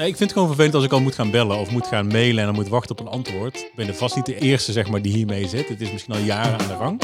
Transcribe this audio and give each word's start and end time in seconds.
Nee, 0.00 0.08
ik 0.08 0.16
vind 0.16 0.30
het 0.30 0.38
gewoon 0.38 0.54
vervelend 0.54 0.74
als 0.74 0.84
ik 0.84 0.92
al 0.92 1.00
moet 1.00 1.14
gaan 1.14 1.30
bellen 1.30 1.58
of 1.58 1.70
moet 1.70 1.86
gaan 1.86 2.06
mailen 2.06 2.38
en 2.38 2.44
dan 2.44 2.54
moet 2.54 2.68
wachten 2.68 2.98
op 2.98 3.00
een 3.00 3.12
antwoord. 3.12 3.56
Ik 3.56 3.72
ben 3.74 3.88
er 3.88 3.94
vast 3.94 4.16
niet 4.16 4.26
de 4.26 4.38
eerste 4.38 4.72
zeg 4.72 4.90
maar, 4.90 5.02
die 5.02 5.12
hiermee 5.12 5.48
zit. 5.48 5.68
Het 5.68 5.80
is 5.80 5.92
misschien 5.92 6.14
al 6.14 6.20
jaren 6.20 6.58
aan 6.58 6.66
de 6.66 6.74
rang. 6.74 7.00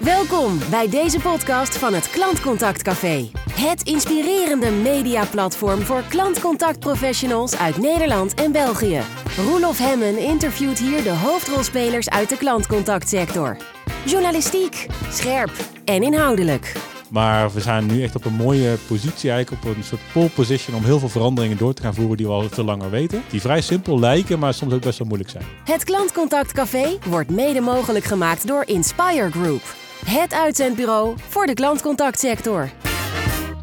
Welkom 0.00 0.58
bij 0.70 0.88
deze 0.88 1.20
podcast 1.20 1.78
van 1.78 1.94
het 1.94 2.10
Klantcontact 2.10 2.82
Café. 2.82 3.30
Het 3.50 3.82
inspirerende 3.82 4.70
mediaplatform 4.70 5.80
voor 5.80 6.02
klantcontactprofessionals 6.08 7.56
uit 7.56 7.76
Nederland 7.76 8.34
en 8.34 8.52
België. 8.52 9.00
Roelof 9.36 9.78
Hemmen 9.78 10.18
interviewt 10.18 10.78
hier 10.78 11.02
de 11.02 11.16
hoofdrolspelers 11.16 12.08
uit 12.08 12.28
de 12.28 12.36
klantcontactsector. 12.36 13.56
Journalistiek, 14.04 14.86
scherp 15.10 15.52
en 15.84 16.02
inhoudelijk. 16.02 16.95
Maar 17.08 17.52
we 17.52 17.60
zijn 17.60 17.86
nu 17.86 18.02
echt 18.02 18.14
op 18.16 18.24
een 18.24 18.34
mooie 18.34 18.76
positie, 18.86 19.30
eigenlijk 19.30 19.64
op 19.64 19.76
een 19.76 19.84
soort 19.84 20.00
pole 20.12 20.28
position 20.28 20.76
om 20.76 20.84
heel 20.84 20.98
veel 20.98 21.08
veranderingen 21.08 21.56
door 21.56 21.74
te 21.74 21.82
gaan 21.82 21.94
voeren 21.94 22.16
die 22.16 22.26
we 22.26 22.32
al 22.32 22.48
veel 22.50 22.64
langer 22.64 22.90
weten. 22.90 23.22
Die 23.30 23.40
vrij 23.40 23.60
simpel 23.60 23.98
lijken, 23.98 24.38
maar 24.38 24.54
soms 24.54 24.72
ook 24.72 24.80
best 24.82 24.98
wel 24.98 25.06
moeilijk 25.08 25.30
zijn. 25.30 25.44
Het 25.64 25.84
Klantcontact 25.84 26.52
Café 26.52 26.98
wordt 27.08 27.30
mede 27.30 27.60
mogelijk 27.60 28.04
gemaakt 28.04 28.46
door 28.46 28.62
Inspire 28.66 29.30
Group. 29.30 29.62
Het 30.04 30.32
uitzendbureau 30.34 31.14
voor 31.28 31.46
de 31.46 31.54
klantcontactsector. 31.54 32.70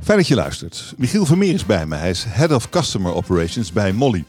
Fijn 0.04 0.18
dat 0.18 0.28
je 0.28 0.36
luistert. 0.36 0.94
Michiel 0.98 1.26
Vermeer 1.26 1.54
is 1.54 1.66
bij 1.66 1.86
me. 1.86 1.96
Hij 1.96 2.10
is 2.10 2.26
Head 2.28 2.52
of 2.52 2.70
Customer 2.70 3.14
Operations 3.14 3.72
bij 3.72 3.92
Molly. 3.94 4.24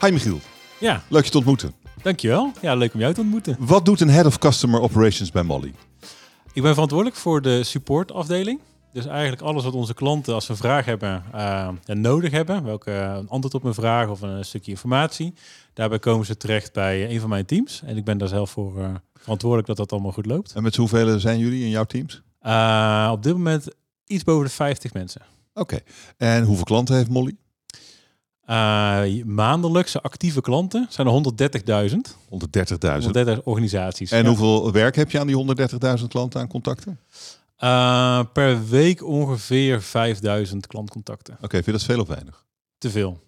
Hi 0.00 0.10
Michiel, 0.10 0.40
Ja, 0.78 1.02
leuk 1.08 1.24
je 1.24 1.30
te 1.30 1.36
ontmoeten. 1.36 1.72
dankjewel. 2.02 2.52
Ja, 2.60 2.74
leuk 2.74 2.94
om 2.94 3.00
jou 3.00 3.14
te 3.14 3.20
ontmoeten. 3.20 3.56
Wat 3.58 3.84
doet 3.84 4.00
een 4.00 4.10
Head 4.10 4.26
of 4.26 4.38
Customer 4.38 4.80
Operations 4.80 5.30
bij 5.30 5.42
Molly? 5.42 5.72
Ik 6.54 6.62
ben 6.62 6.72
verantwoordelijk 6.72 7.18
voor 7.18 7.42
de 7.42 7.64
supportafdeling. 7.64 8.60
Dus 8.92 9.06
eigenlijk 9.06 9.42
alles 9.42 9.64
wat 9.64 9.74
onze 9.74 9.94
klanten 9.94 10.34
als 10.34 10.44
ze 10.44 10.50
een 10.50 10.56
vraag 10.56 10.84
hebben 10.84 11.24
eh, 11.32 11.68
en 11.84 12.00
nodig 12.00 12.30
hebben, 12.32 12.64
welke 12.64 12.90
een 12.90 13.28
antwoord 13.28 13.54
op 13.54 13.64
een 13.64 13.74
vraag 13.74 14.08
of 14.08 14.20
een 14.20 14.44
stukje 14.44 14.70
informatie, 14.70 15.34
daarbij 15.72 15.98
komen 15.98 16.26
ze 16.26 16.36
terecht 16.36 16.72
bij 16.72 17.10
een 17.10 17.20
van 17.20 17.28
mijn 17.28 17.44
teams. 17.44 17.82
En 17.84 17.96
ik 17.96 18.04
ben 18.04 18.18
daar 18.18 18.28
zelf 18.28 18.50
voor 18.50 18.82
eh, 18.82 18.94
verantwoordelijk 19.14 19.68
dat 19.68 19.76
dat 19.76 19.92
allemaal 19.92 20.12
goed 20.12 20.26
loopt. 20.26 20.52
En 20.52 20.62
met 20.62 20.76
hoeveel 20.76 21.18
zijn 21.18 21.38
jullie 21.38 21.64
in 21.64 21.70
jouw 21.70 21.84
teams? 21.84 22.22
Eh, 22.40 23.08
op 23.12 23.22
dit 23.22 23.32
moment 23.32 23.68
iets 24.06 24.24
boven 24.24 24.44
de 24.44 24.50
50 24.50 24.92
mensen. 24.92 25.22
Oké. 25.54 25.78
En 26.16 26.44
hoeveel 26.44 26.64
klanten 26.64 26.96
heeft 26.96 27.10
Molly? 27.10 27.36
130.000. 28.44 28.50
Uh, 28.50 29.24
maandelijkse 29.24 30.00
actieve 30.00 30.40
klanten 30.40 30.86
zijn 30.88 31.06
er 31.06 31.90
130.000. 31.90 31.96
130.000 33.36 33.42
organisaties. 33.44 34.10
En 34.10 34.22
ja. 34.22 34.28
hoeveel 34.28 34.72
werk 34.72 34.96
heb 34.96 35.10
je 35.10 35.20
aan 35.20 35.26
die 35.26 35.56
130.000 36.00 36.06
klanten 36.08 36.40
aan 36.40 36.48
contacten? 36.48 36.98
Uh, 37.58 38.20
per 38.32 38.68
week 38.68 39.04
ongeveer 39.04 39.82
5000 39.82 40.66
klantcontacten. 40.66 41.34
Oké, 41.34 41.44
okay, 41.44 41.62
vind 41.62 41.66
je 41.66 41.72
dat 41.72 41.96
veel 41.96 42.00
of 42.00 42.08
weinig? 42.08 42.44
Te 42.78 42.90
veel. 42.90 43.20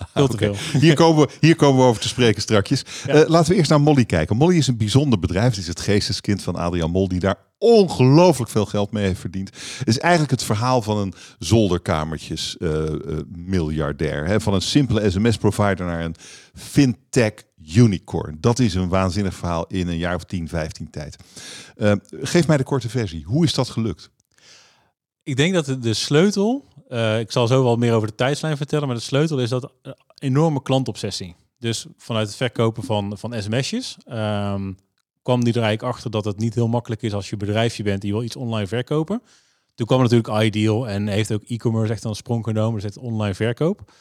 Te 0.14 0.22
okay. 0.22 0.54
Hier 0.80 0.94
komen, 0.94 1.26
we, 1.26 1.32
hier 1.40 1.56
komen 1.56 1.82
we 1.82 1.88
over 1.88 2.00
te 2.00 2.08
spreken 2.08 2.42
strakjes. 2.42 2.84
Ja. 3.06 3.14
Uh, 3.14 3.28
laten 3.28 3.50
we 3.50 3.58
eerst 3.58 3.70
naar 3.70 3.80
Molly 3.80 4.04
kijken. 4.04 4.36
Molly 4.36 4.56
is 4.56 4.66
een 4.66 4.76
bijzonder 4.76 5.18
bedrijf. 5.18 5.48
Het 5.48 5.56
is 5.56 5.66
het 5.66 5.80
geesteskind 5.80 6.42
van 6.42 6.56
Adriaan 6.56 6.90
Mol, 6.90 7.08
die 7.08 7.20
daar 7.20 7.36
ongelooflijk 7.58 8.50
veel 8.50 8.66
geld 8.66 8.92
mee 8.92 9.06
heeft 9.06 9.20
verdiend. 9.20 9.50
Het 9.78 9.88
is 9.88 9.98
eigenlijk 9.98 10.30
het 10.30 10.42
verhaal 10.42 10.82
van 10.82 10.98
een 10.98 11.14
zolderkamertjes 11.38 12.56
uh, 12.58 12.70
uh, 12.70 13.18
miljardair. 13.28 14.26
Hè? 14.26 14.40
Van 14.40 14.54
een 14.54 14.62
simpele 14.62 15.10
sms-provider 15.10 15.86
naar 15.86 16.04
een 16.04 16.16
fintech 16.54 17.32
unicorn. 17.76 18.36
Dat 18.40 18.58
is 18.58 18.74
een 18.74 18.88
waanzinnig 18.88 19.34
verhaal 19.34 19.66
in 19.66 19.88
een 19.88 19.98
jaar 19.98 20.14
of 20.14 20.24
10, 20.24 20.48
15 20.48 20.90
tijd. 20.90 21.16
Geef 22.20 22.46
mij 22.46 22.56
de 22.56 22.62
korte 22.62 22.88
versie. 22.88 23.24
Hoe 23.24 23.44
is 23.44 23.54
dat 23.54 23.68
gelukt? 23.68 24.10
Ik 25.22 25.36
denk 25.36 25.54
dat 25.54 25.82
de 25.82 25.94
sleutel, 25.94 26.64
uh, 26.90 27.18
ik 27.18 27.32
zal 27.32 27.46
zo 27.46 27.62
wel 27.62 27.76
meer 27.76 27.94
over 27.94 28.08
de 28.08 28.14
tijdslijn 28.14 28.56
vertellen, 28.56 28.86
maar 28.86 28.96
de 28.96 29.02
sleutel 29.02 29.38
is 29.38 29.48
dat 29.48 29.72
uh, 29.82 29.92
enorme 30.18 30.62
klantobsessie. 30.62 31.36
Dus 31.58 31.86
vanuit 31.96 32.26
het 32.26 32.36
verkopen 32.36 32.82
van, 32.82 33.18
van 33.18 33.42
sms'jes 33.42 33.96
um, 34.08 34.76
kwam 35.22 35.44
die 35.44 35.54
er 35.54 35.62
eigenlijk 35.62 35.94
achter 35.94 36.10
dat 36.10 36.24
het 36.24 36.38
niet 36.38 36.54
heel 36.54 36.68
makkelijk 36.68 37.02
is 37.02 37.12
als 37.12 37.30
je 37.30 37.36
bedrijfje 37.36 37.82
bent 37.82 38.00
die 38.00 38.12
wil 38.12 38.22
iets 38.22 38.36
online 38.36 38.66
verkopen. 38.66 39.22
Toen 39.74 39.86
kwam 39.86 40.00
natuurlijk 40.00 40.42
Ideal 40.42 40.88
en 40.88 41.06
heeft 41.06 41.32
ook 41.32 41.42
e-commerce 41.46 41.92
echt 41.92 42.04
een 42.04 42.14
sprong 42.14 42.44
genomen, 42.44 42.74
dus 42.74 42.94
het 42.94 42.98
online 42.98 43.34
verkoop. 43.34 43.92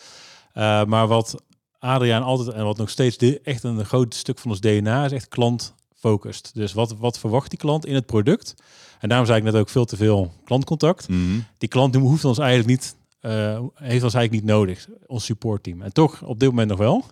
Uh, 0.54 0.84
maar 0.84 1.08
wat 1.08 1.44
Adriaan 1.80 2.24
altijd 2.24 2.50
en 2.50 2.64
wat 2.64 2.78
nog 2.78 2.90
steeds 2.90 3.18
de, 3.18 3.42
echt 3.44 3.64
een 3.64 3.86
groot 3.86 4.16
stuk 4.16 4.40
van 4.40 4.52
ons 4.52 4.60
DNA 4.60 5.06
is 5.06 5.12
echt 5.12 5.28
klantfocust. 6.00 6.52
Dus 6.54 6.74
wat, 6.74 6.96
wat 6.98 7.20
verwacht 7.20 7.50
die 7.50 7.60
klant 7.60 7.86
in 7.86 7.96
het 7.96 8.06
product? 8.06 8.56
En 9.00 9.10
daarom 9.10 9.28
zei 9.28 9.38
ik 9.38 9.44
net 9.44 9.56
ook 9.56 9.70
veel 9.70 9.86
te 9.86 9.96
veel 9.96 10.32
klantcontact. 10.44 11.08
Mm 11.08 11.16
-hmm. 11.16 11.46
Die 11.58 11.70
klant 11.70 11.96
hoeft 11.96 12.26
ons 12.26 12.38
eigenlijk 12.38 12.70
niet, 12.70 12.96
uh, 13.22 13.60
heeft 13.74 14.04
ons 14.04 14.14
eigenlijk 14.14 14.32
niet 14.32 14.54
nodig, 14.54 14.88
ons 15.08 15.26
supportteam. 15.26 15.82
En 15.82 15.94
toch 15.94 16.22
op 16.24 16.40
dit 16.40 16.50
moment 16.50 16.70
nog 16.70 16.78
wel. 16.78 17.06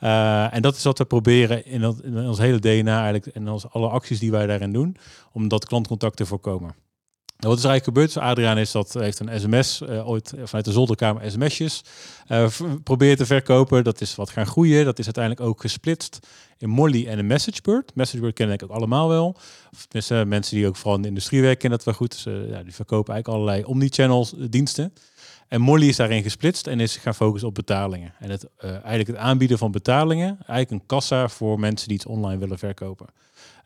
Uh, 0.00 0.54
en 0.54 0.62
dat 0.62 0.76
is 0.76 0.82
wat 0.82 0.98
we 0.98 1.04
proberen 1.04 1.66
in, 1.66 1.80
dat, 1.80 2.02
in 2.02 2.26
ons 2.26 2.38
hele 2.38 2.58
DNA 2.58 3.02
eigenlijk 3.02 3.26
en 3.26 3.48
ons, 3.48 3.70
alle 3.70 3.88
acties 3.88 4.18
die 4.18 4.30
wij 4.30 4.46
daarin 4.46 4.72
doen, 4.72 4.96
om 5.32 5.48
dat 5.48 5.66
klantcontact 5.66 6.16
te 6.16 6.26
voorkomen. 6.26 6.74
Nou, 7.42 7.54
wat 7.54 7.64
is 7.64 7.70
eigenlijk 7.70 7.98
gebeurd? 7.98 8.14
Dus 8.14 8.30
Adriaan 8.30 8.58
is 8.58 8.70
dat 8.70 8.92
heeft 8.92 9.20
een 9.20 9.40
sms 9.40 9.80
uh, 9.80 10.08
ooit 10.08 10.34
vanuit 10.44 10.64
de 10.64 10.72
zolderkamer 10.72 11.30
sms'jes 11.30 11.82
uh, 12.28 12.46
probeert 12.84 13.18
te 13.18 13.26
verkopen. 13.26 13.84
Dat 13.84 14.00
is 14.00 14.14
wat 14.14 14.30
gaan 14.30 14.46
groeien. 14.46 14.84
Dat 14.84 14.98
is 14.98 15.04
uiteindelijk 15.04 15.46
ook 15.46 15.60
gesplitst 15.60 16.18
in 16.58 16.68
Molly 16.68 17.06
en 17.06 17.18
een 17.18 17.26
MessageBird. 17.26 17.94
MessageBird 17.94 18.34
kennen 18.34 18.54
ik 18.54 18.62
ook 18.62 18.70
allemaal 18.70 19.08
wel. 19.08 19.36
Tenminste, 19.88 20.24
mensen 20.26 20.56
die 20.56 20.66
ook 20.66 20.76
vooral 20.76 20.96
in 20.96 21.02
de 21.02 21.08
industrie 21.08 21.40
werken 21.40 21.70
dat 21.70 21.84
wel 21.84 21.94
goed. 21.94 22.24
Dus, 22.24 22.48
ja, 22.48 22.62
die 22.62 22.74
verkopen 22.74 23.14
eigenlijk 23.14 23.28
allerlei 23.28 23.64
omnichannel 23.64 24.28
diensten. 24.50 24.92
En 25.48 25.60
Molly 25.60 25.88
is 25.88 25.96
daarin 25.96 26.22
gesplitst 26.22 26.66
en 26.66 26.80
is 26.80 26.96
gaan 26.96 27.14
focussen 27.14 27.48
op 27.48 27.54
betalingen. 27.54 28.14
En 28.18 28.30
het, 28.30 28.46
eigenlijk 28.58 29.06
het 29.06 29.16
aanbieden 29.16 29.58
van 29.58 29.70
betalingen. 29.70 30.28
Eigenlijk 30.28 30.70
een 30.70 30.86
kassa 30.86 31.28
voor 31.28 31.60
mensen 31.60 31.88
die 31.88 31.96
iets 31.96 32.06
online 32.06 32.38
willen 32.38 32.58
verkopen. 32.58 33.06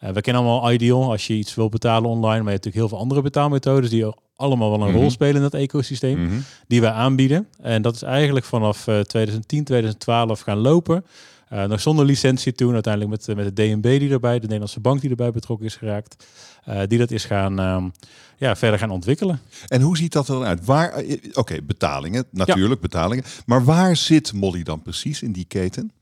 Uh, 0.04 0.10
we 0.10 0.20
kennen 0.20 0.42
allemaal 0.42 0.72
Ideal 0.72 1.10
als 1.10 1.26
je 1.26 1.34
iets 1.34 1.54
wil 1.54 1.68
betalen 1.68 2.10
online, 2.10 2.26
maar 2.26 2.30
je 2.32 2.36
hebt 2.50 2.64
natuurlijk 2.64 2.76
heel 2.76 2.88
veel 2.88 2.98
andere 2.98 3.22
betaalmethodes 3.22 3.90
die 3.90 4.06
allemaal 4.36 4.70
wel 4.70 4.80
een 4.80 4.86
mm 4.86 4.92
-hmm. 4.92 5.00
rol 5.00 5.10
spelen 5.10 5.34
in 5.34 5.42
dat 5.42 5.54
ecosysteem, 5.54 6.22
Mhm. 6.22 6.34
die 6.66 6.80
wij 6.80 6.90
aanbieden. 6.90 7.48
En 7.62 7.82
dat 7.82 7.94
is 7.94 8.02
eigenlijk 8.02 8.46
vanaf 8.46 8.86
uh, 8.86 9.00
2010, 9.00 9.64
2012 9.64 10.40
gaan 10.40 10.58
lopen. 10.58 11.04
Uh, 11.52 11.64
nog 11.64 11.80
zonder 11.80 12.04
licentie 12.04 12.52
toen, 12.52 12.72
uiteindelijk 12.72 13.26
met, 13.26 13.36
met 13.36 13.56
de 13.56 13.62
DNB 13.62 13.98
die 13.98 14.10
erbij, 14.10 14.34
de 14.34 14.42
Nederlandse 14.42 14.80
bank 14.80 15.00
die 15.00 15.10
erbij 15.10 15.30
betrokken 15.30 15.66
is 15.66 15.76
geraakt, 15.76 16.26
uh, 16.68 16.80
die 16.86 16.98
dat 16.98 17.10
is 17.10 17.24
gaan, 17.24 17.58
um, 17.58 17.92
ja, 18.36 18.56
verder 18.56 18.78
gaan 18.78 18.90
ontwikkelen. 18.90 19.40
En 19.66 19.80
hoe 19.80 19.96
ziet 19.96 20.12
dat 20.12 20.26
dan 20.26 20.44
uit? 20.44 20.64
Waar, 20.64 20.92
eh, 20.92 21.12
Oké, 21.12 21.38
okay, 21.38 21.64
betalingen, 21.64 22.24
natuurlijk 22.30 22.74
ja. 22.74 22.80
betalingen. 22.80 23.24
Maar 23.46 23.64
waar 23.64 23.96
zit 23.96 24.32
Molly 24.32 24.62
dan 24.62 24.82
precies 24.82 25.22
in 25.22 25.32
die 25.32 25.44
keten? 25.44 25.92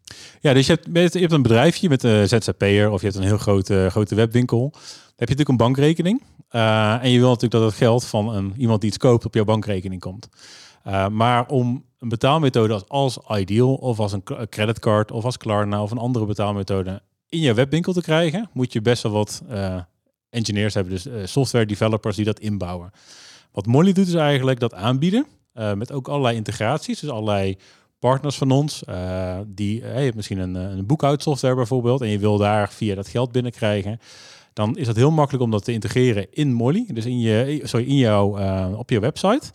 Ja, 0.41 0.53
dus 0.53 0.67
je 0.67 0.73
hebt, 0.73 1.13
je 1.13 1.19
hebt 1.19 1.33
een 1.33 1.43
bedrijfje 1.43 1.89
met 1.89 2.03
een 2.03 2.29
ZZP'er 2.29 2.91
of 2.91 3.01
je 3.01 3.07
hebt 3.07 3.19
een 3.19 3.27
heel 3.27 3.39
grote, 3.39 3.87
grote 3.91 4.15
webwinkel. 4.15 4.71
Dan 4.71 4.81
heb 5.17 5.29
je 5.29 5.35
natuurlijk 5.35 5.49
een 5.49 5.57
bankrekening. 5.57 6.23
Uh, 6.51 7.03
en 7.03 7.11
je 7.11 7.19
wil 7.19 7.29
natuurlijk 7.29 7.53
dat 7.53 7.63
het 7.63 7.75
geld 7.75 8.07
van 8.07 8.35
een, 8.35 8.55
iemand 8.57 8.81
die 8.81 8.89
iets 8.89 8.99
koopt 8.99 9.25
op 9.25 9.35
jouw 9.35 9.45
bankrekening 9.45 10.01
komt. 10.01 10.29
Maar 11.11 11.47
om 11.47 11.85
een 12.05 12.11
betaalmethode 12.11 12.85
als, 12.89 13.19
Ideal 13.29 13.75
of 13.75 13.99
als 14.01 14.13
een 14.13 14.23
creditcard 14.49 15.11
of 15.11 15.25
als 15.25 15.37
Klarna 15.37 15.83
of 15.83 15.91
een 15.91 15.99
andere 15.99 16.27
betaalmethode 16.27 17.03
in 17.29 17.41
je 17.41 17.55
webwinkel 17.55 17.93
te 17.93 18.03
krijgen, 18.03 18.49
moet 18.53 18.73
je 18.73 18.81
best 18.81 19.03
wel 19.03 19.13
wat 19.13 19.43
uh, 19.51 19.77
engineers 20.31 20.75
hebben, 20.75 20.93
dus 20.93 21.07
uh, 21.07 21.15
software 21.25 21.67
developers 21.67 22.17
die 22.17 22.25
dat 22.25 22.41
inbouwen. 22.41 22.91
Wat 23.53 23.67
Molly 23.67 23.93
doet 23.93 24.07
is 24.07 24.15
eigenlijk 24.15 24.61
dat 24.61 24.75
aanbieden 24.75 25.27
uh, 25.55 25.73
met 25.73 25.93
ook 25.93 26.09
allerlei 26.09 26.37
integraties, 26.37 27.01
dus 27.01 27.11
allerlei 27.11 27.57
partners 27.99 28.37
van 28.37 28.51
ons, 28.51 28.83
die 29.47 29.81
uh, 29.81 29.97
je 29.97 30.05
hebt 30.05 30.17
misschien 30.17 30.39
een, 30.39 30.55
een 30.55 30.87
boekhoudsoftware 30.87 31.55
bijvoorbeeld 31.55 32.01
en 32.01 32.09
je 32.09 32.19
wil 32.19 32.39
daar 32.39 32.71
via 32.71 32.95
dat 32.95 33.09
geld 33.09 33.33
binnenkrijgen, 33.33 33.99
dan 34.53 34.77
is 34.77 34.87
het 34.87 34.97
heel 34.97 35.11
makkelijk 35.11 35.45
om 35.45 35.51
dat 35.51 35.65
te 35.65 35.73
integreren 35.73 36.27
in 36.31 36.53
Molly, 36.53 36.87
dus 36.93 37.05
in 37.05 37.21
je, 37.21 37.61
sorry, 37.63 37.87
in 37.87 37.97
jou, 37.97 38.41
uh, 38.41 38.69
op 38.77 38.91
je 38.91 39.01
website. 39.01 39.51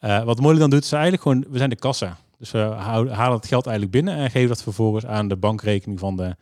Uh, 0.00 0.24
wat 0.24 0.40
Molly 0.40 0.58
dan 0.58 0.70
doet, 0.70 0.84
is 0.84 0.92
eigenlijk 0.92 1.22
gewoon, 1.22 1.44
we 1.48 1.58
zijn 1.58 1.70
de 1.70 1.76
kassa. 1.76 2.16
Dus 2.38 2.50
we 2.50 2.58
halen 2.58 3.36
het 3.36 3.46
geld 3.46 3.66
eigenlijk 3.66 3.96
binnen 3.96 4.16
en 4.16 4.30
geven 4.30 4.48
dat 4.48 4.62
vervolgens 4.62 5.06
aan 5.06 5.28
de 5.28 5.36
bankrekening 5.36 5.98
van 5.98 6.16
de, 6.16 6.36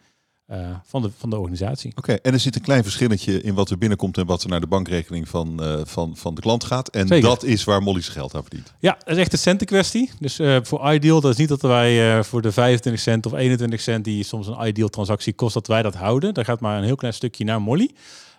uh, 0.51 0.57
van 0.85 1.03
de, 1.03 1.11
van 1.19 1.31
de 1.31 1.37
organisatie. 1.37 1.91
Oké, 1.91 1.99
okay, 1.99 2.19
en 2.23 2.33
er 2.33 2.41
zit 2.41 2.55
een 2.57 2.63
klein 2.63 2.83
verschilletje 2.83 3.43
in 3.43 3.55
wat 3.55 3.71
er 3.71 3.79
binnenkomt 3.79 4.19
en 4.19 4.27
wat 4.27 4.43
er 4.43 4.49
naar 4.49 4.61
de 4.61 4.67
bankrekening 4.67 5.29
van, 5.29 5.59
uh, 5.61 5.81
van, 5.85 6.17
van 6.17 6.35
de 6.35 6.41
klant 6.41 6.65
gaat. 6.65 6.89
En 6.89 7.07
Zeker. 7.07 7.29
dat 7.29 7.43
is 7.43 7.65
waar 7.65 7.83
Molly 7.83 8.01
zijn 8.01 8.17
geld 8.17 8.35
aan 8.35 8.43
verdient. 8.43 8.73
Ja, 8.79 8.97
dat 8.99 9.15
is 9.15 9.17
echt 9.17 9.33
een 9.33 9.39
centenkwestie. 9.39 10.11
Dus 10.21 10.41
uh, 10.41 10.57
voor 10.63 10.93
Ideal, 10.93 11.21
dat 11.21 11.31
is 11.31 11.37
niet 11.37 11.49
dat 11.49 11.63
wij 11.63 12.25
voor 12.25 12.43
de 12.43 12.53
25 12.53 13.03
cent 13.03 13.27
of 13.27 13.33
21 13.33 13.81
cent 13.81 14.05
die 14.05 14.25
soms 14.25 14.47
een 14.47 14.67
Ideal 14.67 14.89
transactie 14.89 15.33
kost, 15.33 15.55
dat 15.55 15.67
wij 15.67 15.83
dat 15.83 15.95
houden. 15.95 16.35
Daar 16.35 16.45
gaat 16.45 16.61
maar 16.61 16.79
een 16.79 16.85
heel 16.85 16.97
klein 16.97 17.15
stukje 17.15 17.45
naar 17.45 17.63
Molly. 17.63 17.91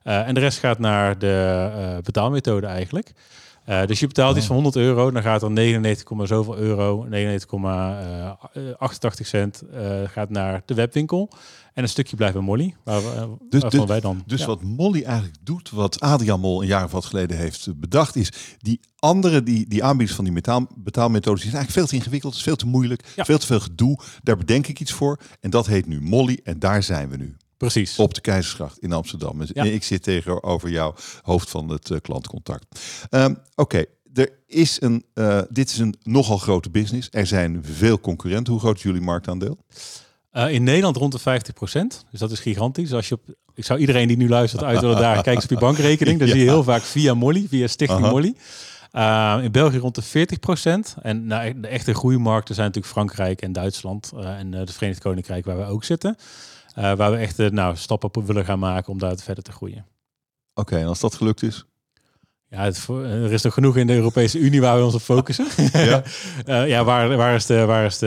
en 0.04 0.34
de 0.34 0.40
rest 0.40 0.60
gaat 0.60 0.80
naar 0.80 1.20
de 1.20 2.00
betaalmethode 2.04 2.68
eigenlijk. 2.68 3.14
Uh, 3.70 3.86
dus 3.86 4.00
je 4.00 4.08
betaalt 4.08 4.32
Oh. 4.32 4.38
iets 4.38 4.46
van 4.46 4.56
100 4.56 4.76
euro, 4.76 5.12
dan 5.12 5.22
gaat 5.22 5.42
er 5.42 5.52
99, 5.52 6.04
komma 6.06 6.26
zoveel 6.26 6.58
euro, 6.58 7.06
99,88 7.10 9.28
cent 9.28 9.62
eh, 9.74 10.02
gaat 10.06 10.30
naar 10.30 10.62
de 10.66 10.74
webwinkel. 10.74 11.30
En 11.74 11.84
een 11.84 11.90
stukje 11.90 12.16
blijft 12.16 12.34
bij 12.36 12.44
Molly, 12.44 12.76
waar 12.84 13.02
we, 13.02 13.12
eh, 13.16 13.24
Dus- 13.50 13.62
dus- 13.62 13.86
wij 13.86 14.00
dan... 14.00 14.24
Dus 14.26 14.40
ja. 14.40 14.46
wat 14.46 14.64
Molly 14.64 15.04
eigenlijk 15.04 15.36
doet, 15.42 15.70
wat 15.70 16.00
Adriaan 16.00 16.40
Mol 16.40 16.62
een 16.62 16.68
jaar 16.68 16.84
of 16.84 16.92
wat 16.92 17.06
geleden 17.06 17.38
heeft 17.38 17.68
eh, 17.68 17.74
bedacht, 17.78 18.16
is 18.16 18.32
die 18.58 18.80
andere, 19.00 19.44
die, 19.44 19.68
die 19.70 19.84
aanbieders 19.84 20.16
van 20.16 20.26
die 20.26 20.34
betaalmethodes, 20.78 21.42
die 21.42 21.52
zijn 21.52 21.64
eigenlijk 21.64 21.72
veel 21.72 21.88
te 21.88 21.96
ingewikkeld, 21.96 22.36
is 22.36 22.44
veel 22.44 22.56
te 22.56 22.68
moeilijk, 22.68 23.12
Ja. 23.16 23.26
veel 23.26 23.38
te 23.38 23.46
veel 23.46 23.60
gedoe. 23.60 24.00
Daar 24.24 24.38
bedenk 24.38 24.68
ik 24.68 24.80
iets 24.80 24.92
voor. 24.94 25.20
En 25.40 25.50
dat 25.50 25.68
heet 25.68 25.88
nu 25.88 26.02
Molly. 26.02 26.40
En 26.44 26.60
daar 26.60 26.84
zijn 26.84 27.10
we 27.10 27.18
nu. 27.18 27.36
Precies. 27.58 28.00
Op 28.00 28.14
de 28.14 28.22
Keizersgracht 28.22 28.78
in 28.80 28.92
Amsterdam. 28.94 29.40
Dus 29.40 29.50
Ja. 29.54 29.64
Ik 29.64 29.84
zit 29.84 30.04
tegenover 30.04 30.70
jou, 30.70 30.96
hoofd 31.22 31.50
van 31.50 31.70
het 31.70 31.92
eh, 31.92 31.98
klantcontact. 32.02 32.66
Ehm, 33.10 33.34
Oké, 33.56 33.84
er 34.14 34.30
is 34.48 34.82
een, 34.82 35.04
eh, 35.14 35.42
dit 35.50 35.70
is 35.70 35.78
een 35.78 35.96
nogal 36.04 36.38
grote 36.38 36.70
business. 36.70 37.08
Er 37.12 37.28
zijn 37.28 37.64
veel 37.64 38.00
concurrenten. 38.00 38.54
Hoe 38.54 38.62
groot 38.62 38.76
is 38.78 38.84
jullie 38.84 39.02
marktaandeel? 39.02 39.58
Eh, 40.32 40.52
in 40.54 40.64
Nederland 40.64 40.96
rond 40.98 41.12
de 41.12 41.20
50%. 41.20 42.06
Dus 42.12 42.20
dat 42.20 42.32
is 42.32 42.40
gigantisch. 42.40 42.94
Als 42.94 43.08
je 43.08 43.16
op, 43.16 43.22
ik 43.56 43.66
zou 43.66 43.80
iedereen 43.80 44.08
die 44.08 44.18
nu 44.18 44.30
luistert 44.30 44.64
uit 44.64 44.80
willen 44.80 44.98
dagen, 44.98 45.24
kijk 45.24 45.36
eens 45.36 45.44
op 45.46 45.50
je 45.52 45.58
bankrekening. 45.58 46.20
Dan 46.20 46.28
Ja. 46.28 46.34
zie 46.34 46.44
je 46.44 46.50
heel 46.50 46.64
vaak 46.64 46.82
via 46.82 47.14
Molly, 47.14 47.46
via 47.50 47.68
Stichting 47.68 48.02
Aha. 48.04 48.10
Molly. 48.12 48.36
Uh, 48.94 49.38
in 49.44 49.52
België 49.52 49.78
rond 49.78 49.96
de 49.96 50.04
40%. 50.04 50.98
En 51.02 51.26
nou, 51.28 51.60
de 51.60 51.68
echte 51.68 51.94
groeimarkten 51.94 52.56
zijn 52.56 52.68
natuurlijk 52.68 52.94
Frankrijk 52.94 53.42
en 53.42 53.52
Duitsland. 53.52 54.12
uh, 54.16 54.40
en 54.40 54.52
het 54.52 54.74
Verenigd 54.74 55.00
Koninkrijk 55.02 55.46
waar 55.46 55.58
we 55.58 55.66
ook 55.66 55.84
zitten. 55.84 56.16
Uh, 56.78 56.94
waar 56.94 57.12
we 57.12 57.18
echt 57.18 57.38
nou, 57.38 57.76
stappen 57.76 58.16
op 58.16 58.28
willen 58.28 58.46
gaan 58.46 58.60
maken 58.60 58.92
om 58.92 59.00
daar 59.00 59.18
verder 59.18 59.44
te 59.44 59.52
groeien. 59.52 59.86
Oké, 60.54 60.62
okay, 60.62 60.82
en 60.82 60.88
als 60.88 61.00
dat 61.00 61.16
gelukt 61.16 61.44
is? 61.44 61.66
Ja, 62.50 62.64
het, 62.64 62.88
er 62.88 63.32
is 63.32 63.42
nog 63.42 63.54
genoeg 63.54 63.78
in 63.78 63.88
de 63.88 63.94
Europese 63.94 64.40
Unie 64.40 64.62
waar 64.62 64.78
we 64.78 64.84
ons 64.84 64.94
op 64.94 65.02
focussen. 65.02 65.48
Ja, 65.74 66.04
uh, 66.46 66.68
ja 66.74 66.84
waar, 66.84 67.18
waar 67.18 67.36
is, 67.36 67.46
de, 67.46 67.66
waar 67.66 67.86
is 67.86 67.98
de, 67.98 68.06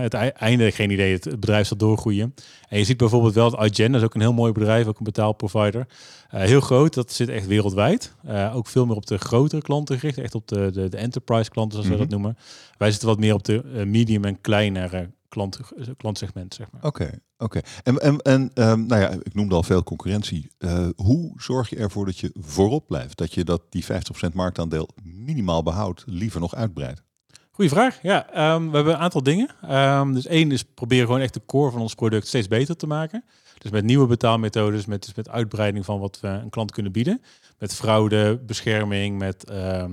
het 0.00 0.14
einde? 0.14 0.70
Geen 0.70 0.90
idee. 0.90 1.12
Het, 1.12 1.24
het 1.24 1.40
bedrijf 1.40 1.66
zal 1.66 1.76
doorgroeien. 1.76 2.34
En 2.68 2.78
je 2.78 2.84
ziet 2.84 2.96
bijvoorbeeld 2.96 3.34
wel 3.34 3.50
dat 3.50 3.70
iGen, 3.70 3.92
dat 3.92 4.00
is 4.00 4.06
ook 4.06 4.14
een 4.14 4.20
heel 4.20 4.32
mooi 4.32 4.52
bedrijf, 4.52 4.86
ook 4.86 4.98
een 4.98 5.04
betaalprovider. 5.04 5.86
Uh, 6.34 6.40
heel 6.40 6.60
groot, 6.60 6.94
dat 6.94 7.12
zit 7.12 7.28
echt 7.28 7.46
wereldwijd. 7.46 8.14
Uh, 8.26 8.56
ook 8.56 8.66
veel 8.66 8.86
meer 8.86 8.96
op 8.96 9.06
de 9.06 9.18
grotere 9.18 9.62
klanten 9.62 9.98
gericht, 9.98 10.18
echt 10.18 10.34
op 10.34 10.48
de, 10.48 10.70
de, 10.72 10.88
de 10.88 10.96
enterprise 10.96 11.50
klanten, 11.50 11.82
zoals 11.82 11.86
mm 11.88 11.98
-hmm. 11.98 12.04
we 12.04 12.10
dat 12.10 12.20
noemen. 12.20 12.38
Wij 12.78 12.90
zitten 12.90 13.08
wat 13.08 13.18
meer 13.18 13.34
op 13.34 13.44
de 13.44 13.82
medium 13.86 14.24
en 14.24 14.40
kleinere 14.40 15.10
klant, 15.28 15.60
klantsegment, 15.96 16.54
zeg 16.54 16.70
maar. 16.70 16.84
Oké, 16.84 17.02
okay, 17.02 17.20
oké. 17.38 17.58
Okay. 17.58 17.62
En, 17.82 17.98
en, 17.98 18.18
en 18.18 18.68
um, 18.70 18.86
nou 18.86 19.00
ja, 19.02 19.08
ik 19.22 19.34
noemde 19.34 19.54
al 19.54 19.62
veel 19.62 19.82
concurrentie. 19.82 20.50
Uh, 20.58 20.88
hoe 20.96 21.32
zorg 21.36 21.70
je 21.70 21.76
ervoor 21.76 22.04
dat 22.04 22.18
je 22.18 22.30
voorop 22.34 22.86
blijft? 22.86 23.18
Dat 23.18 23.34
je 23.34 23.44
dat 23.44 23.62
die 23.68 23.84
50% 23.84 23.86
marktaandeel 24.32 24.88
minimaal 25.02 25.62
behoudt, 25.62 26.04
liever 26.06 26.40
nog 26.40 26.54
uitbreidt? 26.54 27.02
Goeie 27.50 27.72
vraag. 27.72 28.02
Ja, 28.02 28.54
um, 28.54 28.70
we 28.70 28.76
hebben 28.76 28.94
een 28.94 29.00
aantal 29.00 29.22
dingen. 29.22 29.74
Um, 29.74 30.14
dus 30.14 30.26
één 30.26 30.52
is 30.52 30.62
proberen 30.62 31.06
gewoon 31.06 31.20
echt 31.20 31.34
de 31.34 31.42
core 31.46 31.70
van 31.70 31.80
ons 31.80 31.94
product 31.94 32.26
steeds 32.26 32.48
beter 32.48 32.76
te 32.76 32.86
maken. 32.86 33.24
Dus 33.58 33.70
met 33.70 33.84
nieuwe 33.84 34.06
betaalmethodes, 34.06 34.86
met, 34.86 35.04
dus 35.04 35.14
met 35.14 35.28
uitbreiding 35.28 35.84
van 35.84 36.00
wat 36.00 36.20
we 36.20 36.28
een 36.28 36.50
klant 36.50 36.70
kunnen 36.70 36.92
bieden. 36.92 37.22
Met 37.58 37.74
fraude, 37.74 38.40
bescherming, 38.46 39.18
met 39.18 39.50
uh, 39.50 39.84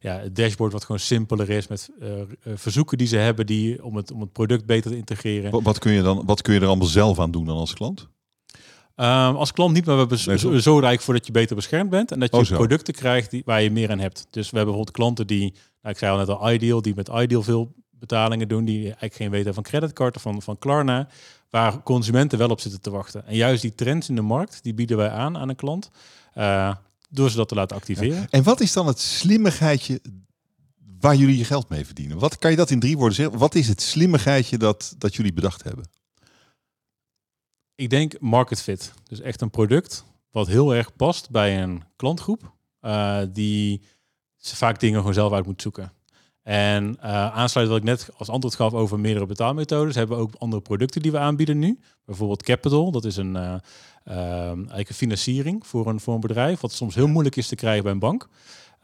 ja, 0.00 0.18
het 0.18 0.36
dashboard 0.36 0.72
wat 0.72 0.84
gewoon 0.84 1.00
simpeler 1.00 1.50
is. 1.50 1.68
Met 1.68 1.90
uh, 2.00 2.08
verzoeken 2.54 2.98
die 2.98 3.06
ze 3.06 3.16
hebben 3.16 3.46
die, 3.46 3.84
om, 3.84 3.96
het, 3.96 4.12
om 4.12 4.20
het 4.20 4.32
product 4.32 4.66
beter 4.66 4.90
te 4.90 4.96
integreren. 4.96 5.50
Wat, 5.50 5.62
wat, 5.62 5.78
kun 5.78 5.92
je 5.92 6.02
dan, 6.02 6.22
wat 6.26 6.42
kun 6.42 6.54
je 6.54 6.60
er 6.60 6.66
allemaal 6.66 6.86
zelf 6.86 7.18
aan 7.20 7.30
doen 7.30 7.44
dan 7.44 7.56
als 7.56 7.74
klant? 7.74 8.08
Um, 8.96 9.36
als 9.36 9.52
klant 9.52 9.72
niet, 9.74 9.84
maar 9.84 9.94
we 9.94 10.00
hebben 10.00 10.50
nee, 10.50 10.60
zo 10.60 10.78
rijk 10.78 11.00
voor 11.00 11.14
dat 11.14 11.26
je 11.26 11.32
beter 11.32 11.56
beschermd 11.56 11.90
bent. 11.90 12.12
En 12.12 12.20
dat 12.20 12.30
je 12.30 12.36
oh, 12.36 12.48
producten 12.48 12.94
krijgt 12.94 13.30
die, 13.30 13.42
waar 13.44 13.62
je 13.62 13.70
meer 13.70 13.90
aan 13.90 13.98
hebt. 13.98 14.26
Dus 14.30 14.50
we 14.50 14.56
hebben 14.56 14.74
bijvoorbeeld 14.74 14.96
klanten 14.96 15.26
die, 15.26 15.54
nou, 15.82 15.94
ik 15.94 15.98
zei 15.98 16.12
al 16.12 16.18
net 16.18 16.28
al, 16.28 16.52
Ideal, 16.52 16.82
die 16.82 16.94
met 16.94 17.08
Ideal 17.08 17.42
veel 17.42 17.72
betalingen 17.90 18.48
doen. 18.48 18.64
Die 18.64 18.82
eigenlijk 18.82 19.14
geen 19.14 19.30
weten 19.30 19.54
van 19.54 19.62
creditcard 19.62 20.16
of 20.16 20.22
van, 20.22 20.42
van 20.42 20.58
Klarna. 20.58 21.08
Waar 21.50 21.82
consumenten 21.82 22.38
wel 22.38 22.50
op 22.50 22.60
zitten 22.60 22.80
te 22.80 22.90
wachten. 22.90 23.26
En 23.26 23.36
juist 23.36 23.62
die 23.62 23.74
trends 23.74 24.08
in 24.08 24.14
de 24.14 24.22
markt, 24.22 24.62
die 24.62 24.74
bieden 24.74 24.96
wij 24.96 25.10
aan 25.10 25.38
aan 25.38 25.48
een 25.48 25.56
klant. 25.56 25.90
Uh, 26.38 26.74
door 27.12 27.30
ze 27.30 27.36
dat 27.36 27.48
te 27.48 27.54
laten 27.54 27.76
activeren. 27.76 28.16
Ja. 28.16 28.26
En 28.30 28.42
wat 28.42 28.60
is 28.60 28.72
dan 28.72 28.86
het 28.86 28.98
slimmigheidje 29.00 30.00
waar 31.00 31.16
jullie 31.16 31.38
je 31.38 31.44
geld 31.44 31.68
mee 31.68 31.86
verdienen? 31.86 32.18
Wat 32.18 32.38
kan 32.38 32.50
je 32.50 32.56
dat 32.56 32.70
in 32.70 32.80
drie 32.80 32.96
woorden 32.96 33.16
zeggen? 33.16 33.38
Wat 33.38 33.54
is 33.54 33.68
het 33.68 33.82
slimmigheidje 33.82 34.58
dat, 34.58 34.94
dat 34.98 35.14
jullie 35.14 35.32
bedacht 35.32 35.62
hebben? 35.62 35.90
Ik 37.74 37.90
denk 37.90 38.20
market 38.20 38.62
fit. 38.62 38.92
Dus 39.02 39.20
echt 39.20 39.40
een 39.40 39.50
product 39.50 40.04
wat 40.30 40.46
heel 40.46 40.74
erg 40.74 40.96
past 40.96 41.30
bij 41.30 41.62
een 41.62 41.82
klantgroep. 41.96 42.52
Uh, 42.80 43.22
die 43.32 43.82
ze 44.36 44.56
vaak 44.56 44.80
dingen 44.80 44.98
gewoon 44.98 45.14
zelf 45.14 45.32
uit 45.32 45.46
moet 45.46 45.62
zoeken. 45.62 45.92
En 46.42 46.84
uh, 46.84 47.04
aansluitend 47.36 47.68
wat 47.68 47.76
ik 47.76 47.84
net 47.84 48.08
als 48.16 48.28
antwoord 48.28 48.54
gaf 48.54 48.72
over 48.72 49.00
meerdere 49.00 49.26
betaalmethodes, 49.26 49.94
hebben 49.94 50.16
we 50.16 50.22
ook 50.22 50.34
andere 50.38 50.62
producten 50.62 51.02
die 51.02 51.12
we 51.12 51.18
aanbieden 51.18 51.58
nu. 51.58 51.78
Bijvoorbeeld 52.04 52.42
Capital, 52.42 52.90
dat 52.90 53.04
is 53.04 53.16
een, 53.16 53.34
uh, 53.34 53.54
uh, 54.08 54.46
eigenlijk 54.46 54.88
een 54.88 54.94
financiering 54.94 55.66
voor 55.66 55.86
een, 55.86 56.00
voor 56.00 56.14
een 56.14 56.20
bedrijf, 56.20 56.60
wat 56.60 56.72
soms 56.72 56.94
heel 56.94 57.06
moeilijk 57.06 57.36
is 57.36 57.46
te 57.46 57.54
krijgen 57.54 57.82
bij 57.82 57.92
een 57.92 57.98
bank. 57.98 58.28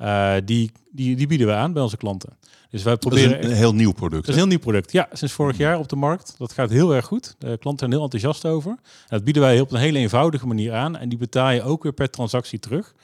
Uh, 0.00 0.34
die, 0.44 0.72
die, 0.90 1.16
die 1.16 1.26
bieden 1.26 1.46
we 1.46 1.52
aan 1.52 1.72
bij 1.72 1.82
onze 1.82 1.96
klanten. 1.96 2.36
Dus 2.70 2.82
wij 2.82 2.96
proberen. 2.96 3.30
Dat 3.30 3.38
is 3.38 3.44
een, 3.44 3.50
een 3.50 3.56
heel 3.56 3.74
nieuw 3.74 3.92
product. 3.92 4.26
Dat 4.26 4.28
is 4.28 4.34
een 4.34 4.40
heel 4.40 4.46
nieuw 4.46 4.58
product. 4.58 4.92
Ja, 4.92 5.08
sinds 5.12 5.34
vorig 5.34 5.56
jaar 5.56 5.78
op 5.78 5.88
de 5.88 5.96
markt. 5.96 6.34
Dat 6.38 6.52
gaat 6.52 6.70
heel 6.70 6.94
erg 6.94 7.04
goed. 7.04 7.34
De 7.38 7.46
klanten 7.46 7.78
zijn 7.78 7.90
heel 7.90 8.02
enthousiast 8.02 8.44
over. 8.44 8.70
En 8.70 8.78
dat 9.08 9.24
bieden 9.24 9.42
wij 9.42 9.60
op 9.60 9.72
een 9.72 9.78
hele 9.78 9.98
eenvoudige 9.98 10.46
manier 10.46 10.72
aan. 10.72 10.96
En 10.96 11.08
die 11.08 11.18
betaal 11.18 11.50
je 11.50 11.62
ook 11.62 11.82
weer 11.82 11.92
per 11.92 12.10
transactie 12.10 12.58
terug. 12.58 12.94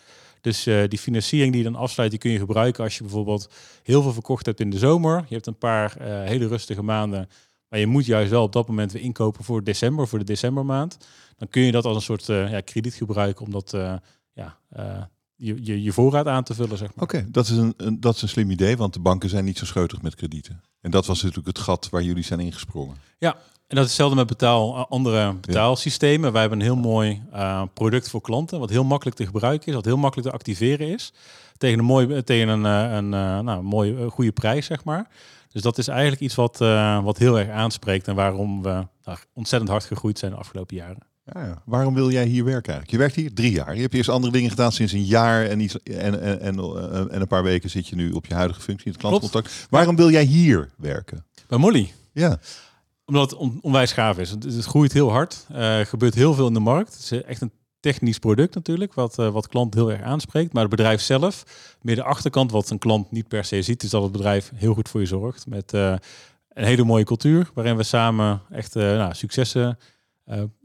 Dus 0.44 0.66
uh, 0.66 0.82
die 0.88 0.98
financiering 0.98 1.52
die 1.52 1.62
je 1.62 1.70
dan 1.70 1.80
afsluit, 1.80 2.10
die 2.10 2.18
kun 2.18 2.30
je 2.30 2.38
gebruiken 2.38 2.84
als 2.84 2.96
je 2.96 3.02
bijvoorbeeld 3.02 3.48
heel 3.82 4.02
veel 4.02 4.12
verkocht 4.12 4.46
hebt 4.46 4.60
in 4.60 4.70
de 4.70 4.78
zomer. 4.78 5.24
Je 5.28 5.34
hebt 5.34 5.46
een 5.46 5.58
paar 5.58 5.96
uh, 6.00 6.06
hele 6.06 6.46
rustige 6.46 6.82
maanden. 6.82 7.28
Maar 7.68 7.78
je 7.78 7.86
moet 7.86 8.06
juist 8.06 8.30
wel 8.30 8.42
op 8.42 8.52
dat 8.52 8.68
moment 8.68 8.92
weer 8.92 9.02
inkopen 9.02 9.44
voor 9.44 9.64
december, 9.64 10.08
voor 10.08 10.18
de 10.18 10.24
decembermaand. 10.24 10.96
Dan 11.36 11.48
kun 11.48 11.62
je 11.62 11.72
dat 11.72 11.84
als 11.84 11.96
een 11.96 12.02
soort 12.02 12.28
uh, 12.28 12.50
ja, 12.50 12.60
krediet 12.60 12.94
gebruiken 12.94 13.44
om 13.44 13.50
dat 13.52 13.70
ja, 14.32 14.58
je, 15.34 15.56
je, 15.62 15.82
je 15.82 15.92
voorraad 15.92 16.26
aan 16.26 16.44
te 16.44 16.54
vullen. 16.54 16.78
Zeg 16.78 16.94
maar. 16.94 17.04
Oké, 17.04 17.16
okay, 17.16 17.30
dat, 17.30 17.44
is 17.44 17.56
een, 17.56 17.74
een, 17.76 18.00
dat 18.00 18.14
is 18.14 18.22
een 18.22 18.28
slim 18.28 18.50
idee, 18.50 18.76
want 18.76 18.92
de 18.92 19.00
banken 19.00 19.28
zijn 19.28 19.44
niet 19.44 19.58
zo 19.58 19.64
scheutig 19.64 20.02
met 20.02 20.14
kredieten. 20.14 20.62
En 20.80 20.90
dat 20.90 21.06
was 21.06 21.22
natuurlijk 21.22 21.56
het 21.56 21.64
gat 21.64 21.88
waar 21.88 22.02
jullie 22.02 22.24
zijn 22.24 22.40
ingesprongen. 22.40 22.96
Ja, 23.18 23.36
en 23.66 23.76
dat 23.76 23.84
is 23.84 23.90
hetzelfde 23.90 24.16
met 24.16 24.26
betaal, 24.26 24.88
andere 24.88 25.34
betaalsystemen. 25.34 26.32
Wij 26.32 26.40
hebben 26.40 26.58
een 26.58 26.64
heel 26.64 26.76
mooi 26.76 27.22
uh, 27.34 27.62
product 27.74 28.08
voor 28.08 28.20
klanten, 28.20 28.58
wat 28.58 28.70
heel 28.70 28.84
makkelijk 28.84 29.16
te 29.16 29.26
gebruiken 29.26 29.68
is, 29.68 29.74
wat 29.74 29.84
heel 29.84 29.96
makkelijk 29.96 30.28
te 30.28 30.34
activeren 30.34 30.88
is. 30.88 31.12
Tegen 31.56 31.78
een, 31.78 31.84
mooi, 31.84 32.22
tegen 32.22 32.48
een, 32.48 32.64
een, 32.64 33.12
een 33.12 33.44
nou, 33.44 33.62
mooie, 33.62 34.10
goede 34.10 34.32
prijs, 34.32 34.66
zeg 34.66 34.84
maar. 34.84 35.08
Dus 35.52 35.62
dat 35.62 35.78
is 35.78 35.88
eigenlijk 35.88 36.20
iets 36.20 36.34
wat, 36.34 36.60
uh, 36.60 37.04
wat 37.04 37.18
heel 37.18 37.38
erg 37.38 37.48
aanspreekt 37.48 38.08
en 38.08 38.14
waarom 38.14 38.62
we 38.62 38.86
nou, 39.04 39.18
ontzettend 39.32 39.70
hard 39.70 39.84
gegroeid 39.84 40.18
zijn 40.18 40.30
de 40.30 40.36
afgelopen 40.36 40.76
jaren. 40.76 41.12
Ja, 41.32 41.44
ja. 41.44 41.62
Waarom 41.64 41.94
wil 41.94 42.10
jij 42.10 42.24
hier 42.24 42.44
werken 42.44 42.72
eigenlijk? 42.72 42.90
Je 42.90 42.98
werkt 42.98 43.14
hier 43.14 43.34
drie 43.34 43.52
jaar. 43.52 43.74
Je 43.74 43.80
hebt 43.80 43.94
eerst 43.94 44.08
andere 44.08 44.32
dingen 44.32 44.50
gedaan 44.50 44.72
sinds 44.72 44.92
een 44.92 45.04
jaar 45.04 45.46
en, 45.46 45.60
iets, 45.60 45.82
en, 45.82 46.20
en, 46.20 46.40
en, 46.40 46.58
en 47.10 47.20
een 47.20 47.26
paar 47.26 47.42
weken 47.42 47.70
zit 47.70 47.88
je 47.88 47.96
nu 47.96 48.12
op 48.12 48.26
je 48.26 48.34
huidige 48.34 48.60
functie, 48.60 48.92
het 48.92 49.00
klantcontact. 49.00 49.46
Klopt. 49.48 49.66
Waarom 49.70 49.96
wil 49.96 50.10
jij 50.10 50.24
hier 50.24 50.70
werken? 50.76 51.24
Bij 51.48 51.58
Molly. 51.58 51.92
Ja. 52.12 52.38
Omdat 53.04 53.30
het 53.30 53.38
on, 53.38 53.58
onwijs 53.60 53.92
gaaf 53.92 54.18
is. 54.18 54.30
Het, 54.30 54.42
het 54.42 54.64
groeit 54.64 54.92
heel 54.92 55.10
hard. 55.10 55.46
Uh, 55.50 55.78
er 55.78 55.86
gebeurt 55.86 56.14
heel 56.14 56.34
veel 56.34 56.46
in 56.46 56.54
de 56.54 56.60
markt. 56.60 56.92
Het 56.92 57.02
is 57.02 57.22
echt 57.22 57.40
een 57.40 57.52
technisch 57.80 58.18
product 58.18 58.54
natuurlijk, 58.54 58.94
wat, 58.94 59.18
uh, 59.18 59.28
wat 59.28 59.48
klant 59.48 59.74
heel 59.74 59.92
erg 59.92 60.02
aanspreekt. 60.02 60.52
Maar 60.52 60.62
het 60.62 60.70
bedrijf 60.70 61.00
zelf, 61.00 61.44
meer 61.80 61.94
de 61.94 62.02
achterkant, 62.02 62.50
wat 62.50 62.70
een 62.70 62.78
klant 62.78 63.10
niet 63.10 63.28
per 63.28 63.44
se 63.44 63.62
ziet, 63.62 63.82
is 63.82 63.90
dat 63.90 64.02
het 64.02 64.12
bedrijf 64.12 64.50
heel 64.54 64.74
goed 64.74 64.88
voor 64.88 65.00
je 65.00 65.06
zorgt. 65.06 65.46
Met 65.46 65.72
uh, 65.72 65.94
een 66.48 66.64
hele 66.64 66.84
mooie 66.84 67.04
cultuur, 67.04 67.50
waarin 67.54 67.76
we 67.76 67.82
samen 67.82 68.40
echt 68.50 68.74
nou, 68.74 69.14
successen 69.14 69.78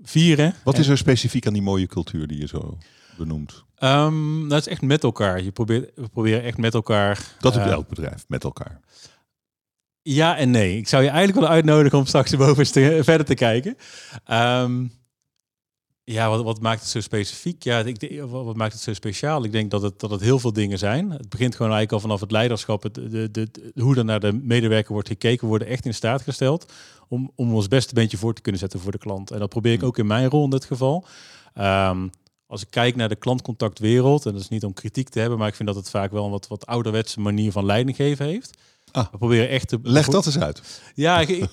vieren. 0.01 0.53
Wat 0.63 0.77
is 0.77 0.88
er 0.88 0.98
specifiek 0.98 1.48
aan 1.48 1.53
die 1.53 1.62
mooie 1.62 1.88
cultuur 1.88 2.27
die 2.27 2.39
je 2.39 2.48
zo 2.48 2.77
benoemt? 3.17 3.63
Um, 3.79 4.50
dat 4.50 4.60
is 4.60 4.67
echt 4.67 4.81
met 4.81 5.03
elkaar. 5.03 5.43
Je 5.43 5.51
probeert, 5.51 5.91
we 5.96 6.08
proberen 6.08 6.43
echt 6.43 6.58
met 6.58 6.74
elkaar. 6.74 7.36
Dat 7.39 7.53
doet 7.53 7.63
elk 7.63 7.88
bedrijf, 7.88 8.25
met 8.27 8.43
elkaar. 8.43 8.79
Ja 10.11 10.37
en 10.37 10.51
nee. 10.51 10.77
Ik 10.77 10.87
zou 10.87 11.03
je 11.03 11.09
eigenlijk 11.09 11.39
willen 11.39 11.55
uitnodigen 11.55 11.97
om 11.97 12.05
straks 12.05 12.35
boven 12.35 12.57
eens 12.57 12.71
te, 12.71 12.99
verder 13.03 13.25
te 13.25 13.33
kijken. 13.33 13.77
Um, 14.31 14.91
ja, 16.03 16.29
wat, 16.29 16.43
wat, 16.43 16.61
maakt 16.61 16.81
het 16.81 16.89
zo 16.89 16.99
specifiek? 16.99 17.63
Ja, 17.63 17.79
ik, 17.79 18.21
wat, 18.21 18.45
wat, 18.45 18.55
maakt 18.55 18.73
het 18.73 18.81
zo 18.81 18.93
speciaal? 18.93 19.43
Ik 19.43 19.51
denk 19.51 19.71
dat 19.71 19.81
het, 19.81 19.99
dat 19.99 20.09
het 20.09 20.21
heel 20.21 20.39
veel 20.39 20.53
dingen 20.53 20.77
zijn. 20.77 21.11
Het 21.11 21.29
begint 21.29 21.55
gewoon 21.55 21.71
eigenlijk 21.71 21.91
al 21.91 21.99
vanaf 21.99 22.19
het 22.19 22.31
leiderschap, 22.31 22.83
het, 22.83 22.93
de, 22.93 23.09
de, 23.09 23.31
de, 23.31 23.71
hoe 23.75 23.97
er 23.97 24.05
naar 24.05 24.19
de 24.19 24.33
medewerker 24.33 24.93
wordt 24.93 25.07
gekeken, 25.07 25.47
worden 25.47 25.67
echt 25.67 25.85
in 25.85 25.93
staat 25.93 26.21
gesteld 26.21 26.73
om, 27.07 27.31
om 27.35 27.53
ons 27.53 27.67
best 27.67 27.87
een 27.87 28.01
beetje 28.01 28.17
voor 28.17 28.33
te 28.33 28.41
kunnen 28.41 28.61
zetten 28.61 28.79
voor 28.79 28.91
de 28.91 28.97
klant. 28.97 29.31
En 29.31 29.39
dat 29.39 29.49
probeer 29.49 29.73
ik 29.73 29.83
ook 29.83 29.97
in 29.97 30.07
mijn 30.07 30.29
rol 30.29 30.43
in 30.43 30.49
dit 30.49 30.65
geval. 30.65 31.05
Um, 31.55 32.09
als 32.47 32.61
ik 32.61 32.67
kijk 32.69 32.95
naar 32.95 33.09
de 33.09 33.15
klantcontactwereld, 33.15 34.25
en 34.25 34.31
dat 34.31 34.41
is 34.41 34.49
niet 34.49 34.65
om 34.65 34.73
kritiek 34.73 35.09
te 35.09 35.19
hebben, 35.19 35.37
maar 35.37 35.47
ik 35.47 35.55
vind 35.55 35.67
dat 35.67 35.77
het 35.77 35.89
vaak 35.89 36.11
wel 36.11 36.25
een 36.25 36.31
wat, 36.31 36.47
wat 36.47 36.65
ouderwetse 36.65 37.19
manier 37.19 37.51
van 37.51 37.65
leiding 37.65 37.95
geven 37.95 38.25
heeft. 38.25 38.57
Ah. 38.91 39.12
We 39.12 39.17
proberen 39.17 39.50
echt 39.50 39.67
te... 39.67 39.79
Leg 39.84 40.08
dat 40.08 40.25
eens 40.25 40.39
uit. 40.39 40.81
Ja, 40.96 41.19
ik, 41.19 41.29
ik, 41.29 41.50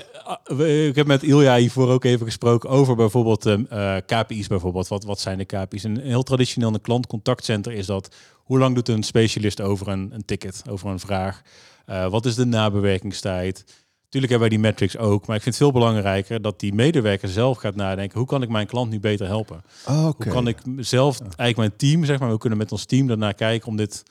ik 0.58 0.94
heb 0.94 1.06
met 1.06 1.22
Ilja 1.22 1.56
hiervoor 1.56 1.88
ook 1.88 2.04
even 2.04 2.26
gesproken 2.26 2.70
over 2.70 2.96
bijvoorbeeld 2.96 3.44
um, 3.44 3.66
uh, 3.72 3.96
KPI's 4.06 4.46
bijvoorbeeld. 4.46 4.88
Wat, 4.88 5.04
wat 5.04 5.20
zijn 5.20 5.38
de 5.38 5.44
KPI's? 5.44 5.84
Een 5.84 6.00
heel 6.00 6.22
traditioneel 6.22 6.74
een 6.74 6.80
klantcontactcenter 6.80 7.72
is 7.72 7.86
dat... 7.86 8.14
Hoe 8.34 8.58
lang 8.58 8.74
doet 8.74 8.88
een 8.88 9.02
specialist 9.02 9.60
over 9.60 9.88
een, 9.88 10.10
een 10.12 10.24
ticket, 10.24 10.62
over 10.70 10.88
een 10.88 10.98
vraag? 10.98 11.42
Uh, 11.86 12.08
wat 12.08 12.26
is 12.26 12.34
de 12.34 12.44
nabewerkingstijd? 12.44 13.64
Tuurlijk 14.08 14.32
hebben 14.32 14.48
wij 14.48 14.58
die 14.58 14.68
metrics 14.68 14.96
ook, 14.96 15.26
maar 15.26 15.36
ik 15.36 15.42
vind 15.42 15.54
het 15.54 15.64
veel 15.64 15.72
belangrijker 15.72 16.42
dat 16.42 16.60
die 16.60 16.74
medewerker 16.74 17.28
zelf 17.28 17.58
gaat 17.58 17.74
nadenken: 17.74 18.18
hoe 18.18 18.26
kan 18.26 18.42
ik 18.42 18.48
mijn 18.48 18.66
klant 18.66 18.90
nu 18.90 19.00
beter 19.00 19.26
helpen? 19.26 19.62
Okay. 19.86 20.02
Hoe 20.02 20.26
kan 20.26 20.48
ik 20.48 20.58
zelf, 20.76 21.20
eigenlijk 21.20 21.56
mijn 21.56 21.76
team, 21.76 22.04
zeg 22.04 22.18
maar, 22.18 22.30
we 22.30 22.38
kunnen 22.38 22.58
met 22.58 22.72
ons 22.72 22.84
team 22.84 23.06
daarnaar 23.06 23.34
kijken 23.34 23.68
om 23.68 23.76
dit 23.76 24.02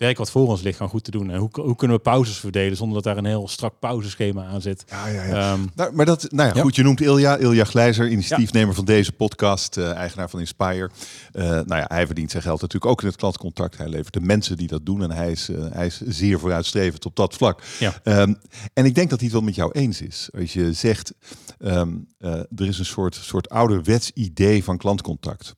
werk 0.00 0.18
wat 0.18 0.30
voor 0.30 0.48
ons 0.48 0.62
ligt 0.62 0.76
gaan 0.76 0.88
goed 0.88 1.04
te 1.04 1.10
doen. 1.10 1.30
En 1.30 1.38
hoe, 1.38 1.48
hoe 1.52 1.76
kunnen 1.76 1.96
we 1.96 2.02
pauzes 2.02 2.36
verdelen 2.36 2.76
zonder 2.76 2.94
dat 2.94 3.04
daar 3.04 3.16
een 3.16 3.30
heel 3.30 3.48
strak 3.48 3.78
pauzeschema 3.78 4.44
aan 4.44 4.60
zit. 4.60 4.84
Ja, 4.88 5.06
ja, 5.06 5.24
ja. 5.24 5.52
Um, 5.52 5.70
nou, 5.74 5.94
maar 5.94 6.06
dat, 6.06 6.26
nou 6.30 6.48
ja, 6.48 6.54
ja, 6.54 6.62
goed, 6.62 6.76
je 6.76 6.82
noemt 6.82 7.00
Ilja, 7.00 7.36
Ilja 7.36 7.64
Glijzer, 7.64 8.08
initiatiefnemer 8.08 8.74
van 8.74 8.84
deze 8.84 9.12
podcast, 9.12 9.76
uh, 9.76 9.92
eigenaar 9.92 10.30
van 10.30 10.40
Inspire. 10.40 10.90
Uh, 11.32 11.44
nou 11.44 11.74
ja, 11.74 11.84
hij 11.88 12.06
verdient 12.06 12.30
zijn 12.30 12.42
geld 12.42 12.60
natuurlijk 12.60 12.90
ook 12.90 13.00
in 13.00 13.06
het 13.06 13.16
klantcontact. 13.16 13.78
Hij 13.78 13.88
levert 13.88 14.12
de 14.12 14.20
mensen 14.20 14.56
die 14.56 14.68
dat 14.68 14.86
doen 14.86 15.02
en 15.02 15.10
hij 15.10 15.30
is, 15.30 15.48
uh, 15.48 15.66
hij 15.70 15.86
is 15.86 16.00
zeer 16.00 16.38
vooruitstrevend 16.38 17.06
op 17.06 17.16
dat 17.16 17.34
vlak. 17.34 17.62
Ja. 17.78 18.00
Um, 18.04 18.38
en 18.72 18.84
ik 18.84 18.94
denk 18.94 19.10
dat 19.10 19.18
hij 19.18 19.28
het 19.28 19.36
wel 19.36 19.46
met 19.46 19.54
jou 19.54 19.72
eens 19.72 20.00
is. 20.00 20.28
Als 20.38 20.52
je 20.52 20.72
zegt, 20.72 21.12
um, 21.58 22.06
er 22.18 22.66
is 22.66 22.78
een 22.78 22.84
soort, 22.84 23.14
soort 23.14 23.48
ouderwets 23.48 24.10
idee 24.14 24.64
van 24.64 24.76
klantcontact. 24.76 25.54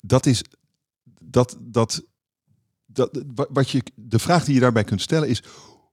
dat 0.00 0.26
is 0.26 0.42
dat, 1.20 1.56
dat 1.60 2.02
dat, 2.98 3.24
wat 3.50 3.70
je, 3.70 3.82
de 3.94 4.18
vraag 4.18 4.44
die 4.44 4.54
je 4.54 4.60
daarbij 4.60 4.84
kunt 4.84 5.00
stellen 5.00 5.28
is: 5.28 5.42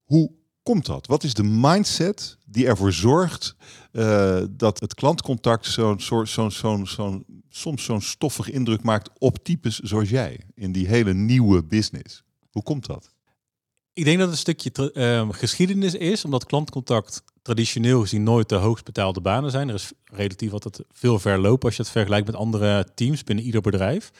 hoe 0.04 0.32
komt 0.64 0.86
dat? 0.86 1.08
Wat 1.08 1.24
is 1.24 1.34
de 1.34 1.44
mindset 1.44 2.38
die 2.46 2.68
ervoor 2.68 2.92
zorgt 2.92 3.56
uh, 3.92 4.42
dat 4.50 4.80
het 4.80 4.94
klantcontact 4.94 5.66
zo'n 5.66 6.00
soort, 6.00 6.30
zo'n, 6.30 6.52
zo'n, 6.52 7.26
soms 7.50 7.84
zo'n 7.84 8.02
stoffige 8.02 8.52
indruk 8.52 8.84
maakt 8.84 9.10
op 9.18 9.44
types 9.44 9.80
zoals 9.80 10.10
jij 10.10 10.40
in 10.56 10.72
die 10.72 10.88
hele 10.88 11.14
nieuwe 11.14 11.64
business? 11.64 12.24
Hoe 12.52 12.64
komt 12.64 12.86
dat? 12.86 13.14
Ik 13.94 14.04
denk 14.04 14.18
dat 14.20 14.28
het 14.28 14.36
een 14.36 14.56
stukje 14.56 14.92
uh, 14.94 15.28
geschiedenis 15.32 15.94
is, 15.94 16.26
omdat 16.26 16.46
klantcontact 16.46 17.24
traditioneel 17.42 18.02
gezien 18.02 18.24
nooit 18.24 18.50
de 18.50 18.56
hoogst 18.56 18.86
betaalde 18.86 19.22
banen 19.22 19.52
zijn. 19.52 19.70
Er 19.70 19.76
is 19.76 19.92
relatief 20.04 20.52
altijd 20.52 20.82
veel 20.92 21.20
verloop 21.20 21.64
als 21.64 21.76
je 21.76 21.82
het 21.82 21.92
vergelijkt 21.92 22.26
met 22.26 22.36
andere 22.36 22.88
teams 22.96 23.24
binnen 23.24 23.46
ieder 23.46 23.62
bedrijf. 23.62 24.12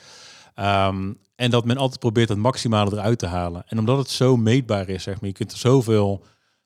Um, 0.56 1.18
en 1.36 1.52
dat 1.52 1.66
men 1.66 1.78
altijd 1.78 2.00
probeert 2.00 2.30
het 2.30 2.38
maximale 2.38 2.92
eruit 2.92 3.20
te 3.20 3.26
halen. 3.26 3.64
En 3.68 3.80
omdat 3.80 3.98
het 3.98 4.10
zo 4.10 4.38
meetbaar 4.38 4.90
is, 4.90 5.04
zeg 5.04 5.22
maar, 5.22 5.30
je 5.30 5.36
kunt 5.36 5.52
er 5.52 5.58
zoveel 5.58 6.26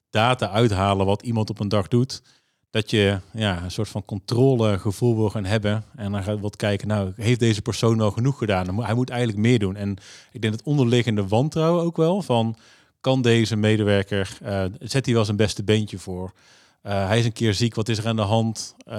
data 0.09 0.49
uithalen 0.49 1.05
wat 1.05 1.21
iemand 1.21 1.49
op 1.49 1.59
een 1.59 1.69
dag 1.69 1.87
doet, 1.87 2.21
dat 2.69 2.89
je 2.89 3.19
ja, 3.33 3.63
een 3.63 3.71
soort 3.71 3.89
van 3.89 4.05
controlegevoel 4.05 5.15
wil 5.15 5.29
gaan 5.29 5.45
hebben. 5.45 5.83
En 5.95 6.11
dan 6.11 6.23
gaat 6.23 6.39
wat 6.39 6.55
kijken, 6.55 6.87
nou, 6.87 7.11
heeft 7.15 7.39
deze 7.39 7.61
persoon 7.61 7.97
wel 7.97 8.11
genoeg 8.11 8.37
gedaan? 8.37 8.83
Hij 8.83 8.93
moet 8.93 9.09
eigenlijk 9.09 9.39
meer 9.39 9.59
doen. 9.59 9.75
En 9.75 9.97
ik 10.31 10.41
denk 10.41 10.53
het 10.53 10.63
onderliggende 10.63 11.27
wantrouwen 11.27 11.83
ook 11.83 11.97
wel 11.97 12.21
van, 12.21 12.55
kan 13.01 13.21
deze 13.21 13.55
medewerker, 13.55 14.37
uh, 14.43 14.63
zet 14.79 15.05
hij 15.05 15.13
wel 15.13 15.25
zijn 15.25 15.37
beste 15.37 15.63
beentje 15.63 15.99
voor? 15.99 16.33
Uh, 16.83 17.07
hij 17.07 17.19
is 17.19 17.25
een 17.25 17.31
keer 17.31 17.53
ziek, 17.53 17.75
wat 17.75 17.89
is 17.89 17.97
er 17.97 18.07
aan 18.07 18.15
de 18.15 18.21
hand? 18.21 18.75
Uh, 18.87 18.93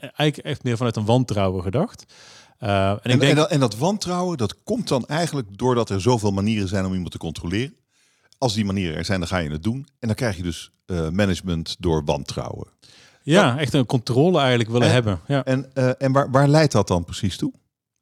eigenlijk 0.00 0.36
echt 0.36 0.62
meer 0.62 0.76
vanuit 0.76 0.96
een 0.96 1.04
wantrouwen 1.04 1.62
gedacht. 1.62 2.14
Uh, 2.60 2.90
en, 2.90 3.00
en, 3.02 3.10
ik 3.10 3.20
denk... 3.20 3.32
en, 3.32 3.36
dat, 3.36 3.50
en, 3.50 3.60
dat, 3.60 3.76
wantrouwen, 3.76 4.38
dat 4.38 4.62
komt 4.62 4.88
dan 4.88 5.06
eigenlijk 5.06 5.48
doordat 5.58 5.90
er 5.90 6.00
zoveel 6.00 6.30
manieren 6.30 6.68
zijn 6.68 6.86
om 6.86 6.92
iemand 6.92 7.10
te 7.10 7.18
controleren. 7.18 7.74
Als 8.38 8.54
die 8.54 8.64
manieren 8.64 8.96
er 8.96 9.04
zijn, 9.04 9.18
dan 9.18 9.28
ga 9.28 9.38
je 9.38 9.50
het 9.50 9.62
doen. 9.62 9.86
En 9.98 10.06
dan 10.06 10.16
krijg 10.16 10.36
je 10.36 10.42
dus 10.42 10.70
uh, 10.86 11.08
management 11.08 11.76
door 11.78 12.04
wantrouwen. 12.04 12.68
Ja, 13.22 13.58
echt 13.58 13.74
een 13.74 13.86
controle 13.86 14.38
eigenlijk 14.38 14.70
willen 14.70 14.86
en, 14.86 14.92
hebben. 14.92 15.20
Ja. 15.26 15.44
En, 15.44 15.70
uh, 15.74 15.90
en 15.98 16.12
waar, 16.12 16.30
waar 16.30 16.48
leidt 16.48 16.72
dat 16.72 16.88
dan 16.88 17.04
precies 17.04 17.36
toe? 17.36 17.52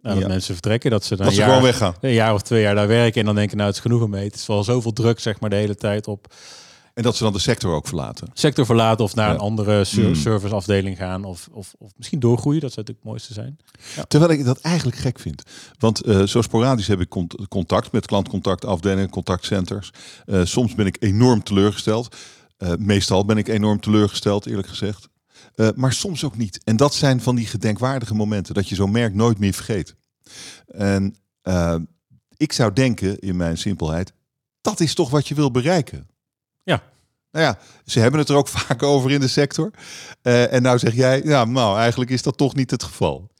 Nou, 0.01 0.15
dat 0.15 0.25
ja. 0.25 0.31
mensen 0.31 0.55
vertrekken, 0.55 0.91
dat 0.91 1.05
ze 1.05 1.17
dan 1.17 1.25
dat 1.25 1.35
ze 1.35 1.41
jaar, 1.41 1.49
gewoon 1.49 1.65
weggaan. 1.65 1.95
een 2.01 2.13
jaar 2.13 2.35
of 2.35 2.43
twee 2.43 2.63
jaar 2.63 2.75
daar 2.75 2.89
werken 2.89 3.21
en 3.21 3.27
dan 3.27 3.35
denken, 3.35 3.57
nou 3.57 3.69
het 3.69 3.77
is 3.77 3.83
genoeg 3.83 4.09
mee. 4.09 4.25
Het 4.25 4.35
is 4.35 4.47
wel 4.47 4.65
zoveel 4.65 4.93
druk 4.93 5.21
zeg 5.21 5.41
maar 5.41 5.51
de 5.51 5.57
hele 5.57 5.75
tijd 5.75 6.07
op. 6.07 6.35
En 6.99 7.05
dat 7.05 7.17
ze 7.17 7.23
dan 7.23 7.33
de 7.33 7.39
sector 7.39 7.75
ook 7.75 7.87
verlaten. 7.87 8.29
Sector 8.33 8.67
verlaten 8.67 9.05
of 9.05 9.15
naar 9.15 9.29
ja. 9.29 9.35
een 9.35 9.41
andere 9.41 9.85
ser 9.85 10.17
serviceafdeling 10.17 10.97
gaan. 10.97 11.25
Of, 11.25 11.49
of, 11.53 11.75
of 11.79 11.91
misschien 11.97 12.21
doorgroeien. 12.21 12.61
Dat 12.61 12.73
zou 12.73 12.87
natuurlijk 12.87 13.05
het 13.05 13.13
mooiste 13.13 13.33
zijn. 13.33 13.59
Ja. 13.97 14.03
Terwijl 14.03 14.33
ik 14.33 14.45
dat 14.45 14.61
eigenlijk 14.61 14.97
gek 14.97 15.19
vind. 15.19 15.43
Want 15.79 16.07
uh, 16.07 16.23
zo 16.23 16.43
sporadisch 16.43 16.87
heb 16.87 17.01
ik 17.01 17.09
cont 17.09 17.49
contact 17.49 17.93
met 17.93 18.07
klantcontactafdelingen, 18.07 19.11
contactcenters. 19.11 19.91
Uh, 20.27 20.45
soms 20.45 20.75
ben 20.75 20.87
ik 20.87 20.97
enorm 21.01 21.43
teleurgesteld. 21.43 22.17
Uh, 22.59 22.73
meestal 22.79 23.25
ben 23.25 23.37
ik 23.37 23.49
enorm 23.49 23.81
teleurgesteld, 23.81 24.47
eerlijk 24.47 24.69
gezegd. 24.69 25.09
maar 25.75 25.93
soms 25.93 26.25
ook 26.25 26.37
niet. 26.37 26.61
En 26.65 26.77
dat 26.77 26.95
zijn 26.95 27.21
van 27.21 27.37
die 27.37 27.47
gedenkwaardige 27.47 28.15
momenten. 28.15 28.55
Dat 28.55 28.69
je 28.69 28.75
zo'n 28.75 28.91
merk 28.91 29.15
nooit 29.15 29.39
meer 29.39 29.53
vergeet. 29.53 29.95
En 30.67 31.17
ik 32.37 32.53
zou 32.53 32.73
denken, 32.73 33.19
in 33.19 33.37
mijn 33.37 33.59
simpelheid... 33.59 34.13
Dat 34.61 34.81
is 34.81 34.95
toch 34.95 35.11
wat 35.11 35.29
je 35.29 35.35
wil 35.35 35.51
bereiken. 35.51 36.09
Ja. 36.69 36.83
Nou 37.33 37.45
ja, 37.45 37.59
ze 37.85 38.01
hebben 38.01 38.21
het 38.21 38.29
er 38.29 38.37
ook 38.37 38.49
vaak 38.59 38.83
over 38.83 39.11
in 39.11 39.21
de 39.21 39.29
sector. 39.29 39.71
Uh, 40.23 40.53
en 40.53 40.63
nou 40.63 40.79
zeg 40.79 40.95
jij, 40.95 41.23
ja, 41.25 41.45
nou, 41.45 41.79
eigenlijk 41.79 42.11
is 42.11 42.23
dat 42.23 42.37
toch 42.37 42.55
niet 42.55 42.71
het 42.71 42.83
geval. 42.83 43.31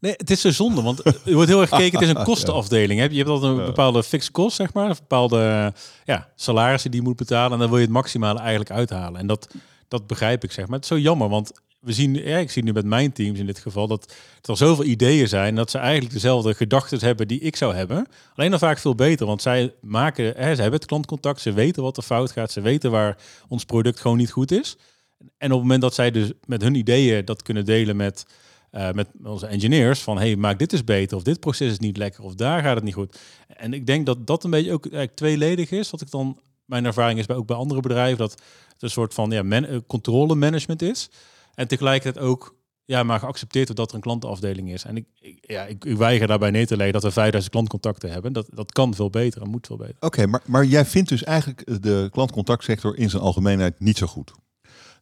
Nee, 0.00 0.14
het 0.16 0.30
is 0.30 0.40
zo 0.40 0.50
zonde, 0.50 0.82
want 0.82 1.04
er 1.04 1.34
wordt 1.34 1.48
heel 1.48 1.60
erg 1.60 1.68
gekeken, 1.68 1.98
het 1.98 2.08
is 2.08 2.14
een 2.14 2.24
kostenafdeling. 2.24 3.00
Je 3.10 3.16
hebt 3.16 3.28
altijd 3.28 3.58
een 3.58 3.64
bepaalde 3.64 4.02
fixed 4.02 4.32
kost, 4.32 4.56
zeg 4.56 4.72
maar. 4.72 4.88
Een 4.88 4.96
bepaalde 4.98 5.72
ja, 6.04 6.28
salarissen 6.34 6.90
die 6.90 7.00
je 7.00 7.06
moet 7.06 7.16
betalen. 7.16 7.52
En 7.52 7.58
dan 7.58 7.68
wil 7.68 7.78
je 7.78 7.84
het 7.84 7.92
maximale 7.92 8.38
eigenlijk 8.38 8.70
uithalen. 8.70 9.20
En 9.20 9.26
dat, 9.26 9.48
dat 9.88 10.06
begrijp 10.06 10.44
ik, 10.44 10.52
zeg 10.52 10.66
maar. 10.66 10.74
Het 10.74 10.84
is 10.84 10.88
zo 10.88 10.98
jammer, 10.98 11.28
want 11.28 11.52
we 11.86 11.92
zien, 11.92 12.26
ik 12.38 12.50
zie 12.50 12.62
nu 12.62 12.72
met 12.72 12.84
mijn 12.84 13.12
teams 13.12 13.38
in 13.38 13.46
dit 13.46 13.58
geval, 13.58 13.86
dat 13.86 14.14
er 14.42 14.56
zoveel 14.56 14.84
ideeën 14.84 15.28
zijn 15.28 15.54
dat 15.54 15.70
ze 15.70 15.78
eigenlijk 15.78 16.12
dezelfde 16.12 16.54
gedachten 16.54 16.98
hebben 17.00 17.28
die 17.28 17.40
ik 17.40 17.56
zou 17.56 17.74
hebben. 17.74 18.06
Alleen 18.34 18.50
dan 18.50 18.58
vaak 18.58 18.78
veel 18.78 18.94
beter, 18.94 19.26
want 19.26 19.42
zij 19.42 19.74
maken, 19.80 20.24
hè, 20.24 20.54
ze 20.54 20.60
hebben 20.60 20.80
het 20.80 20.84
klantcontact, 20.84 21.40
ze 21.40 21.52
weten 21.52 21.82
wat 21.82 21.96
er 21.96 22.02
fout 22.02 22.30
gaat, 22.30 22.52
ze 22.52 22.60
weten 22.60 22.90
waar 22.90 23.18
ons 23.48 23.64
product 23.64 24.00
gewoon 24.00 24.16
niet 24.16 24.30
goed 24.30 24.52
is. 24.52 24.76
En 25.18 25.46
op 25.46 25.52
het 25.52 25.60
moment 25.60 25.80
dat 25.80 25.94
zij 25.94 26.10
dus 26.10 26.30
met 26.46 26.62
hun 26.62 26.74
ideeën 26.74 27.24
dat 27.24 27.42
kunnen 27.42 27.64
delen 27.64 27.96
met, 27.96 28.26
uh, 28.72 28.90
met 28.90 29.08
onze 29.24 29.46
engineers, 29.46 30.00
van 30.00 30.18
hey, 30.18 30.36
maak 30.36 30.58
dit 30.58 30.72
is 30.72 30.84
beter, 30.84 31.16
of 31.16 31.22
dit 31.22 31.40
proces 31.40 31.70
is 31.70 31.78
niet 31.78 31.96
lekker, 31.96 32.24
of 32.24 32.34
daar 32.34 32.62
gaat 32.62 32.74
het 32.74 32.84
niet 32.84 32.94
goed. 32.94 33.18
En 33.48 33.72
ik 33.72 33.86
denk 33.86 34.06
dat 34.06 34.26
dat 34.26 34.44
een 34.44 34.50
beetje 34.50 34.72
ook 34.72 34.82
eigenlijk 34.82 35.16
tweeledig 35.16 35.70
is, 35.70 35.90
wat 35.90 36.00
ik 36.00 36.10
dan, 36.10 36.38
mijn 36.64 36.84
ervaring 36.84 37.18
is 37.18 37.26
bij, 37.26 37.36
ook 37.36 37.46
bij 37.46 37.56
andere 37.56 37.80
bedrijven, 37.80 38.18
dat 38.18 38.32
het 38.72 38.82
een 38.82 38.90
soort 38.90 39.14
van 39.14 39.30
ja, 39.30 39.62
controle 39.86 40.34
management 40.34 40.82
is. 40.82 41.08
En 41.56 41.68
tegelijkertijd 41.68 42.24
ook 42.24 42.54
ja, 42.84 43.02
maar 43.02 43.18
geaccepteerd 43.18 43.66
wordt 43.66 43.80
dat 43.80 43.88
er 43.88 43.94
een 43.94 44.02
klantenafdeling 44.02 44.72
is. 44.72 44.84
En 44.84 44.96
ik, 44.96 45.06
ik 45.20 45.38
ja, 45.40 45.64
ik, 45.64 45.84
ik, 45.84 45.96
weiger 45.96 46.26
daarbij 46.26 46.50
neer 46.50 46.66
te 46.66 46.76
leggen 46.76 46.92
dat 46.94 47.02
we 47.02 47.10
5000 47.10 47.52
klantcontacten 47.52 48.10
hebben. 48.10 48.32
Dat, 48.32 48.46
dat 48.50 48.72
kan 48.72 48.94
veel 48.94 49.10
beter 49.10 49.42
en 49.42 49.48
moet 49.48 49.66
veel 49.66 49.76
beter. 49.76 49.94
Oké, 49.94 50.06
okay, 50.06 50.24
maar, 50.24 50.42
maar 50.44 50.64
jij 50.64 50.84
vindt 50.84 51.08
dus 51.08 51.24
eigenlijk 51.24 51.82
de 51.82 52.08
klantcontactsector 52.12 52.98
in 52.98 53.10
zijn 53.10 53.22
algemeenheid 53.22 53.80
niet 53.80 53.98
zo 53.98 54.06
goed? 54.06 54.32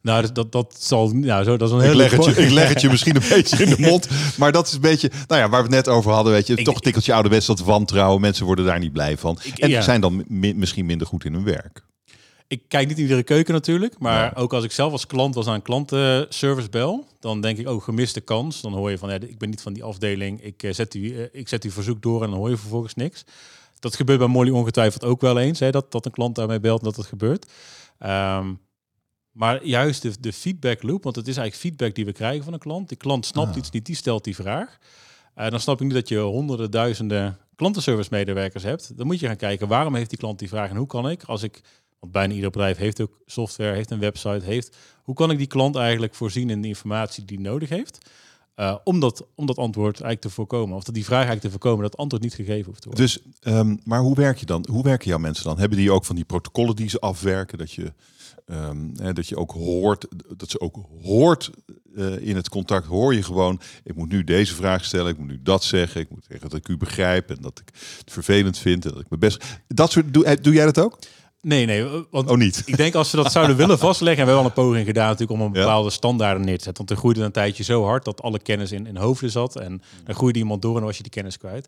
Nou, 0.01 0.21
dat, 0.21 0.35
dat, 0.35 0.51
dat 0.51 0.75
zal. 0.79 1.13
Ja, 1.15 1.43
zo, 1.43 1.57
dat 1.57 1.69
is 1.69 1.75
een 1.75 1.81
hele. 1.81 2.03
Ik 2.03 2.11
leg, 2.11 2.25
het 2.25 2.35
je, 2.35 2.43
ik 2.43 2.51
leg 2.51 2.69
het 2.69 2.81
je 2.81 2.89
misschien 2.95 3.15
een 3.15 3.29
beetje 3.29 3.63
in 3.63 3.69
de 3.69 3.81
mond. 3.81 4.07
Maar 4.37 4.51
dat 4.51 4.67
is 4.67 4.73
een 4.73 4.81
beetje. 4.81 5.11
Nou 5.27 5.41
ja, 5.41 5.49
waar 5.49 5.63
we 5.63 5.75
het 5.75 5.85
net 5.85 5.87
over 5.87 6.11
hadden. 6.11 6.33
Weet 6.33 6.47
je, 6.47 6.55
ik, 6.55 6.65
toch 6.65 6.81
tikkeltje 6.81 7.13
ouderwets 7.13 7.45
dat 7.45 7.59
wantrouwen. 7.59 8.21
Mensen 8.21 8.45
worden 8.45 8.65
daar 8.65 8.79
niet 8.79 8.91
blij 8.91 9.17
van. 9.17 9.39
Ik, 9.43 9.57
en 9.57 9.69
ja. 9.69 9.81
zijn 9.81 10.01
dan 10.01 10.23
mi 10.27 10.53
misschien 10.53 10.85
minder 10.85 11.07
goed 11.07 11.25
in 11.25 11.33
hun 11.33 11.43
werk. 11.43 11.85
Ik 12.47 12.63
kijk 12.67 12.87
niet 12.87 12.97
iedere 12.97 13.23
keuken 13.23 13.53
natuurlijk, 13.53 13.99
maar 13.99 14.23
ja. 14.23 14.41
ook 14.41 14.53
als 14.53 14.63
ik 14.63 14.71
zelf 14.71 14.91
als 14.91 15.07
klant 15.07 15.35
was 15.35 15.47
aan 15.47 15.53
een 15.53 15.61
klantenservice 15.61 16.69
bel, 16.69 17.07
dan 17.19 17.41
denk 17.41 17.57
ik, 17.57 17.67
oh, 17.67 17.83
gemiste 17.83 18.21
kans. 18.21 18.61
Dan 18.61 18.73
hoor 18.73 18.89
je 18.89 18.97
van, 18.97 19.09
ja, 19.09 19.15
ik 19.15 19.37
ben 19.37 19.49
niet 19.49 19.61
van 19.61 19.73
die 19.73 19.83
afdeling, 19.83 20.41
ik, 20.41 20.63
uh, 20.63 20.73
zet, 20.73 20.93
u, 20.93 20.99
uh, 20.99 21.25
ik 21.31 21.47
zet 21.47 21.63
uw 21.63 21.71
verzoek 21.71 22.01
door 22.01 22.23
en 22.23 22.29
dan 22.29 22.39
hoor 22.39 22.49
je 22.49 22.57
vervolgens 22.57 22.93
niks. 22.93 23.23
Dat 23.79 23.95
gebeurt 23.95 24.19
bij 24.19 24.27
Molly 24.27 24.49
ongetwijfeld 24.49 25.03
ook 25.03 25.21
wel 25.21 25.39
eens, 25.39 25.59
hè, 25.59 25.71
dat, 25.71 25.91
dat 25.91 26.05
een 26.05 26.11
klant 26.11 26.35
daarmee 26.35 26.59
belt 26.59 26.79
en 26.79 26.85
dat 26.85 26.95
het 26.95 27.05
gebeurt. 27.05 27.51
Um, 27.99 28.59
maar 29.31 29.65
juist 29.65 30.01
de, 30.01 30.19
de 30.19 30.33
feedback 30.33 30.83
loop, 30.83 31.03
want 31.03 31.15
het 31.15 31.27
is 31.27 31.37
eigenlijk 31.37 31.67
feedback 31.67 31.95
die 31.95 32.05
we 32.05 32.11
krijgen 32.11 32.43
van 32.43 32.53
een 32.53 32.59
klant. 32.59 32.89
Die 32.89 32.97
klant 32.97 33.25
snapt 33.25 33.51
ah. 33.51 33.57
iets 33.57 33.69
niet, 33.69 33.85
die 33.85 33.95
stelt 33.95 34.23
die 34.23 34.35
vraag. 34.35 34.77
Uh, 35.35 35.49
dan 35.49 35.59
snap 35.59 35.79
ik 35.79 35.85
niet 35.85 35.95
dat 35.95 36.09
je 36.09 36.19
honderden, 36.19 36.71
duizenden 36.71 37.37
klantenservice 37.55 38.09
medewerkers 38.11 38.63
hebt. 38.63 38.97
Dan 38.97 39.07
moet 39.07 39.19
je 39.19 39.27
gaan 39.27 39.35
kijken, 39.35 39.67
waarom 39.67 39.95
heeft 39.95 40.09
die 40.09 40.19
klant 40.19 40.39
die 40.39 40.47
vraag 40.47 40.69
en 40.69 40.75
hoe 40.75 40.87
kan 40.87 41.09
ik, 41.09 41.23
als 41.23 41.43
ik 41.43 41.61
want 41.99 42.11
bijna 42.11 42.33
ieder 42.33 42.49
bedrijf 42.49 42.77
heeft 42.77 43.01
ook 43.01 43.19
software, 43.25 43.75
heeft 43.75 43.91
een 43.91 43.99
website, 43.99 44.45
heeft. 44.45 44.77
Hoe 45.03 45.15
kan 45.15 45.31
ik 45.31 45.37
die 45.37 45.47
klant 45.47 45.75
eigenlijk 45.75 46.15
voorzien 46.15 46.49
in 46.49 46.61
de 46.61 46.67
informatie 46.67 47.25
die 47.25 47.39
nodig 47.39 47.69
heeft? 47.69 48.09
Uh, 48.55 48.75
om, 48.83 48.99
dat, 48.99 49.25
om 49.35 49.45
dat 49.45 49.57
antwoord 49.57 49.93
eigenlijk 49.93 50.21
te 50.21 50.29
voorkomen. 50.29 50.75
Of 50.75 50.83
dat 50.83 50.93
die 50.93 51.05
vraag 51.05 51.25
eigenlijk 51.25 51.45
te 51.45 51.51
voorkomen, 51.51 51.83
dat 51.83 51.97
antwoord 51.97 52.23
niet 52.23 52.33
gegeven 52.33 52.65
hoeft 52.65 52.81
te 52.81 52.87
worden. 52.87 53.05
Dus, 53.05 53.19
um, 53.53 53.79
maar 53.83 53.99
hoe 53.99 54.15
werk 54.15 54.37
je 54.37 54.45
dan? 54.45 54.65
Hoe 54.71 54.83
werken 54.83 55.09
jouw 55.09 55.17
mensen 55.17 55.43
dan? 55.43 55.59
Hebben 55.59 55.77
die 55.77 55.91
ook 55.91 56.05
van 56.05 56.15
die 56.15 56.25
protocollen 56.25 56.75
die 56.75 56.89
ze 56.89 56.99
afwerken? 56.99 57.57
Dat 57.57 57.71
je, 57.71 57.93
um, 58.45 58.91
hè, 58.97 59.13
dat 59.13 59.27
je 59.27 59.37
ook 59.37 59.51
hoort, 59.51 60.07
dat 60.37 60.49
ze 60.49 60.59
ook 60.59 60.79
hoort 61.01 61.51
uh, 61.95 62.27
in 62.27 62.35
het 62.35 62.49
contact, 62.49 62.87
hoor 62.87 63.13
je 63.13 63.23
gewoon, 63.23 63.61
ik 63.83 63.95
moet 63.95 64.11
nu 64.11 64.23
deze 64.23 64.55
vraag 64.55 64.85
stellen, 64.85 65.11
ik 65.11 65.17
moet 65.17 65.27
nu 65.27 65.39
dat 65.43 65.63
zeggen, 65.63 66.01
ik 66.01 66.09
moet 66.09 66.25
zeggen 66.29 66.49
dat 66.49 66.59
ik 66.59 66.67
u 66.67 66.77
begrijp 66.77 67.29
en 67.29 67.37
dat 67.41 67.59
ik 67.59 67.69
het 67.97 68.11
vervelend 68.11 68.57
vind 68.57 68.85
en 68.85 68.91
dat 68.91 69.01
ik 69.01 69.09
me 69.09 69.17
best. 69.17 69.43
Dat 69.67 69.91
soort, 69.91 70.13
doe, 70.13 70.41
doe 70.41 70.53
jij 70.53 70.65
dat 70.65 70.79
ook? 70.79 70.99
Nee, 71.45 71.65
nee. 71.65 71.83
Want 72.11 72.29
Oh, 72.29 72.37
niet? 72.37 72.63
ik 72.65 72.77
denk 72.77 72.95
als 72.95 73.09
ze 73.09 73.15
dat 73.15 73.31
zouden 73.31 73.55
willen 73.55 73.77
vastleggen, 73.89 74.19
en 74.21 74.27
we 74.27 74.33
hebben 74.33 74.51
al 74.51 74.57
een 74.57 74.65
poging 74.67 74.85
gedaan 74.85 75.09
natuurlijk 75.09 75.39
om 75.39 75.45
een 75.45 75.51
bepaalde 75.51 75.89
standaarden 75.89 76.45
neer 76.45 76.57
te 76.57 76.63
zetten. 76.63 76.85
Want 76.85 76.89
er 76.89 76.97
groeide 76.97 77.23
een 77.23 77.31
tijdje 77.31 77.63
zo 77.63 77.83
hard 77.83 78.05
dat 78.05 78.21
alle 78.21 78.39
kennis 78.39 78.71
in, 78.71 78.87
in 78.87 78.97
hoofden 78.97 79.31
zat. 79.31 79.55
En 79.55 79.81
dan 80.03 80.15
groeide 80.15 80.39
iemand 80.39 80.61
door 80.61 80.71
en 80.71 80.77
dan 80.77 80.87
was 80.87 80.97
je 80.97 81.03
die 81.03 81.11
kennis 81.11 81.37
kwijt. 81.37 81.67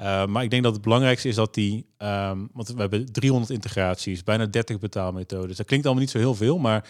Uh, 0.00 0.26
maar 0.26 0.42
ik 0.42 0.50
denk 0.50 0.62
dat 0.62 0.72
het 0.72 0.82
belangrijkste 0.82 1.28
is 1.28 1.34
dat 1.34 1.54
die, 1.54 1.86
um, 1.98 2.48
want 2.52 2.68
we 2.68 2.80
hebben 2.80 3.12
300 3.12 3.52
integraties, 3.52 4.24
bijna 4.24 4.46
30 4.46 4.78
betaalmethodes. 4.78 5.56
Dat 5.56 5.66
klinkt 5.66 5.86
allemaal 5.86 6.04
niet 6.04 6.12
zo 6.12 6.18
heel 6.18 6.34
veel, 6.34 6.58
maar 6.58 6.84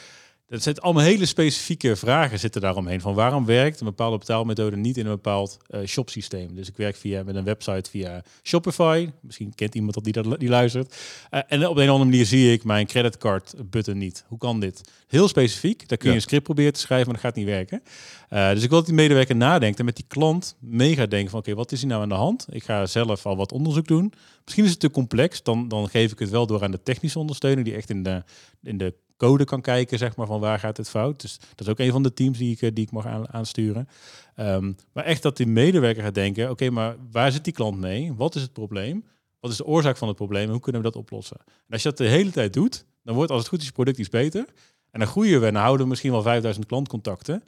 dat 0.51 0.63
zit 0.63 0.81
allemaal 0.81 1.03
hele 1.03 1.27
specifieke 1.27 1.97
vragen 1.97 2.39
zitten 2.39 2.61
daaromheen. 2.61 3.01
Van 3.01 3.15
waarom 3.15 3.45
werkt 3.45 3.81
een 3.81 3.87
bepaalde 3.87 4.19
betaalmethode 4.19 4.77
niet 4.77 4.97
in 4.97 5.07
een 5.07 5.13
bepaald 5.13 5.59
uh, 5.71 5.87
shopsysteem? 5.87 6.55
Dus 6.55 6.69
ik 6.69 6.77
werk 6.77 6.97
via 6.97 7.23
met 7.23 7.35
een 7.35 7.45
website 7.45 7.91
via 7.91 8.23
Shopify. 8.43 9.11
Misschien 9.21 9.55
kent 9.55 9.75
iemand 9.75 9.95
dat 9.95 10.05
die, 10.05 10.13
dat, 10.13 10.41
die 10.41 10.49
luistert. 10.49 10.97
Uh, 11.31 11.41
en 11.49 11.67
op 11.69 11.77
een 11.77 11.83
of 11.83 11.91
andere 11.91 12.11
manier 12.11 12.27
zie 12.27 12.53
ik 12.53 12.65
mijn 12.65 12.87
creditcard 12.87 13.55
button 13.71 13.99
niet. 13.99 14.25
Hoe 14.29 14.39
kan 14.39 14.61
dit? 14.61 14.81
Heel 15.09 15.29
specifiek. 15.29 15.89
Daar 15.89 15.99
kun 15.99 16.07
je 16.07 16.15
ja. 16.15 16.15
een 16.15 16.27
script 16.27 16.45
proberen 16.45 16.73
te 16.73 16.81
schrijven, 16.81 17.07
maar 17.07 17.15
dat 17.15 17.25
gaat 17.25 17.37
niet 17.37 17.47
werken. 17.47 17.83
Uh, 18.31 18.51
dus 18.51 18.63
ik 18.63 18.69
wil 18.69 18.79
dat 18.79 18.87
die 18.87 18.95
medewerker 18.95 19.37
nadenkt 19.37 19.79
en 19.79 19.85
met 19.85 19.97
die 19.97 20.05
klant 20.09 20.57
mee 20.59 20.95
gaat 20.95 21.11
denken 21.11 21.31
van 21.31 21.39
oké, 21.39 21.51
okay, 21.51 21.63
wat 21.63 21.73
is 21.73 21.81
hier 21.81 21.91
nou 21.91 22.03
aan 22.03 22.09
de 22.09 22.15
hand? 22.15 22.47
Ik 22.51 22.65
ga 22.65 22.87
zelf 22.87 23.27
al 23.27 23.37
wat 23.37 23.53
onderzoek 23.53 23.87
doen. 23.87 24.13
Misschien 24.45 24.65
is 24.65 24.71
het 24.71 24.81
te 24.81 24.91
complex. 24.91 25.43
Dan, 25.43 25.69
dan 25.69 25.89
geef 25.89 26.13
ik 26.13 26.19
het 26.19 26.31
wel 26.31 26.47
door 26.47 26.63
aan 26.63 26.71
de 26.71 26.83
technische 26.83 27.19
ondersteuner 27.19 27.65
die 27.65 27.75
echt 27.75 27.91
in 27.91 28.03
de, 28.03 28.23
in 28.63 28.79
de 28.79 28.95
code 29.21 29.45
kan 29.45 29.61
kijken, 29.61 29.99
zeg 29.99 30.17
maar, 30.17 30.27
van 30.27 30.41
waar 30.41 30.59
gaat 30.59 30.77
het 30.77 30.89
fout. 30.89 31.21
Dus 31.21 31.39
dat 31.39 31.61
is 31.61 31.69
ook 31.69 31.79
een 31.79 31.91
van 31.91 32.03
de 32.03 32.13
teams 32.13 32.39
die 32.39 32.59
ik, 32.59 32.75
die 32.75 32.85
ik 32.85 32.91
mag 32.91 33.07
aan, 33.07 33.33
aansturen. 33.33 33.89
Um, 34.37 34.77
maar 34.93 35.05
echt 35.05 35.23
dat 35.23 35.37
die 35.37 35.47
medewerker 35.47 36.03
gaat 36.03 36.15
denken, 36.15 36.43
oké, 36.43 36.53
okay, 36.53 36.69
maar 36.69 36.97
waar 37.11 37.33
zit 37.33 37.45
die 37.45 37.53
klant 37.53 37.79
mee? 37.79 38.15
Wat 38.15 38.35
is 38.35 38.43
het 38.43 38.53
probleem? 38.53 39.05
Wat 39.41 39.51
is 39.51 39.57
de 39.57 39.67
oorzaak 39.67 39.97
van 39.97 40.09
het 40.09 40.17
probleem? 40.17 40.45
En 40.45 40.51
hoe 40.51 40.61
kunnen 40.61 40.83
we 40.83 40.91
dat 40.91 40.97
oplossen? 40.97 41.37
En 41.47 41.73
als 41.73 41.83
je 41.83 41.89
dat 41.89 41.99
de 41.99 42.09
hele 42.09 42.31
tijd 42.31 42.53
doet, 42.53 42.85
dan 43.03 43.15
wordt 43.15 43.31
als 43.31 43.41
het 43.41 43.49
goed 43.49 43.61
is 43.61 43.67
je 43.67 43.73
product 43.73 43.99
iets 43.99 44.09
beter. 44.09 44.45
En 44.91 45.01
dan 45.01 45.09
groeien 45.09 45.41
we 45.41 45.47
en 45.47 45.53
dan 45.53 45.63
houden 45.63 45.83
we 45.83 45.91
misschien 45.91 46.11
wel 46.11 46.23
5000 46.23 46.67
klantcontacten. 46.67 47.43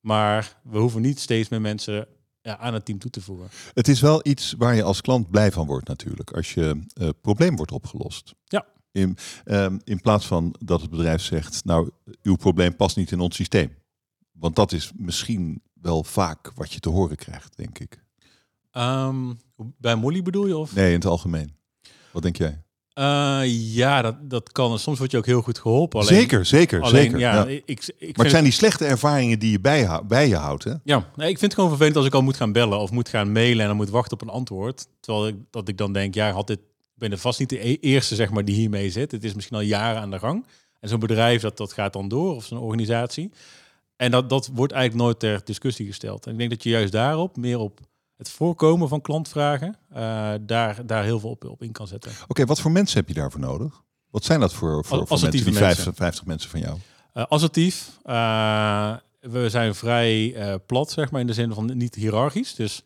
Maar 0.00 0.56
we 0.62 0.78
hoeven 0.78 1.02
niet 1.02 1.20
steeds 1.20 1.48
meer 1.48 1.60
mensen 1.60 2.06
ja, 2.40 2.58
aan 2.58 2.74
het 2.74 2.84
team 2.84 2.98
toe 2.98 3.10
te 3.10 3.20
voegen. 3.20 3.48
Het 3.74 3.88
is 3.88 4.00
wel 4.00 4.20
iets 4.22 4.54
waar 4.58 4.74
je 4.74 4.82
als 4.82 5.00
klant 5.00 5.30
blij 5.30 5.52
van 5.52 5.66
wordt 5.66 5.88
natuurlijk. 5.88 6.30
Als 6.30 6.54
je 6.54 6.80
uh, 7.00 7.08
probleem 7.20 7.56
wordt 7.56 7.72
opgelost. 7.72 8.34
Ja. 8.44 8.66
In, 8.94 9.16
um, 9.44 9.80
in 9.84 10.00
plaats 10.00 10.26
van 10.26 10.54
dat 10.58 10.80
het 10.80 10.90
bedrijf 10.90 11.22
zegt, 11.22 11.64
nou, 11.64 11.90
uw 12.22 12.36
probleem 12.36 12.76
past 12.76 12.96
niet 12.96 13.12
in 13.12 13.20
ons 13.20 13.36
systeem. 13.36 13.74
Want 14.32 14.56
dat 14.56 14.72
is 14.72 14.92
misschien 14.96 15.62
wel 15.80 16.04
vaak 16.04 16.52
wat 16.54 16.72
je 16.72 16.80
te 16.80 16.88
horen 16.88 17.16
krijgt, 17.16 17.56
denk 17.56 17.78
ik. 17.78 18.02
Um, 18.72 19.38
bij 19.78 19.96
Molly 19.96 20.22
bedoel 20.22 20.46
je? 20.46 20.56
Of? 20.56 20.74
Nee, 20.74 20.88
in 20.88 20.94
het 20.94 21.06
algemeen. 21.06 21.56
Wat 22.12 22.22
denk 22.22 22.36
jij? 22.36 22.62
Uh, 22.98 23.40
ja, 23.74 24.02
dat, 24.02 24.30
dat 24.30 24.52
kan. 24.52 24.78
Soms 24.78 24.98
word 24.98 25.10
je 25.10 25.16
ook 25.16 25.26
heel 25.26 25.42
goed 25.42 25.58
geholpen. 25.58 26.00
Alleen, 26.00 26.14
zeker, 26.14 26.46
zeker, 26.46 26.82
alleen, 26.82 27.02
zeker. 27.02 27.18
Ja, 27.18 27.34
ja. 27.34 27.46
Ik, 27.46 27.62
ik, 27.64 27.94
ik 27.98 28.16
maar 28.16 28.24
het 28.24 28.34
zijn 28.34 28.44
die 28.44 28.52
slechte 28.52 28.84
ervaringen 28.84 29.38
die 29.38 29.50
je 29.50 29.60
bij, 29.60 29.78
je, 29.78 30.02
bij 30.06 30.28
je 30.28 30.36
houdt, 30.36 30.64
hè? 30.64 30.74
Ja, 30.84 31.10
nee, 31.16 31.28
ik 31.28 31.38
vind 31.38 31.40
het 31.40 31.54
gewoon 31.54 31.68
vervelend 31.68 31.96
als 31.96 32.06
ik 32.06 32.14
al 32.14 32.22
moet 32.22 32.36
gaan 32.36 32.52
bellen 32.52 32.78
of 32.78 32.90
moet 32.90 33.08
gaan 33.08 33.32
mailen 33.32 33.60
en 33.60 33.66
dan 33.66 33.76
moet 33.76 33.90
wachten 33.90 34.12
op 34.12 34.22
een 34.22 34.34
antwoord. 34.34 34.86
Terwijl 35.00 35.26
ik, 35.26 35.36
dat 35.50 35.68
ik 35.68 35.78
dan 35.78 35.92
denk, 35.92 36.14
ja, 36.14 36.32
had 36.32 36.46
dit, 36.46 36.60
ben 36.94 37.10
er 37.10 37.18
vast 37.18 37.38
niet 37.38 37.48
de 37.48 37.68
e- 37.68 37.78
eerste 37.80 38.14
zeg 38.14 38.30
maar, 38.30 38.44
die 38.44 38.54
hiermee 38.54 38.90
zit. 38.90 39.10
Het 39.10 39.24
is 39.24 39.34
misschien 39.34 39.56
al 39.56 39.62
jaren 39.62 40.00
aan 40.00 40.10
de 40.10 40.18
gang. 40.18 40.46
En 40.80 40.88
zo'n 40.88 40.98
bedrijf, 40.98 41.40
dat, 41.40 41.56
dat 41.56 41.72
gaat 41.72 41.92
dan 41.92 42.08
door, 42.08 42.34
of 42.34 42.44
zo'n 42.44 42.58
organisatie. 42.58 43.30
En 43.96 44.10
dat, 44.10 44.28
dat 44.28 44.50
wordt 44.52 44.72
eigenlijk 44.72 45.04
nooit 45.04 45.18
ter 45.18 45.40
discussie 45.44 45.86
gesteld. 45.86 46.26
En 46.26 46.32
ik 46.32 46.38
denk 46.38 46.50
dat 46.50 46.62
je 46.62 46.70
juist 46.70 46.92
daarop, 46.92 47.36
meer 47.36 47.58
op 47.58 47.80
het 48.16 48.30
voorkomen 48.30 48.88
van 48.88 49.00
klantvragen, 49.00 49.76
uh, 49.92 50.32
daar, 50.40 50.86
daar 50.86 51.04
heel 51.04 51.20
veel 51.20 51.30
op, 51.30 51.44
op 51.44 51.62
in 51.62 51.72
kan 51.72 51.86
zetten. 51.86 52.10
Oké, 52.10 52.24
okay, 52.28 52.46
wat 52.46 52.60
voor 52.60 52.70
mensen 52.70 52.98
heb 52.98 53.08
je 53.08 53.14
daarvoor 53.14 53.40
nodig? 53.40 53.82
Wat 54.10 54.24
zijn 54.24 54.40
dat 54.40 54.54
voor, 54.54 54.84
voor, 54.84 55.06
voor 55.06 55.20
mensen, 55.20 55.30
die 55.30 55.44
mensen. 55.44 55.62
50, 55.62 55.94
50 55.94 56.24
mensen 56.24 56.50
van 56.50 56.60
jou? 56.60 56.78
Uh, 57.14 57.24
assertief. 57.28 57.98
Uh, 58.04 58.96
we 59.20 59.48
zijn 59.48 59.74
vrij 59.74 60.36
plat, 60.66 60.90
zeg 60.90 61.10
maar, 61.10 61.20
in 61.20 61.26
de 61.26 61.32
zin 61.32 61.52
van 61.52 61.76
niet 61.76 61.94
hiërarchisch. 61.94 62.54
Dus 62.54 62.82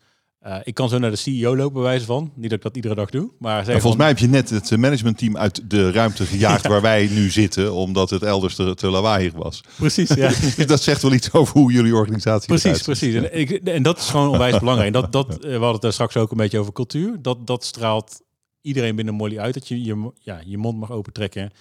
uh, 0.47 0.55
ik 0.63 0.73
kan 0.73 0.89
zo 0.89 0.97
naar 0.97 1.09
de 1.09 1.15
CEO 1.15 1.55
lopen, 1.55 1.81
wijze 1.81 2.05
van. 2.05 2.31
Niet 2.35 2.49
dat 2.49 2.57
ik 2.57 2.63
dat 2.63 2.75
iedere 2.75 2.95
dag 2.95 3.09
doe. 3.09 3.31
Maar 3.39 3.59
en 3.59 3.65
volgens 3.65 3.83
van... 3.83 3.97
mij 3.97 4.07
heb 4.07 4.17
je 4.17 4.27
net 4.27 4.49
het 4.49 4.77
managementteam 4.77 5.37
uit 5.37 5.69
de 5.69 5.91
ruimte 5.91 6.25
gejaagd 6.25 6.63
ja. 6.65 6.69
waar 6.69 6.81
wij 6.81 7.07
nu 7.11 7.29
zitten, 7.29 7.73
omdat 7.73 8.09
het 8.09 8.23
elders 8.23 8.55
te, 8.55 8.75
te 8.75 8.89
lawaaiig 8.89 9.33
was. 9.33 9.63
Precies, 9.77 10.09
ja. 10.09 10.27
dus 10.55 10.65
dat 10.65 10.81
zegt 10.81 11.01
wel 11.01 11.13
iets 11.13 11.31
over 11.31 11.59
hoe 11.59 11.71
jullie 11.71 11.95
organisatie 11.95 12.47
Precies, 12.47 12.81
precies. 12.81 13.13
En, 13.13 13.39
ik, 13.39 13.51
en 13.51 13.83
dat 13.83 13.97
is 13.97 14.09
gewoon 14.09 14.29
onwijs 14.29 14.59
belangrijk. 14.65 14.93
Dat, 14.93 15.11
dat, 15.11 15.37
we 15.41 15.49
hadden 15.49 15.71
het 15.71 15.81
daar 15.81 15.93
straks 15.93 16.17
ook 16.17 16.31
een 16.31 16.37
beetje 16.37 16.59
over 16.59 16.73
cultuur. 16.73 17.17
Dat, 17.21 17.47
dat 17.47 17.63
straalt 17.63 18.21
iedereen 18.61 18.95
binnen 18.95 19.13
Molly 19.13 19.39
uit. 19.39 19.53
Dat 19.53 19.67
je 19.67 19.83
je, 19.83 20.11
ja, 20.19 20.41
je 20.45 20.57
mond 20.57 20.79
mag 20.79 20.91
opentrekken 20.91 21.51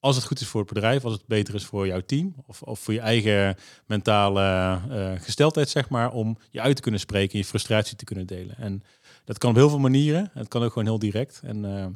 als 0.00 0.16
het 0.16 0.24
goed 0.24 0.40
is 0.40 0.46
voor 0.46 0.60
het 0.60 0.72
bedrijf, 0.72 1.04
als 1.04 1.12
het 1.12 1.26
beter 1.26 1.54
is 1.54 1.64
voor 1.64 1.86
jouw 1.86 2.00
team 2.00 2.34
of, 2.46 2.62
of 2.62 2.80
voor 2.80 2.94
je 2.94 3.00
eigen 3.00 3.56
mentale 3.86 4.80
uh, 4.90 5.20
gesteldheid, 5.20 5.68
zeg 5.68 5.88
maar, 5.88 6.12
om 6.12 6.38
je 6.50 6.60
uit 6.60 6.76
te 6.76 6.82
kunnen 6.82 7.00
spreken 7.00 7.32
en 7.32 7.38
je 7.38 7.44
frustratie 7.44 7.96
te 7.96 8.04
kunnen 8.04 8.26
delen. 8.26 8.56
En 8.56 8.82
dat 9.24 9.38
kan 9.38 9.50
op 9.50 9.56
heel 9.56 9.68
veel 9.68 9.78
manieren. 9.78 10.30
Het 10.34 10.48
kan 10.48 10.62
ook 10.62 10.72
gewoon 10.72 10.88
heel 10.88 10.98
direct. 10.98 11.40
En, 11.42 11.64
uh, 11.64 11.86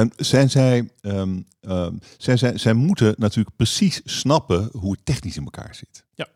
en 0.00 0.12
zijn 0.16 0.50
zij, 0.50 0.90
um, 1.00 1.46
um, 1.60 1.98
zijn 2.18 2.38
zij, 2.38 2.58
zij 2.58 2.72
moeten 2.72 3.14
natuurlijk 3.18 3.56
precies 3.56 4.00
snappen 4.04 4.68
hoe 4.72 4.92
het 4.92 5.04
technisch 5.04 5.36
in 5.36 5.44
elkaar 5.44 5.74
zit. 5.74 6.04
Ja. 6.14 6.28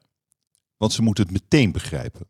Want 0.76 0.92
ze 0.92 1.02
moeten 1.02 1.24
het 1.24 1.32
meteen 1.32 1.72
begrijpen. 1.72 2.26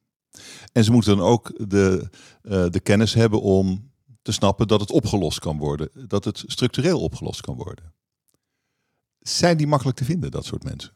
En 0.73 0.85
ze 0.85 0.93
moeten 0.93 1.17
dan 1.17 1.27
ook 1.27 1.71
de, 1.71 2.09
uh, 2.43 2.67
de 2.71 2.81
kennis 2.81 3.15
hebben 3.15 3.41
om 3.41 3.91
te 4.23 4.33
snappen 4.33 4.69
dat 4.69 4.81
het 4.81 4.91
opgelost 4.91 5.39
kan 5.39 5.59
worden. 5.59 5.91
Dat 6.09 6.25
het 6.25 6.45
structureel 6.47 7.01
opgelost 7.01 7.41
kan 7.41 7.57
worden. 7.57 7.93
Zijn 9.21 9.57
die 9.57 9.67
makkelijk 9.67 9.97
te 9.97 10.05
vinden, 10.05 10.31
dat 10.31 10.45
soort 10.45 10.65
mensen? 10.65 10.93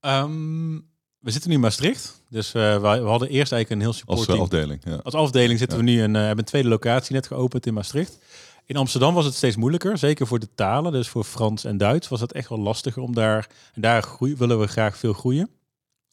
Um, 0.00 0.92
we 1.18 1.30
zitten 1.30 1.50
nu 1.50 1.56
in 1.56 1.62
Maastricht. 1.62 2.22
Dus 2.28 2.54
uh, 2.54 2.80
we, 2.80 2.86
hadden 2.86 3.28
eerst 3.28 3.52
eigenlijk 3.52 3.70
een 3.70 3.80
heel 3.80 3.92
support 3.92 4.18
Als 4.18 4.28
uh, 4.28 4.40
afdeling, 4.40 4.80
ja. 4.84 5.00
Als 5.02 5.14
afdeling 5.14 5.58
zitten 5.58 5.78
ja. 5.78 5.84
we 5.84 5.90
nu 5.90 6.02
een, 6.02 6.14
uh, 6.14 6.20
hebben 6.20 6.38
een 6.38 6.44
tweede 6.44 6.68
locatie 6.68 7.14
net 7.14 7.26
geopend 7.26 7.66
in 7.66 7.74
Maastricht. 7.74 8.18
In 8.66 8.76
Amsterdam 8.76 9.14
was 9.14 9.24
het 9.24 9.34
steeds 9.34 9.56
moeilijker, 9.56 9.98
zeker 9.98 10.26
voor 10.26 10.38
de 10.38 10.54
talen. 10.54 10.92
Dus 10.92 11.08
voor 11.08 11.24
Frans 11.24 11.64
en 11.64 11.76
Duits 11.76 12.08
was 12.08 12.20
het 12.20 12.32
echt 12.32 12.48
wel 12.48 12.58
lastiger 12.58 13.02
om 13.02 13.14
daar... 13.14 13.48
En 13.74 13.80
daar 13.80 14.02
groei, 14.02 14.36
willen 14.36 14.60
we 14.60 14.66
graag 14.66 14.96
veel 14.96 15.12
groeien. 15.12 15.50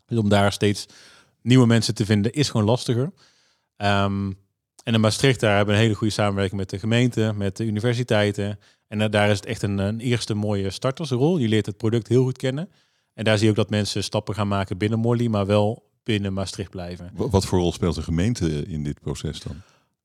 Dus 0.06 0.18
om 0.18 0.30
daar 0.30 0.52
steeds 0.52 0.86
nieuwe 1.42 1.68
mensen 1.68 1.96
te 1.96 2.06
vinden 2.06 2.32
is 2.32 2.50
gewoon 2.50 2.66
lastiger. 2.66 3.12
Um, 3.78 4.38
en 4.84 4.94
in 4.94 5.02
Maastricht 5.02 5.40
daar 5.40 5.56
hebben 5.56 5.74
we 5.74 5.80
een 5.80 5.86
hele 5.86 5.98
goede 5.98 6.14
samenwerking 6.14 6.60
met 6.60 6.70
de 6.70 6.80
gemeente, 6.80 7.34
met 7.36 7.58
de 7.58 7.66
universiteiten. 7.66 8.60
En 8.88 9.00
uh, 9.00 9.06
daar 9.10 9.30
is 9.30 9.36
het 9.36 9.46
echt 9.46 9.62
een, 9.62 9.78
een, 9.78 10.00
eerste 10.00 10.34
mooie 10.34 10.70
startersrol. 10.70 11.38
Je 11.38 11.48
leert 11.48 11.66
het 11.66 11.78
product 11.78 12.08
heel 12.08 12.24
goed 12.24 12.38
kennen. 12.38 12.70
En 13.14 13.24
daar 13.24 13.36
zie 13.36 13.44
je 13.46 13.52
ook 13.52 13.58
dat 13.58 13.70
mensen 13.70 14.04
stappen 14.04 14.36
gaan 14.36 14.48
maken 14.48 14.78
binnen 14.78 15.00
Molly, 15.00 15.28
maar 15.28 15.46
wel 15.46 15.84
binnen 16.04 16.34
Maastricht 16.34 16.70
blijven. 16.70 17.12
Wat 17.14 17.46
voor 17.46 17.60
rol 17.60 17.72
speelt 17.72 17.96
de 17.96 18.02
gemeente 18.02 18.68
in 18.68 18.84
dit 18.84 19.00
proces 19.00 19.40
dan? 19.40 19.56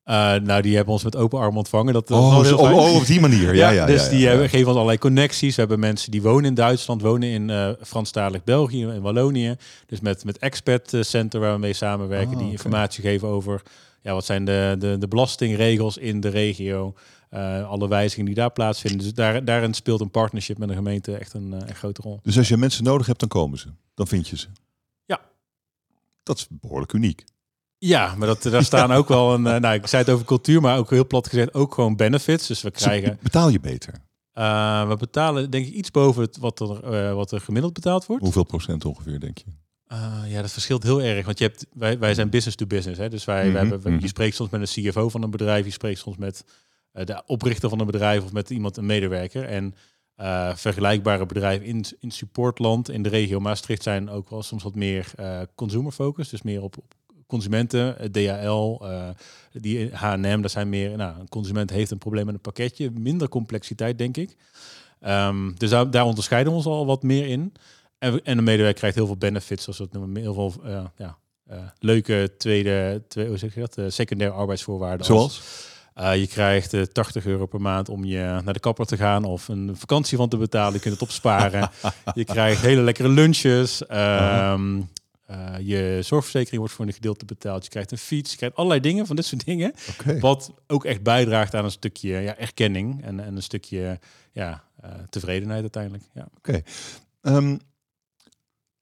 Uh, 0.04 0.34
nou, 0.34 0.62
die 0.62 0.76
hebben 0.76 0.92
ons 0.92 1.04
met 1.04 1.16
open 1.16 1.38
arm 1.38 1.56
ontvangen. 1.56 1.92
Dat, 1.92 2.10
oh, 2.10 2.40
heel 2.40 2.58
oh, 2.58 2.72
oh, 2.72 2.94
op 2.94 3.06
die 3.06 3.20
manier. 3.20 3.54
Ja, 3.54 3.70
ja, 3.70 3.86
dus 3.86 4.04
ja, 4.04 4.10
die 4.10 4.26
hebben, 4.26 4.48
geven 4.48 4.66
ons 4.66 4.74
allerlei 4.74 4.98
connecties. 4.98 5.54
We 5.54 5.60
hebben 5.60 5.80
mensen 5.80 6.10
die 6.10 6.22
wonen 6.22 6.44
in 6.44 6.54
Duitsland, 6.54 7.02
wonen 7.02 7.28
in 7.28 7.48
uh, 7.48 7.70
Franstalig 7.82 8.44
België, 8.44 8.80
in 8.80 9.00
Wallonië. 9.00 9.56
Dus 9.86 10.00
met, 10.00 10.24
met 10.24 10.38
Expert 10.38 10.96
Center 11.00 11.40
waar 11.40 11.52
we 11.52 11.58
mee 11.58 11.72
samenwerken, 11.72 12.36
oh, 12.36 12.38
die 12.38 12.50
informatie 12.50 13.02
geven 13.02 13.28
over 13.28 13.62
ja, 14.00 14.12
wat 14.12 14.24
zijn 14.24 14.44
de, 14.44 14.76
de, 14.78 14.98
de 14.98 15.08
belastingregels 15.08 15.96
in 15.96 16.20
de 16.20 16.28
regio. 16.28 16.94
Uh, 17.30 17.68
alle 17.68 17.88
wijzigingen 17.88 18.26
die 18.26 18.34
daar 18.34 18.52
plaatsvinden. 18.52 19.00
Dus 19.00 19.14
daar, 19.14 19.44
daarin 19.44 19.74
speelt 19.74 20.00
een 20.00 20.10
partnership 20.10 20.58
met 20.58 20.68
de 20.68 20.74
gemeente 20.74 21.16
echt 21.16 21.32
een, 21.34 21.52
uh, 21.52 21.58
een 21.66 21.74
grote 21.74 22.02
rol. 22.02 22.20
Dus 22.22 22.38
als 22.38 22.48
je 22.48 22.56
mensen 22.56 22.84
nodig 22.84 23.06
hebt, 23.06 23.20
dan 23.20 23.28
komen 23.28 23.58
ze. 23.58 23.68
Dan 23.94 24.06
vind 24.06 24.28
je 24.28 24.36
ze. 24.36 24.46
Ja. 25.04 25.20
Dat 26.22 26.36
is 26.36 26.46
behoorlijk 26.50 26.92
uniek. 26.92 27.24
Ja, 27.78 28.14
maar 28.14 28.26
dat, 28.26 28.42
daar 28.42 28.64
staan 28.64 28.92
ook 28.92 29.08
wel 29.08 29.34
een. 29.34 29.44
Uh, 29.44 29.56
nou, 29.56 29.74
ik 29.74 29.86
zei 29.86 30.02
het 30.02 30.12
over 30.12 30.26
cultuur, 30.26 30.60
maar 30.60 30.78
ook 30.78 30.90
heel 30.90 31.06
plat 31.06 31.28
gezegd 31.28 31.54
ook 31.54 31.74
gewoon 31.74 31.96
benefits. 31.96 32.46
Dus 32.46 32.62
we 32.62 32.70
krijgen. 32.70 33.08
Ze 33.08 33.22
betaal 33.22 33.48
je 33.48 33.60
beter? 33.60 33.94
Uh, 34.34 34.88
we 34.88 34.96
betalen 34.96 35.50
denk 35.50 35.66
ik 35.66 35.72
iets 35.72 35.90
boven 35.90 36.22
het, 36.22 36.36
wat, 36.36 36.60
er, 36.60 37.08
uh, 37.08 37.14
wat 37.14 37.32
er 37.32 37.40
gemiddeld 37.40 37.72
betaald 37.72 38.06
wordt. 38.06 38.22
Hoeveel 38.22 38.44
procent 38.44 38.84
ongeveer, 38.84 39.20
denk 39.20 39.38
je? 39.38 39.44
Uh, 39.92 40.22
ja, 40.26 40.40
dat 40.40 40.52
verschilt 40.52 40.82
heel 40.82 41.02
erg. 41.02 41.26
Want 41.26 41.38
je 41.38 41.44
hebt, 41.44 41.66
wij, 41.72 41.98
wij 41.98 42.14
zijn 42.14 42.30
business 42.30 42.56
to 42.56 42.66
business. 42.66 42.98
Hè? 42.98 43.08
Dus 43.08 43.24
wij, 43.24 43.48
mm 43.48 43.54
-hmm, 43.54 43.68
wij 43.68 43.68
hebben, 43.68 44.00
je 44.00 44.08
spreekt 44.08 44.36
soms 44.36 44.50
met 44.50 44.60
een 44.60 44.82
CFO 44.82 45.08
van 45.08 45.22
een 45.22 45.30
bedrijf, 45.30 45.64
je 45.64 45.70
spreekt 45.70 45.98
soms 45.98 46.16
met 46.16 46.44
uh, 46.94 47.04
de 47.04 47.22
oprichter 47.26 47.68
van 47.68 47.80
een 47.80 47.86
bedrijf 47.86 48.24
of 48.24 48.32
met 48.32 48.50
iemand, 48.50 48.76
een 48.76 48.86
medewerker. 48.86 49.44
En 49.44 49.74
uh, 50.20 50.54
vergelijkbare 50.54 51.26
bedrijven 51.26 51.66
in, 51.66 51.84
in 52.00 52.10
supportland, 52.10 52.90
in 52.90 53.02
de 53.02 53.08
regio 53.08 53.40
Maastricht, 53.40 53.82
zijn 53.82 54.10
ook 54.10 54.30
wel 54.30 54.42
soms 54.42 54.62
wat 54.62 54.74
meer 54.74 55.10
consumer 55.54 55.92
focus. 55.92 56.28
Dus 56.28 56.42
meer 56.42 56.62
op, 56.62 56.78
op 56.78 56.94
consumenten, 57.26 58.12
DHL, 58.12 58.84
die 59.52 59.94
H&M, 59.94 60.40
dat 60.40 60.50
zijn 60.50 60.68
meer, 60.68 60.96
nou, 60.96 61.20
een 61.20 61.28
consument 61.28 61.70
heeft 61.70 61.90
een 61.90 61.98
probleem 61.98 62.24
met 62.24 62.34
een 62.34 62.40
pakketje. 62.40 62.90
Minder 62.90 63.28
complexiteit, 63.28 63.98
denk 63.98 64.16
ik. 64.16 64.36
Um, 65.06 65.54
dus 65.58 65.70
daar, 65.70 65.90
daar 65.90 66.04
onderscheiden 66.04 66.52
we 66.52 66.58
ons 66.58 66.66
al 66.66 66.86
wat 66.86 67.02
meer 67.02 67.26
in. 67.26 67.52
En, 67.98 68.24
en 68.24 68.36
de 68.36 68.42
medewerker 68.42 68.78
krijgt 68.78 68.96
heel 68.96 69.06
veel 69.06 69.16
benefits, 69.16 69.64
zoals 69.64 69.78
het 69.78 69.92
noemen, 69.92 70.22
heel 70.22 70.34
veel 70.34 70.54
uh, 70.64 70.84
ja, 70.96 71.18
uh, 71.50 71.58
leuke 71.78 72.34
tweede, 72.38 73.02
tweede, 73.08 73.30
hoe 73.30 73.38
zeg 73.38 73.54
je 73.54 73.60
dat, 73.60 73.78
uh, 73.78 73.84
secundaire 73.88 74.36
arbeidsvoorwaarden. 74.36 75.06
Zoals? 75.06 75.42
Je 75.94 76.26
krijgt 76.26 76.72
uh, 76.72 76.82
80 76.82 77.26
euro 77.26 77.46
per 77.46 77.60
maand 77.60 77.88
om 77.88 78.04
je 78.04 78.40
naar 78.44 78.52
de 78.52 78.60
kapper 78.60 78.86
te 78.86 78.96
gaan 78.96 79.24
of 79.24 79.48
een 79.48 79.76
vakantie 79.76 80.16
van 80.16 80.28
te 80.28 80.36
betalen. 80.36 80.72
Je 80.72 80.80
kunt 80.80 80.94
het 80.94 81.02
opsparen. 81.02 81.70
je 82.14 82.24
krijgt 82.24 82.60
hele 82.60 82.80
lekkere 82.80 83.08
lunches. 83.08 83.82
Um, 83.90 84.88
uh, 85.30 85.54
je 85.60 85.98
zorgverzekering 86.02 86.58
wordt 86.58 86.74
voor 86.74 86.86
een 86.86 86.92
gedeelte 86.92 87.24
betaald. 87.24 87.64
Je 87.64 87.70
krijgt 87.70 87.92
een 87.92 87.98
fiets. 87.98 88.30
Je 88.30 88.36
krijgt 88.36 88.56
allerlei 88.56 88.80
dingen 88.80 89.06
van 89.06 89.16
dit 89.16 89.24
soort 89.24 89.44
dingen. 89.44 89.74
Okay. 90.00 90.20
Wat 90.20 90.52
ook 90.66 90.84
echt 90.84 91.02
bijdraagt 91.02 91.54
aan 91.54 91.64
een 91.64 91.70
stukje 91.70 92.10
ja, 92.10 92.36
erkenning 92.36 93.04
en, 93.04 93.20
en 93.20 93.36
een 93.36 93.42
stukje 93.42 93.98
ja, 94.32 94.64
uh, 94.84 94.90
tevredenheid 95.10 95.60
uiteindelijk. 95.60 96.04
Ja. 96.14 96.28
Oké. 96.36 96.62
Okay. 97.20 97.36
Um, 97.36 97.58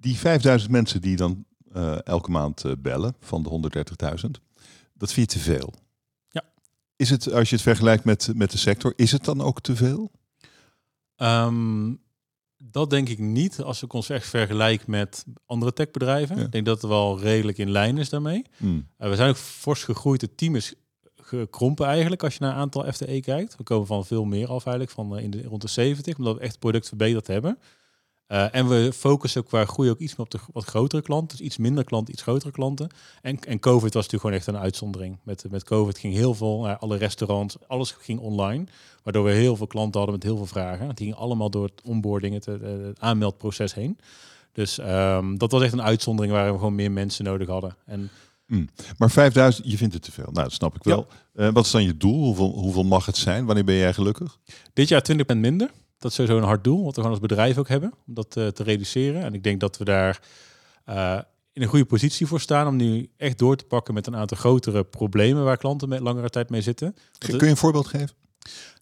die 0.05 0.19
5000 0.19 0.71
mensen 0.71 1.01
die 1.01 1.17
dan 1.17 1.45
uh, 1.77 2.07
elke 2.07 2.31
maand 2.31 2.65
bellen 2.79 3.15
van 3.21 3.43
de 3.43 3.71
130.000, 4.25 4.31
dat 4.95 5.13
vind 5.13 5.33
je 5.33 5.39
te 5.39 5.45
veel. 5.45 5.73
Ja. 6.29 6.45
Is 6.97 7.11
het, 7.11 7.33
als 7.33 7.49
je 7.49 7.55
het 7.55 7.65
vergelijkt 7.65 8.05
met, 8.05 8.31
met 8.35 8.51
de 8.51 8.59
sector, 8.59 8.93
is 8.97 9.13
het 9.13 9.25
dan 9.25 9.41
ook 9.41 9.61
te 9.61 9.77
veel? 9.77 10.11
Um, 11.17 12.01
dat 12.57 12.91
denk 12.91 13.09
ik 13.09 13.19
niet 13.19 13.61
als 13.61 13.83
ik 13.83 13.93
ons 13.93 14.09
echt 14.09 14.29
vergelijk 14.29 14.87
met 14.87 15.25
andere 15.47 15.73
techbedrijven. 15.73 16.37
Ja. 16.37 16.43
Ik 16.43 16.53
denk 16.53 16.67
dat 16.67 16.81
het 16.81 16.91
wel 16.91 17.21
redelijk 17.21 17.59
in 17.59 17.71
lijn 17.71 17.99
is 17.99 18.09
daarmee. 18.09 18.45
Hmm. 18.57 18.89
Uh, 18.99 19.09
we 19.09 19.17
zijn 19.17 19.29
ook 19.29 19.37
fors 19.37 19.85
gegroeid. 19.85 20.21
Het 20.21 20.37
team 20.37 20.57
is 20.57 20.75
gekrompen 21.17 21.87
eigenlijk 21.87 22.23
als 22.23 22.35
je 22.35 22.45
naar 22.45 22.53
aantal 22.53 22.93
FTE 22.93 23.21
kijkt. 23.21 23.57
We 23.57 23.63
komen 23.63 23.87
van 23.87 24.07
veel 24.07 24.25
meer 24.25 24.49
af 24.49 24.67
eigenlijk, 24.67 24.91
van 24.91 25.19
in 25.19 25.31
de, 25.31 25.43
rond 25.43 25.63
de 25.63 25.69
70, 25.69 26.19
omdat 26.19 26.35
we 26.35 26.41
echt 26.41 26.51
het 26.51 26.61
product 26.61 26.89
verbeterd 26.89 27.27
hebben. 27.27 27.59
Uh, 28.29 28.55
en 28.55 28.69
we 28.69 28.93
focussen 28.93 29.41
ook 29.41 29.47
qua 29.47 29.65
groei 29.65 29.91
ook 29.91 29.99
iets 29.99 30.17
meer 30.17 30.27
op 30.27 30.31
de 30.31 30.39
wat 30.53 30.65
grotere 30.65 31.03
klanten. 31.03 31.37
Dus 31.37 31.47
iets 31.47 31.57
minder 31.57 31.85
klanten, 31.85 32.13
iets 32.13 32.23
grotere 32.23 32.53
klanten. 32.53 32.91
En, 33.23 33.41
en 33.41 33.59
COVID 33.59 33.95
was 33.95 34.03
natuurlijk 34.03 34.21
gewoon 34.21 34.37
echt 34.37 34.47
een 34.47 34.59
uitzondering. 34.59 35.19
Met, 35.23 35.45
met 35.51 35.65
COVID 35.65 35.99
ging 35.99 36.15
heel 36.15 36.35
veel, 36.35 36.67
uh, 36.67 36.75
alle 36.79 36.97
restaurants, 36.97 37.57
alles 37.67 37.91
ging 37.91 38.21
online. 38.21 38.65
Waardoor 39.03 39.25
we 39.25 39.31
heel 39.31 39.57
veel 39.57 39.67
klanten 39.67 40.01
hadden 40.01 40.19
met 40.19 40.29
heel 40.29 40.37
veel 40.37 40.47
vragen. 40.47 40.89
Het 40.89 40.99
ging 40.99 41.15
allemaal 41.15 41.51
door 41.51 41.65
het 41.65 41.83
onboarding, 41.85 42.35
het, 42.35 42.45
het 42.45 43.01
aanmeldproces 43.01 43.75
heen. 43.75 43.99
Dus 44.55 44.79
um, 44.79 45.39
dat 45.39 45.51
was 45.51 45.63
echt 45.63 45.73
een 45.73 45.83
uitzondering 45.83 46.35
waar 46.35 46.53
we 46.53 46.59
gewoon 46.59 46.75
meer 46.75 46.93
mensen 46.93 47.25
nodig 47.25 47.49
hadden. 47.49 47.77
En, 47.87 48.11
mm. 48.47 48.69
Maar 48.99 49.11
5000, 49.11 49.71
je 49.71 49.77
vindt 49.77 49.95
het 49.95 50.03
te 50.03 50.13
veel. 50.13 50.29
Nou, 50.33 50.45
dat 50.45 50.53
snap 50.53 50.75
ik 50.75 50.83
wel. 50.83 51.07
Ja. 51.35 51.47
Uh, 51.47 51.53
wat 51.53 51.65
is 51.65 51.71
dan 51.71 51.85
je 51.85 51.97
doel? 51.97 52.25
Hoeveel, 52.25 52.51
hoeveel 52.51 52.85
mag 52.85 53.07
het 53.07 53.17
zijn? 53.17 53.45
Wanneer 53.45 53.65
ben 53.65 53.75
jij 53.75 53.93
gelukkig? 53.93 54.39
Dit 54.73 54.89
jaar 54.89 55.05
20% 55.13 55.37
minder. 55.37 55.71
Dat 55.99 56.11
is 56.11 56.17
sowieso 56.17 56.39
een 56.39 56.47
hard 56.47 56.65
doel, 56.65 56.85
wat 56.85 56.95
we 56.95 57.01
gewoon 57.03 57.11
als 57.11 57.27
bedrijf 57.29 57.59
ook 57.59 57.69
hebben, 57.69 57.95
om 58.07 58.15
dat 58.15 58.37
uh, 58.37 58.47
te 58.47 58.63
reduceren. 58.63 59.23
En 59.23 59.35
ik 59.35 59.43
denk 59.43 59.61
dat 59.61 59.79
we 59.79 59.85
daar 59.85 60.21
uh, 60.89 61.19
in 61.53 61.63
een 61.63 61.69
goede 61.69 61.85
positie 61.85 62.27
voor 62.27 62.41
staan 62.41 62.67
om 62.67 62.77
nu 62.77 63.11
echt 63.17 63.39
door 63.39 63.57
te 63.57 63.65
pakken 63.65 63.95
met 63.95 64.07
een 64.07 64.17
aantal 64.17 64.37
grotere 64.37 64.85
problemen 64.85 65.45
waar 65.45 65.57
klanten 65.57 65.89
met 65.89 66.01
langere 66.01 66.31
tijd 66.31 66.51
mee 66.51 66.61
zitten. 66.61 66.97
Kun 67.19 67.39
je 67.39 67.47
een 67.47 67.57
voorbeeld 67.57 67.87
geven? 67.87 68.15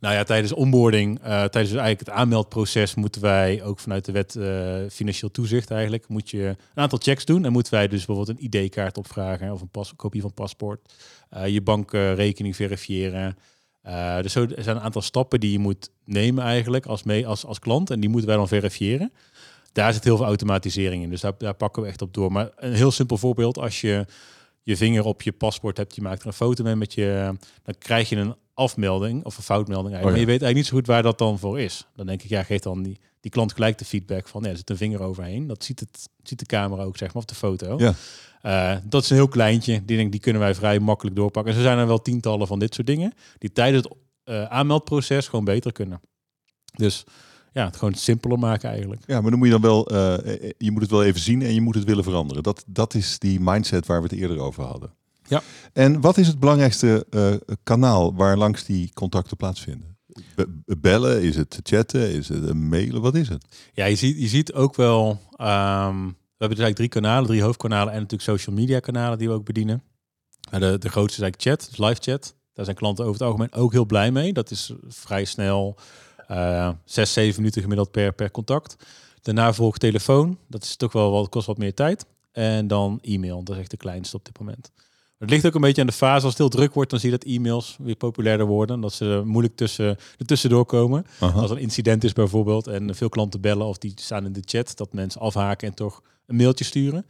Nou 0.01 0.15
ja, 0.15 0.25
tijdens 0.25 0.53
onboarding, 0.53 1.19
uh, 1.19 1.25
tijdens 1.25 1.57
eigenlijk 1.57 2.01
het 2.01 2.11
aanmeldproces 2.11 2.95
moeten 2.95 3.23
wij 3.23 3.63
ook 3.63 3.79
vanuit 3.79 4.05
de 4.05 4.13
wet 4.13 4.35
uh, 4.35 4.77
financieel 4.91 5.31
toezicht 5.31 5.71
eigenlijk, 5.71 6.09
moet 6.09 6.31
je 6.31 6.45
een 6.45 6.83
aantal 6.83 6.99
checks 6.99 7.25
doen. 7.25 7.45
En 7.45 7.53
moeten 7.53 7.75
wij 7.75 7.89
dus 7.89 8.05
bijvoorbeeld 8.05 8.39
een 8.39 8.45
ID-kaart 8.51 8.99
opvragen 8.99 9.53
of 9.53 9.61
een 9.61 9.69
pas, 9.69 9.93
kopie 9.97 10.21
van 10.21 10.35
paspoort, 10.35 10.93
uh, 11.37 11.49
je 11.49 11.63
bankrekening 11.63 12.57
verifiëren. 12.57 13.37
Uh, 13.87 14.21
dus 14.21 14.33
zo, 14.33 14.47
er 14.57 14.63
zijn 14.63 14.77
een 14.77 14.83
aantal 14.83 15.03
stappen 15.03 15.41
die 15.41 15.53
je 15.53 15.59
moet 15.59 15.91
nemen 16.05 16.45
eigenlijk 16.45 16.87
als, 16.87 17.03
mee, 17.03 17.27
als, 17.27 17.45
als 17.45 17.59
klant. 17.59 17.91
En 17.91 18.01
die 18.01 18.09
moeten 18.09 18.29
wij 18.29 18.37
dan 18.37 18.49
verifiëren. 18.49 19.13
Daar 19.73 19.93
zit 19.93 20.05
heel 20.05 20.17
veel 20.17 20.27
automatisering 20.27 21.03
in. 21.03 21.11
Dus 21.11 21.21
daar, 21.21 21.33
daar 21.39 21.55
pakken 21.55 21.83
we 21.83 21.89
echt 21.89 22.03
op 22.03 22.15
door. 22.15 22.33
Maar 22.33 22.51
een 22.57 22.73
heel 22.73 22.91
simpel 22.91 23.17
voorbeeld. 23.17 23.59
Als 23.59 23.81
je 23.81 24.07
je 24.63 24.77
vinger 24.77 25.05
op 25.05 25.23
je 25.23 25.33
paspoort 25.33 25.77
hebt, 25.77 25.95
je 25.95 26.03
maakt 26.03 26.21
er 26.21 26.27
een 26.27 26.33
foto 26.33 26.65
mee 26.65 26.77
met 26.77 26.95
je... 26.95 27.35
Dan 27.63 27.75
krijg 27.79 28.09
je 28.09 28.17
een 28.17 28.35
afmelding 28.55 29.25
of 29.25 29.37
een 29.37 29.43
foutmelding 29.43 29.95
eigenlijk. 29.95 30.05
Oh 30.05 30.05
ja. 30.05 30.11
Maar 30.11 30.21
je 30.21 30.27
weet 30.27 30.43
eigenlijk 30.43 30.57
niet 30.57 30.67
zo 30.67 30.77
goed 30.77 30.87
waar 30.87 31.03
dat 31.03 31.19
dan 31.19 31.39
voor 31.39 31.61
is. 31.61 31.87
Dan 31.97 32.07
denk 32.07 32.23
ik, 32.23 32.29
ja, 32.29 32.43
geef 32.43 32.61
dan 32.61 32.83
die, 32.83 33.01
die 33.21 33.31
klant 33.31 33.53
gelijk 33.53 33.79
de 33.79 33.85
feedback 33.85 34.29
van... 34.29 34.43
Ja, 34.43 34.49
er 34.49 34.57
zit 34.57 34.71
een 34.71 34.77
vinger 34.77 35.01
overheen. 35.01 35.47
Dat 35.47 35.65
ziet, 35.65 35.81
het, 35.81 36.09
ziet 36.23 36.39
de 36.39 36.47
camera 36.47 36.83
ook, 36.83 36.97
zeg 36.97 37.09
maar, 37.09 37.23
of 37.23 37.29
de 37.29 37.35
foto. 37.35 37.79
Ja. 37.79 37.95
Uh, 38.43 38.77
dat 38.85 39.03
is 39.03 39.11
een 39.11 39.17
heel 39.17 39.29
kleintje. 39.29 39.85
Die, 39.85 39.97
denk, 39.97 40.11
die 40.13 40.21
kunnen 40.21 40.43
wij 40.43 40.55
vrij 40.55 40.79
makkelijk 40.81 41.17
doorpakken. 41.17 41.53
En 41.53 41.59
zo 41.59 41.65
zijn 41.65 41.79
er 41.79 41.87
wel 41.87 42.03
tientallen 42.03 42.47
van 42.47 42.59
dit 42.59 42.75
soort 42.75 42.87
dingen. 42.87 43.13
Die 43.39 43.53
tijdens 43.53 43.85
het 43.85 43.95
uh, 44.25 44.45
aanmeldproces 44.45 45.29
gewoon 45.29 45.45
beter 45.45 45.73
kunnen. 45.73 46.01
Dus 46.77 47.05
ja, 47.53 47.65
het 47.65 47.77
gewoon 47.77 47.95
simpeler 47.95 48.39
maken 48.39 48.71
eigenlijk. 48.71 49.03
Ja, 49.07 49.21
maar 49.21 49.31
dan 49.31 49.39
moet 49.39 49.49
je 49.49 49.53
dan 49.53 49.63
wel, 49.63 49.93
uh, 49.93 50.17
je 50.59 50.71
moet 50.71 50.83
het 50.83 50.91
wel 50.91 51.05
even 51.05 51.21
zien 51.21 51.43
en 51.43 51.55
je 51.55 51.61
moet 51.61 51.75
het 51.75 51.85
willen 51.85 52.05
veranderen. 52.05 52.43
Dat, 52.43 52.65
dat 52.67 52.95
is 52.95 53.19
die 53.19 53.41
mindset 53.41 53.87
waar 53.87 54.03
we 54.03 54.09
het 54.09 54.19
eerder 54.19 54.39
over 54.39 54.65
hadden. 54.65 54.95
Ja. 55.29 55.43
En 55.73 56.01
wat 56.01 56.19
is 56.19 56.27
het 56.27 56.39
belangrijkste 56.39 57.07
uh, 57.11 57.35
kanaal 57.63 58.15
waar 58.15 58.37
langs 58.37 58.65
die 58.65 58.91
contacten 58.93 59.37
plaatsvinden? 59.37 59.97
Be 60.35 60.77
bellen, 60.79 61.23
is 61.23 61.37
het 61.37 61.61
chatten, 61.63 62.11
is 62.11 62.29
het 62.29 62.55
mailen, 62.55 63.01
wat 63.01 63.15
is 63.15 63.29
het? 63.29 63.45
Ja, 63.73 63.85
je 63.85 63.97
ziet, 63.97 64.21
je 64.21 64.29
ziet 64.29 64.53
ook 64.53 64.77
wel, 64.77 65.09
um, 65.41 66.07
we 66.07 66.15
hebben 66.43 66.59
dus 66.59 66.67
eigenlijk 66.67 66.77
drie 66.77 67.03
kanalen, 67.03 67.27
drie 67.29 67.43
hoofdkanalen 67.43 67.93
en 67.93 68.01
natuurlijk 68.01 68.31
social 68.31 68.57
media 68.57 68.81
kanalen 68.81 69.19
die 69.19 69.29
we 69.29 69.35
ook 69.35 69.45
bedienen. 69.45 69.83
De, 70.51 70.59
de 70.59 70.89
grootste 70.89 71.23
is 71.23 71.23
eigenlijk 71.23 71.43
chat, 71.43 71.69
dus 71.71 71.89
live 71.89 72.01
chat. 72.01 72.35
Daar 72.53 72.65
zijn 72.65 72.77
klanten 72.77 73.05
over 73.05 73.19
het 73.21 73.29
algemeen 73.29 73.53
ook 73.53 73.73
heel 73.73 73.87
blij 73.87 74.11
mee. 74.11 74.33
Dat 74.33 74.51
is 74.51 74.73
vrij 74.89 75.25
snel, 75.25 75.77
uh, 76.31 76.69
zes, 76.85 77.13
zeven 77.13 77.41
minuten 77.41 77.63
gemiddeld 77.63 77.91
per, 77.91 78.13
per 78.13 78.31
contact. 78.31 78.77
Daarna 79.23 79.53
volgt 79.53 79.81
telefoon, 79.81 80.39
dat 80.49 80.63
is 80.63 80.77
toch 80.77 80.93
wel 80.93 81.11
wat, 81.11 81.29
kost 81.29 81.47
wat 81.47 81.59
meer 81.59 81.75
tijd. 81.75 82.07
En 82.33 82.67
dan 82.67 82.99
e-mail, 83.03 83.43
dat 83.43 83.55
is 83.55 83.61
echt 83.61 83.71
de 83.71 83.77
kleinste 83.77 84.17
op 84.17 84.25
dit 84.25 84.39
moment. 84.39 84.71
Het 85.19 85.31
ligt 85.31 85.47
ook 85.47 85.55
een 85.55 85.61
beetje 85.61 85.81
aan 85.81 85.87
de 85.87 85.93
fase. 85.93 86.25
Als 86.25 86.39
het 86.39 86.39
heel 86.39 86.49
druk 86.49 86.75
wordt, 86.75 86.91
dan 86.91 87.01
zie 87.01 87.11
je 87.11 87.19
dat 87.19 87.29
e-mails 87.29 87.77
weer 87.83 87.97
populairder 87.97 88.47
worden. 88.47 88.81
Dat 88.81 88.93
ze 88.93 89.23
moeilijk 89.25 89.57
tussen, 89.57 89.87
er 90.19 90.27
tussendoor 90.27 90.65
komen. 90.65 91.07
Aha. 91.21 91.41
Als 91.41 91.51
er 91.51 91.57
een 91.57 91.63
incident 91.63 92.05
is 92.05 92.13
bijvoorbeeld 92.13 92.67
en 92.67 92.95
veel 92.95 93.09
klanten 93.09 93.41
bellen 93.41 93.67
of 93.67 93.79
die 93.79 93.93
staan 93.95 94.25
in 94.25 94.33
de 94.33 94.43
chat, 94.45 94.77
dat 94.77 94.93
mensen 94.93 95.21
afhaken 95.21 95.69
en 95.69 95.75
toch 95.75 96.03
een 96.27 96.37
mailtje 96.37 96.65
sturen. 96.65 97.07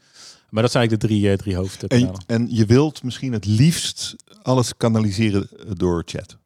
Maar 0.51 0.63
dat 0.63 0.73
zijn 0.73 0.83
eigenlijk 0.83 1.01
de 1.01 1.09
drie, 1.09 1.33
uh, 1.33 1.37
drie 1.37 1.57
hoofdkanalen. 1.57 2.23
En, 2.27 2.41
en 2.41 2.47
je 2.51 2.67
wilt 2.67 3.03
misschien 3.03 3.33
het 3.33 3.47
liefst 3.47 4.17
alles 4.43 4.77
kanaliseren 4.77 5.49
door 5.77 6.03
chat. 6.07 6.37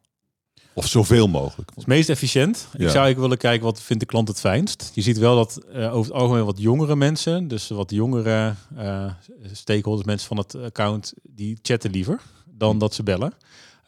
Of 0.73 0.87
zoveel 0.87 1.27
mogelijk. 1.27 1.71
Het 1.75 1.87
meest 1.87 2.09
efficiënt. 2.09 2.57
Ja. 2.57 2.63
Ik 2.63 2.69
zou 2.69 2.83
eigenlijk 2.83 3.19
willen 3.19 3.37
kijken 3.37 3.65
wat 3.65 3.81
vindt 3.81 4.01
de 4.01 4.09
klant 4.09 4.27
het 4.27 4.39
fijnst. 4.39 4.91
Je 4.93 5.01
ziet 5.01 5.17
wel 5.17 5.35
dat 5.35 5.59
uh, 5.75 5.95
over 5.95 6.11
het 6.11 6.21
algemeen 6.21 6.45
wat 6.45 6.59
jongere 6.59 6.95
mensen, 6.95 7.47
dus 7.47 7.67
wat 7.67 7.91
jongere 7.91 8.55
uh, 8.77 9.11
stakeholders, 9.51 10.07
mensen 10.07 10.27
van 10.27 10.37
het 10.37 10.55
account, 10.55 11.13
die 11.23 11.59
chatten 11.61 11.91
liever 11.91 12.21
dan 12.45 12.77
dat 12.77 12.93
ze 12.93 13.03
bellen. 13.03 13.33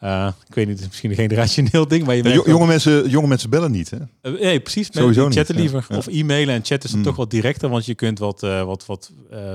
Uh, 0.00 0.32
ik 0.48 0.54
weet 0.54 0.66
niet, 0.66 0.74
het 0.74 0.82
is 0.82 0.88
misschien 0.88 1.10
een 1.10 1.16
generationeel 1.16 1.88
ding, 1.88 2.06
maar 2.06 2.16
je 2.16 2.22
ja, 2.22 2.42
jonge, 2.44 2.66
mensen, 2.66 3.08
jonge 3.08 3.26
mensen 3.28 3.50
bellen 3.50 3.70
niet, 3.70 3.90
hè? 3.90 3.98
Uh, 4.22 4.40
nee, 4.40 4.60
precies. 4.60 4.88
Sowieso 4.90 5.30
chatten 5.30 5.54
niet, 5.54 5.64
liever. 5.64 5.86
Ja. 5.88 5.96
Of 5.96 6.06
e-mailen 6.06 6.54
en 6.54 6.64
chat 6.64 6.84
is 6.84 6.90
dan 6.90 6.98
mm. 6.98 7.04
toch 7.04 7.16
wat 7.16 7.30
directer, 7.30 7.68
want 7.68 7.86
je 7.86 7.94
kunt 7.94 8.18
wat, 8.18 8.42
uh, 8.42 8.64
wat, 8.64 8.86
wat 8.86 9.12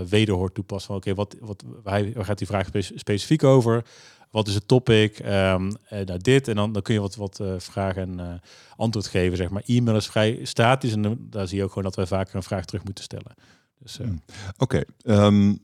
wederhoor 0.09 0.51
toepassen. 0.51 0.87
Van, 0.87 0.95
Oké, 0.95 1.09
okay, 1.09 1.25
wat, 1.25 1.35
wat, 1.39 1.63
waar, 1.83 2.13
waar 2.13 2.25
gaat 2.25 2.37
die 2.37 2.47
vraag 2.47 2.67
spe 2.67 2.81
specifiek 2.81 3.43
over? 3.43 3.85
Wat 4.31 4.47
is 4.47 4.53
het 4.53 4.67
topic? 4.67 5.19
Um, 5.19 5.71
nou, 5.89 6.17
dit. 6.17 6.47
En 6.47 6.55
dan, 6.55 6.73
dan 6.73 6.81
kun 6.81 6.93
je 6.93 6.99
wat, 6.99 7.15
wat 7.15 7.41
vragen 7.57 8.19
en 8.19 8.41
antwoord 8.75 9.07
geven, 9.07 9.37
zeg 9.37 9.49
maar. 9.49 9.63
E-mail 9.65 9.97
is 9.97 10.07
vrij 10.07 10.39
statisch 10.43 10.93
en 10.93 11.01
dan, 11.01 11.17
daar 11.19 11.47
zie 11.47 11.57
je 11.57 11.63
ook 11.63 11.69
gewoon 11.69 11.83
dat 11.83 11.95
wij 11.95 12.05
vaker 12.05 12.35
een 12.35 12.43
vraag 12.43 12.65
terug 12.65 12.83
moeten 12.83 13.03
stellen. 13.03 13.33
Dus, 13.79 13.97
mm. 13.97 14.21
Oké, 14.57 14.83
okay. 15.03 15.25
um, 15.25 15.59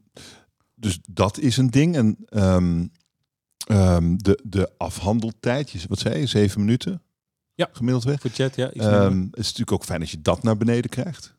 dus 0.75 0.99
dat 1.09 1.39
is 1.39 1.57
een 1.57 1.69
ding. 1.69 1.95
En 1.95 2.17
um, 2.29 2.91
Um, 3.71 4.23
de, 4.23 4.39
de 4.43 4.69
afhandeltijd, 4.77 5.85
wat 5.87 5.99
zei 5.99 6.19
je, 6.19 6.25
zeven 6.25 6.59
minuten? 6.59 7.01
Ja, 7.53 7.69
gemiddeld 7.71 8.03
weg. 8.03 8.21
Voor 8.21 8.29
chat, 8.29 8.55
ja. 8.55 8.71
Um, 8.73 9.21
het 9.21 9.39
is 9.39 9.45
natuurlijk 9.45 9.71
ook 9.71 9.83
fijn 9.83 10.01
als 10.01 10.11
je 10.11 10.21
dat 10.21 10.43
naar 10.43 10.57
beneden 10.57 10.89
krijgt. 10.89 11.33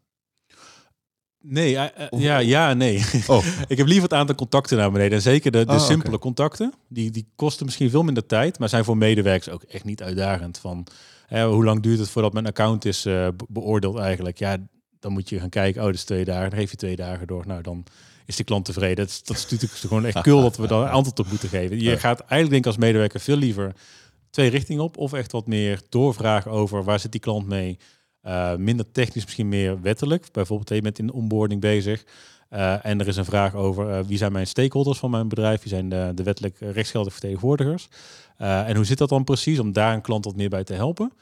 Nee, 1.45 1.73
uh, 1.73 1.85
uh, 2.11 2.21
ja, 2.21 2.39
ja, 2.39 2.75
nee. 2.75 3.05
Oh. 3.27 3.47
ik 3.69 3.79
heb 3.79 3.87
liever 3.87 4.03
het 4.03 4.13
aantal 4.13 4.35
contacten 4.35 4.77
naar 4.77 4.93
beneden. 4.93 5.17
En 5.17 5.23
zeker 5.23 5.51
de, 5.51 5.65
de 5.65 5.73
ah, 5.73 5.81
simpele 5.81 6.07
okay. 6.07 6.19
contacten. 6.19 6.73
Die, 6.89 7.11
die 7.11 7.27
kosten 7.37 7.65
misschien 7.65 7.91
veel 7.91 8.03
minder 8.03 8.27
tijd, 8.27 8.59
maar 8.59 8.69
zijn 8.69 8.85
voor 8.85 8.97
medewerkers 8.97 9.55
ook 9.55 9.63
echt 9.63 9.85
niet 9.85 10.03
uitdagend. 10.03 10.59
Van 10.59 10.87
hè, 11.27 11.47
hoe 11.47 11.65
lang 11.65 11.83
duurt 11.83 11.99
het 11.99 12.11
voordat 12.11 12.33
mijn 12.33 12.47
account 12.47 12.85
is 12.85 13.07
uh, 13.07 13.29
beoordeeld 13.49 13.99
eigenlijk? 13.99 14.39
Ja, 14.39 14.57
dan 14.99 15.13
moet 15.13 15.29
je 15.29 15.41
gaan 15.41 15.49
kijken. 15.49 15.81
Oh, 15.81 15.87
dat 15.87 15.97
is 15.97 16.05
twee 16.05 16.25
dagen. 16.25 16.51
Dan 16.51 16.59
geef 16.59 16.71
je 16.71 16.77
twee 16.77 16.97
dagen 16.97 17.27
door. 17.27 17.47
Nou, 17.47 17.63
dan 17.63 17.85
is 18.27 18.37
de 18.37 18.45
klant 18.45 18.65
tevreden. 18.65 18.97
Dat 18.97 19.09
is, 19.09 19.23
dat 19.23 19.37
is 19.37 19.43
natuurlijk 19.43 19.81
gewoon 19.81 20.05
echt 20.05 20.21
cool 20.21 20.43
dat 20.43 20.57
we 20.57 20.67
daar 20.67 20.89
antwoord 20.99 21.19
op 21.19 21.29
moeten 21.29 21.49
geven. 21.49 21.81
Je 21.81 21.99
gaat 21.99 22.21
eigenlijk 22.21 22.51
denk 22.51 22.65
ik 22.65 22.67
als 22.67 22.77
medewerker 22.77 23.21
veel 23.21 23.37
liever 23.37 23.75
twee 24.31 24.51
richtingen 24.51 24.83
op. 24.83 24.97
Of 24.97 25.13
echt 25.13 25.33
wat 25.33 25.47
meer 25.47 25.81
doorvragen 25.89 26.51
over 26.51 26.85
waar 26.85 27.01
zit 27.01 27.13
die 27.13 27.21
klant 27.21 27.47
mee. 27.47 27.79
Uh, 28.23 28.55
minder 28.55 28.93
technisch, 28.93 29.25
misschien 29.25 29.49
meer 29.49 29.81
wettelijk. 29.81 30.29
Bijvoorbeeld, 30.33 30.69
je 30.69 30.81
bent 30.81 30.99
in 30.99 31.07
de 31.07 31.13
onboarding 31.13 31.61
bezig. 31.61 32.05
Uh, 32.51 32.87
en 32.87 33.01
er 33.01 33.09
is 33.09 33.17
een 33.17 33.25
vraag 33.25 33.55
over 33.55 33.89
uh, 33.89 34.05
wie 34.07 34.19
zijn 34.19 34.33
mijn 34.33 34.47
stakeholders 34.47 34.99
van 34.99 35.11
mijn 35.11 35.29
bedrijf, 35.29 35.61
wie 35.63 35.69
zijn 35.69 35.89
de, 35.89 36.13
de 36.15 36.23
wettelijk 36.23 36.57
rechtsgeldige 36.59 37.13
vertegenwoordigers. 37.13 37.89
En 38.37 38.77
hoe 38.77 38.85
zit 38.85 38.99
dat 38.99 39.09
dan 39.09 39.25
precies 39.25 39.59
om 39.59 39.73
daar 39.73 39.95
een 39.95 40.01
klant 40.01 40.25
wat 40.25 40.37
meer 40.37 40.49
bij 40.49 40.65
te 40.65 40.75
helpen? 40.75 41.13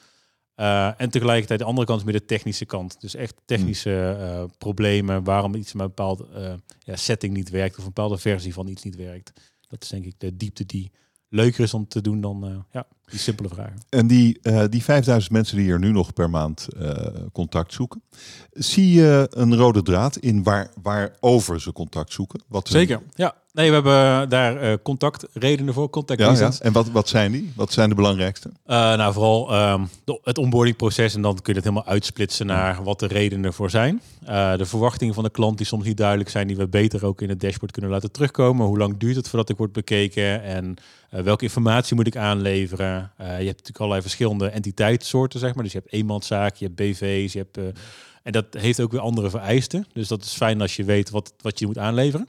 Uh, 0.60 1.00
en 1.00 1.10
tegelijkertijd 1.10 1.58
de 1.58 1.64
andere 1.64 1.86
kant 1.86 1.98
is 1.98 2.04
meer 2.04 2.20
de 2.20 2.24
technische 2.24 2.64
kant. 2.64 3.00
Dus 3.00 3.14
echt 3.14 3.34
technische 3.44 4.16
uh, 4.20 4.44
problemen, 4.58 5.24
waarom 5.24 5.54
iets 5.54 5.72
met 5.72 5.82
een 5.82 5.88
bepaalde 5.88 6.26
uh, 6.34 6.52
ja, 6.78 6.96
setting 6.96 7.34
niet 7.34 7.50
werkt 7.50 7.72
of 7.72 7.78
een 7.78 7.92
bepaalde 7.92 8.18
versie 8.18 8.52
van 8.52 8.68
iets 8.68 8.82
niet 8.82 8.96
werkt. 8.96 9.32
Dat 9.68 9.82
is 9.82 9.88
denk 9.88 10.04
ik 10.04 10.14
de 10.18 10.36
diepte 10.36 10.66
die 10.66 10.90
leuker 11.30 11.64
is 11.64 11.74
om 11.74 11.88
te 11.88 12.00
doen 12.00 12.20
dan 12.20 12.46
eh, 12.46 12.56
ja, 12.70 12.86
die 13.10 13.18
simpele 13.18 13.48
vragen. 13.48 13.78
En 13.88 14.06
die, 14.06 14.38
eh, 14.42 14.64
die 14.68 14.82
5000 14.82 15.32
mensen 15.32 15.56
die 15.56 15.72
er 15.72 15.78
nu 15.78 15.90
nog 15.90 16.12
per 16.12 16.30
maand 16.30 16.68
eh, 16.78 17.06
contact 17.32 17.72
zoeken, 17.72 18.02
zie 18.50 18.90
je 18.92 19.26
een 19.30 19.56
rode 19.56 19.82
draad 19.82 20.16
in 20.16 20.42
waar, 20.42 20.70
waarover 20.82 21.60
ze 21.60 21.72
contact 21.72 22.12
zoeken? 22.12 22.40
Wat 22.48 22.68
Zeker, 22.68 23.02
ja. 23.14 23.34
Nee, 23.52 23.68
we 23.68 23.74
hebben 23.74 24.28
daar 24.28 24.56
eh, 24.56 24.74
contactredenen 24.82 25.74
voor, 25.74 25.90
contact 25.90 26.20
Ja, 26.20 26.26
ja. 26.32 26.50
En 26.60 26.72
wat, 26.72 26.90
wat 26.90 27.08
zijn 27.08 27.32
die? 27.32 27.52
Wat 27.56 27.72
zijn 27.72 27.88
de 27.88 27.94
belangrijkste? 27.94 28.50
Eh, 28.66 28.76
nou, 28.76 29.12
vooral 29.12 29.50
ehm, 29.52 29.84
de- 30.04 30.20
het 30.24 30.38
onboardingproces 30.38 31.14
en 31.14 31.22
dan 31.22 31.34
kun 31.34 31.42
je 31.54 31.60
het 31.60 31.68
helemaal 31.68 31.86
uitsplitsen 31.92 32.46
naar 32.46 32.82
wat 32.82 32.98
de 33.00 33.06
redenen 33.06 33.44
ervoor 33.44 33.70
zijn. 33.70 34.00
Eh, 34.24 34.56
de 34.56 34.66
verwachtingen 34.66 35.14
van 35.14 35.24
de 35.24 35.30
klant 35.30 35.56
die 35.56 35.66
soms 35.66 35.84
niet 35.84 35.96
duidelijk 35.96 36.30
zijn, 36.30 36.46
die 36.46 36.56
we 36.56 36.68
beter 36.68 37.06
ook 37.06 37.22
in 37.22 37.28
het 37.28 37.40
dashboard 37.40 37.72
kunnen 37.72 37.90
laten 37.90 38.12
terugkomen. 38.12 38.66
Hoe 38.66 38.78
lang 38.78 38.98
duurt 38.98 39.16
het 39.16 39.28
voordat 39.28 39.48
ik 39.48 39.56
word 39.56 39.72
bekeken 39.72 40.42
en 40.42 40.74
welke 41.10 41.44
informatie 41.44 41.94
moet 41.96 42.06
ik 42.06 42.16
aanleveren? 42.16 43.12
Je 43.18 43.24
hebt 43.24 43.46
natuurlijk 43.46 43.78
allerlei 43.78 44.02
verschillende 44.02 44.48
entiteitssoorten, 44.48 45.40
zeg 45.40 45.54
maar. 45.54 45.62
Dus 45.64 45.72
je 45.72 45.78
hebt 45.78 45.92
eenmanszaken, 45.92 46.56
je 46.58 46.64
hebt 46.64 46.76
BV's, 46.76 47.32
je 47.32 47.38
hebt... 47.38 47.74
en 48.22 48.32
dat 48.32 48.44
heeft 48.50 48.80
ook 48.80 48.92
weer 48.92 49.00
andere 49.00 49.30
vereisten. 49.30 49.86
Dus 49.92 50.08
dat 50.08 50.22
is 50.22 50.32
fijn 50.32 50.60
als 50.60 50.76
je 50.76 50.84
weet 50.84 51.10
wat, 51.10 51.32
wat 51.40 51.58
je 51.58 51.66
moet 51.66 51.78
aanleveren. 51.78 52.28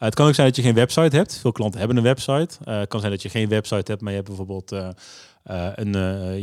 Eh, 0.00 0.06
het 0.06 0.14
kan 0.14 0.26
ook 0.26 0.34
zijn 0.34 0.46
dat 0.46 0.56
je 0.56 0.62
geen 0.62 0.74
website 0.74 1.16
hebt. 1.16 1.38
Veel 1.38 1.52
klanten 1.52 1.78
hebben 1.78 1.96
een 1.96 2.02
website. 2.02 2.56
Eh, 2.64 2.78
het 2.78 2.88
kan 2.88 3.00
zijn 3.00 3.12
dat 3.12 3.22
je 3.22 3.28
geen 3.28 3.48
website 3.48 3.90
hebt, 3.90 4.00
maar 4.00 4.10
je 4.10 4.16
hebt 4.16 4.28
bijvoorbeeld 4.28 4.72
eh, 4.72 4.88
een, 5.74 5.92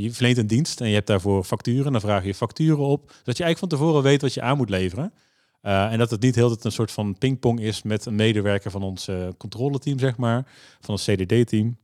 je 0.01 0.13
verleent 0.13 0.37
een 0.37 0.47
dienst 0.47 0.81
en 0.81 0.87
je 0.87 0.93
hebt 0.93 1.07
daarvoor 1.07 1.43
facturen. 1.43 1.91
Dan 1.91 2.01
vraag 2.01 2.23
je 2.23 2.33
facturen 2.33 2.85
op, 2.85 3.01
zodat 3.17 3.37
je 3.37 3.43
eigenlijk 3.43 3.59
van 3.59 3.69
tevoren 3.69 4.03
weet 4.03 4.21
wat 4.21 4.33
je 4.33 4.41
aan 4.41 4.57
moet 4.57 4.69
leveren. 4.69 5.13
En 5.61 5.97
dat 5.97 6.11
het 6.11 6.21
niet 6.21 6.35
heel 6.35 6.57
een 6.61 6.71
soort 6.71 6.91
van 6.91 7.17
pingpong 7.17 7.59
is 7.59 7.81
met 7.81 8.05
een 8.05 8.15
medewerker 8.15 8.71
van 8.71 8.83
ons 8.83 9.09
controleteam, 9.37 9.99
zeg 9.99 10.17
maar, 10.17 10.45
van 10.79 10.89
ons 10.89 11.03
CDD-team. 11.05 11.77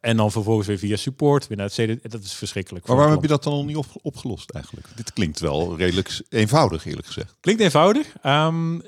En 0.00 0.16
dan 0.16 0.30
vervolgens 0.30 0.66
weer 0.66 0.78
via 0.78 0.96
support, 0.96 1.46
weer 1.46 1.56
naar 1.56 1.66
het 1.66 1.74
CDD. 1.74 2.10
Dat 2.10 2.22
is 2.22 2.32
verschrikkelijk. 2.32 2.86
Maar 2.86 2.96
waarom 2.96 3.14
heb 3.14 3.22
je 3.22 3.28
dat 3.28 3.42
dan 3.42 3.52
nog 3.52 3.66
niet 3.66 3.76
op, 3.76 3.86
opgelost 4.02 4.50
eigenlijk? 4.50 4.86
Dit 4.94 5.12
klinkt 5.12 5.40
wel 5.40 5.76
redelijk 5.76 6.22
eenvoudig, 6.28 6.86
eerlijk 6.86 7.06
gezegd. 7.06 7.36
Klinkt 7.40 7.62
eenvoudig. 7.62 8.14
Ehm, 8.22 8.78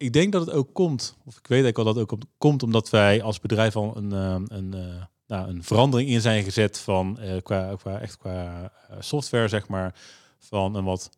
ik 0.00 0.12
denk 0.12 0.32
dat 0.32 0.46
het 0.46 0.54
ook 0.54 0.74
komt, 0.74 1.16
of 1.24 1.38
ik 1.38 1.46
weet 1.46 1.62
eigenlijk 1.62 1.76
wel 1.76 1.84
dat 1.84 1.94
het 1.94 2.10
ook 2.10 2.20
komt, 2.38 2.62
omdat 2.62 2.90
wij 2.90 3.22
als 3.22 3.40
bedrijf 3.40 3.76
al 3.76 3.96
een, 3.96 4.12
ehm, 4.12 4.44
een, 4.48 4.74
eh, 4.74 5.02
nou, 5.26 5.48
een 5.48 5.64
verandering 5.64 6.10
in 6.10 6.20
zijn 6.20 6.44
gezet 6.44 6.78
van 6.78 7.18
eh, 7.18 7.42
qua, 7.42 7.74
qua, 7.76 8.00
echt 8.00 8.16
qua 8.16 8.72
eh, 8.88 8.96
software, 9.00 9.48
zeg 9.48 9.68
maar, 9.68 9.94
van 10.38 10.74
een 10.74 10.84
wat, 10.84 11.10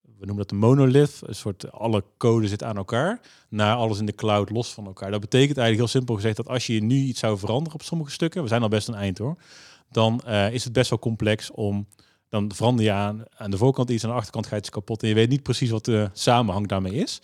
we 0.00 0.26
noemen 0.26 0.36
dat 0.36 0.50
een 0.50 0.58
monolith, 0.58 1.20
een 1.22 1.34
soort 1.34 1.72
alle 1.72 2.04
code 2.16 2.48
zit 2.48 2.62
aan 2.62 2.76
elkaar, 2.76 3.20
naar 3.48 3.76
alles 3.76 3.98
in 3.98 4.06
de 4.06 4.14
cloud 4.14 4.50
los 4.50 4.72
van 4.72 4.86
elkaar. 4.86 5.10
Dat 5.10 5.20
betekent 5.20 5.58
eigenlijk 5.58 5.78
heel 5.78 5.98
simpel 6.00 6.14
gezegd 6.14 6.36
dat 6.36 6.48
als 6.48 6.66
je 6.66 6.82
nu 6.82 6.96
iets 6.96 7.20
zou 7.20 7.38
veranderen 7.38 7.74
op 7.74 7.82
sommige 7.82 8.10
stukken, 8.10 8.42
we 8.42 8.48
zijn 8.48 8.62
al 8.62 8.68
best 8.68 8.88
een 8.88 8.94
eind 8.94 9.18
hoor, 9.18 9.36
dan 9.90 10.20
eh, 10.20 10.52
is 10.52 10.64
het 10.64 10.72
best 10.72 10.90
wel 10.90 10.98
complex 10.98 11.50
om 11.50 11.86
dan 12.28 12.52
verander 12.54 12.84
je 12.84 12.92
aan, 12.92 13.24
aan 13.36 13.50
de 13.50 13.56
voorkant 13.56 13.90
iets, 13.90 14.04
aan 14.04 14.10
de 14.10 14.16
achterkant 14.16 14.46
gaat 14.46 14.58
iets 14.58 14.70
kapot 14.70 15.02
en 15.02 15.08
je 15.08 15.14
weet 15.14 15.28
niet 15.28 15.42
precies 15.42 15.70
wat 15.70 15.84
de 15.84 16.10
samenhang 16.12 16.68
daarmee 16.68 16.94
is. 16.94 17.20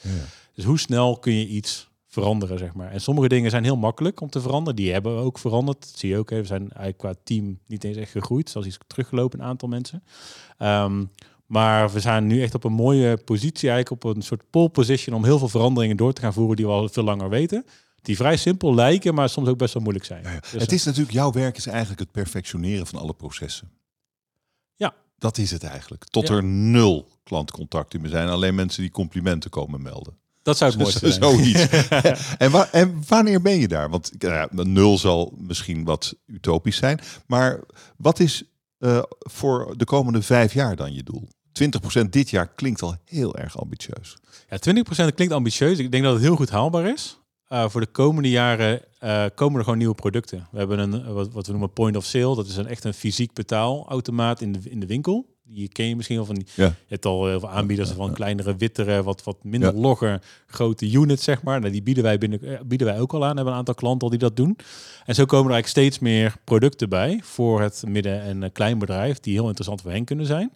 Dus 0.57 0.65
hoe 0.65 0.79
snel 0.79 1.19
kun 1.19 1.33
je 1.33 1.47
iets 1.47 1.89
veranderen, 2.07 2.59
zeg 2.59 2.75
maar. 2.75 2.91
En 2.91 3.01
sommige 3.01 3.29
dingen 3.29 3.51
zijn 3.51 3.65
heel 3.65 3.77
makkelijk 3.77 4.21
om 4.21 4.31
te 4.31 4.41
veranderen. 4.41 4.77
Die 4.77 4.93
hebben 4.93 5.17
we 5.17 5.23
ook 5.23 5.39
veranderd. 5.39 5.81
Dat 5.81 5.99
zie 5.99 6.09
je 6.09 6.19
ook. 6.19 6.31
Hè. 6.31 6.37
We 6.41 6.47
zijn 6.47 6.61
eigenlijk 6.61 6.99
qua 6.99 7.15
team 7.25 7.59
niet 7.67 7.85
eens 7.85 7.97
echt 7.97 8.11
gegroeid. 8.11 8.51
Zelfs 8.51 8.67
iets 8.67 8.79
teruggelopen, 8.87 9.41
een 9.41 9.47
aantal 9.47 9.69
mensen. 9.69 10.03
Ehm, 10.59 11.05
maar 11.47 11.91
we 11.93 12.01
zijn 12.01 12.27
nu 12.27 12.43
echt 12.43 12.55
op 12.55 12.65
een 12.65 12.73
mooie 12.73 13.17
positie, 13.17 13.71
eigenlijk 13.71 14.05
op 14.05 14.17
een 14.17 14.23
soort 14.23 14.43
pole 14.51 14.69
position 14.69 15.17
om 15.17 15.25
heel 15.25 15.39
veel 15.39 15.49
veranderingen 15.49 15.97
door 15.97 16.13
te 16.13 16.21
gaan 16.21 16.33
voeren 16.33 16.57
die 16.57 16.67
we 16.67 16.73
al 16.73 16.89
veel 16.89 17.03
langer 17.05 17.29
weten. 17.29 17.67
Die 18.03 18.17
vrij 18.17 18.37
simpel 18.37 18.75
lijken, 18.75 19.15
maar 19.15 19.29
soms 19.29 19.49
ook 19.49 19.59
best 19.59 19.75
wel 19.75 19.83
moeilijk 19.83 20.07
zijn. 20.07 20.23
Dus, 20.53 20.61
het 20.63 20.73
is 20.73 20.85
natuurlijk, 20.85 21.15
jouw 21.15 21.33
werk 21.33 21.57
is 21.57 21.67
eigenlijk 21.67 22.01
het 22.01 22.13
perfectioneren 22.13 22.87
van 22.87 23.01
alle 23.01 23.15
processen. 23.15 23.71
Ja. 24.75 24.95
Dat 25.19 25.39
is 25.39 25.51
het 25.51 25.63
eigenlijk. 25.65 26.05
Tot 26.05 26.29
Ja. 26.29 26.35
er 26.35 26.45
nul 26.45 27.09
klantcontacten 27.23 28.01
meer 28.01 28.11
zijn. 28.11 28.29
Alleen 28.29 28.55
mensen 28.55 28.83
die 28.83 28.91
complimenten 28.91 29.51
komen 29.51 29.83
melden. 29.83 30.17
Dat 30.47 30.57
zou 30.57 30.71
het 30.71 30.81
mooiste 30.81 31.11
zijn. 31.13 31.23
Zoiets. 31.23 31.69
en, 32.45 32.51
wa- 32.51 32.69
en 32.73 33.03
wanneer 33.09 33.43
ben 33.43 33.59
je 33.61 33.69
daar? 33.69 33.91
Want 33.91 34.13
nou 34.19 34.35
ja, 34.35 34.49
nul 34.65 34.99
zal 34.99 35.33
misschien 35.37 35.85
wat 35.85 36.15
utopisch 36.27 36.77
zijn. 36.77 37.01
Maar 37.27 37.61
wat 37.97 38.21
is 38.21 38.43
eh, 38.79 39.03
voor 39.19 39.75
de 39.77 39.85
komende 39.85 40.23
vijf 40.23 40.53
jaar 40.55 40.77
dan 40.77 40.95
je 40.95 41.03
doel? 41.03 41.29
20% 42.05 42.09
dit 42.11 42.31
jaar 42.31 42.49
klinkt 42.55 42.83
al 42.83 42.97
heel 43.05 43.37
erg 43.37 43.59
ambitieus. 43.59 44.17
Ja, 44.49 44.59
20% 45.11 45.15
klinkt 45.15 45.35
ambitieus. 45.35 45.79
Ik 45.79 45.91
denk 45.91 46.05
dat 46.05 46.13
het 46.13 46.23
heel 46.23 46.37
goed 46.37 46.51
haalbaar 46.51 46.87
is. 46.93 47.21
Uh, 47.53 47.69
voor 47.69 47.81
de 47.81 47.87
komende 47.87 48.31
jaren 48.31 48.81
uh, 49.05 49.25
komen 49.35 49.59
er 49.59 49.63
gewoon 49.65 49.79
nieuwe 49.79 49.95
producten. 49.95 50.49
We 50.51 50.59
hebben 50.59 50.79
een 50.79 51.13
wat, 51.13 51.33
wat 51.33 51.47
we 51.47 51.53
noemen 51.53 51.73
point 51.73 51.97
of 51.97 52.05
sale. 52.05 52.35
Dat 52.37 52.47
is 52.47 52.57
een 52.57 52.67
echt 52.67 52.85
een 52.85 52.95
fysiek 52.95 53.33
betaalautomaat 53.33 54.41
in 54.41 54.53
de, 54.53 54.59
in 54.71 54.81
de 54.81 54.87
winkel. 54.87 55.36
Die 55.49 55.69
ken 55.69 55.89
je 55.89 55.97
misschien 55.97 56.17
wel 56.17 56.27
van. 56.27 56.35
Die, 56.35 56.47
ja. 56.55 56.65
Je 56.65 56.73
hebt 56.87 57.05
al 57.05 57.27
heel 57.27 57.41
veel 57.41 57.51
aanbieders 57.51 57.91
van 57.91 58.13
kleinere, 58.13 58.57
wittere, 58.57 59.03
wat, 59.03 59.25
wat 59.25 59.45
minder 59.45 59.75
ja. 59.75 59.81
logger, 59.81 60.23
grote 60.47 60.91
units, 60.93 61.25
zeg 61.25 61.43
maar. 61.43 61.61
Nou, 61.61 61.73
die 61.73 61.83
bieden 61.83 62.03
wij, 62.03 62.19
binnen, 62.19 62.41
bieden 62.67 62.87
wij 62.87 63.01
ook 63.01 63.13
al 63.15 63.25
aan. 63.25 63.31
We 63.31 63.35
hebben 63.35 63.53
een 63.53 63.59
aantal 63.59 63.75
klanten 63.75 64.03
al 64.03 64.11
die 64.11 64.19
dat 64.19 64.37
doen. 64.37 64.57
En 65.05 65.15
zo 65.15 65.25
komen 65.25 65.47
er 65.47 65.53
eigenlijk 65.53 65.67
steeds 65.67 65.99
meer 65.99 66.37
producten 66.45 66.89
bij 66.89 67.21
voor 67.23 67.61
het 67.61 67.83
midden- 67.87 68.23
en 68.23 68.53
kleinbedrijf, 68.53 69.21
die 69.21 69.33
heel 69.33 69.47
interessant 69.47 69.81
voor 69.81 69.91
hen 69.91 70.05
kunnen 70.05 70.27
zijn. 70.27 70.53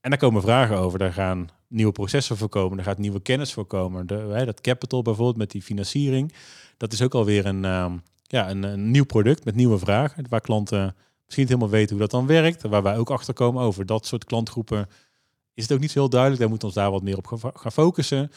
En 0.00 0.10
daar 0.10 0.18
komen 0.18 0.42
vragen 0.42 0.76
over. 0.76 0.98
Daar 0.98 1.12
gaan 1.12 1.48
nieuwe 1.68 1.92
processen 1.92 2.36
voor 2.36 2.48
komen. 2.48 2.76
Daar 2.76 2.86
gaat 2.86 2.98
nieuwe 2.98 3.20
kennis 3.20 3.52
voor 3.52 3.66
komen. 3.66 4.06
De, 4.06 4.14
hè, 4.14 4.44
dat 4.44 4.60
capital 4.60 5.02
bijvoorbeeld 5.02 5.36
met 5.36 5.50
die 5.50 5.62
financiering. 5.62 6.32
Dat 6.76 6.92
is 6.92 7.02
ook 7.02 7.14
alweer 7.14 7.46
een, 7.46 7.64
uh, 7.64 7.92
ja, 8.22 8.50
een, 8.50 8.62
een, 8.62 8.90
nieuw 8.90 9.04
product 9.04 9.44
met 9.44 9.54
nieuwe 9.54 9.78
vragen. 9.78 10.24
Waar 10.28 10.40
klanten 10.40 10.94
misschien 11.28 11.44
niet 11.44 11.48
helemaal 11.48 11.78
weten 11.78 11.90
hoe 11.90 12.00
dat 12.00 12.10
dan 12.10 12.26
werkt. 12.26 12.62
Waar 12.62 12.82
wij 12.82 12.96
ook 12.96 13.10
achter 13.10 13.34
komen 13.34 13.62
over 13.62 13.86
dat 13.86 14.06
soort 14.06 14.24
klantgroepen. 14.24 14.88
Is 15.54 15.62
het 15.62 15.72
ook 15.72 15.80
niet 15.80 15.90
zo 15.90 15.98
heel 15.98 16.08
duidelijk. 16.08 16.40
Daar 16.40 16.50
moeten 16.50 16.68
we 16.68 16.74
ons 16.74 16.84
daar 16.84 16.92
wat 16.92 17.02
meer 17.02 17.16
op 17.16 17.52
gaan 17.54 17.72
focussen. 17.72 18.30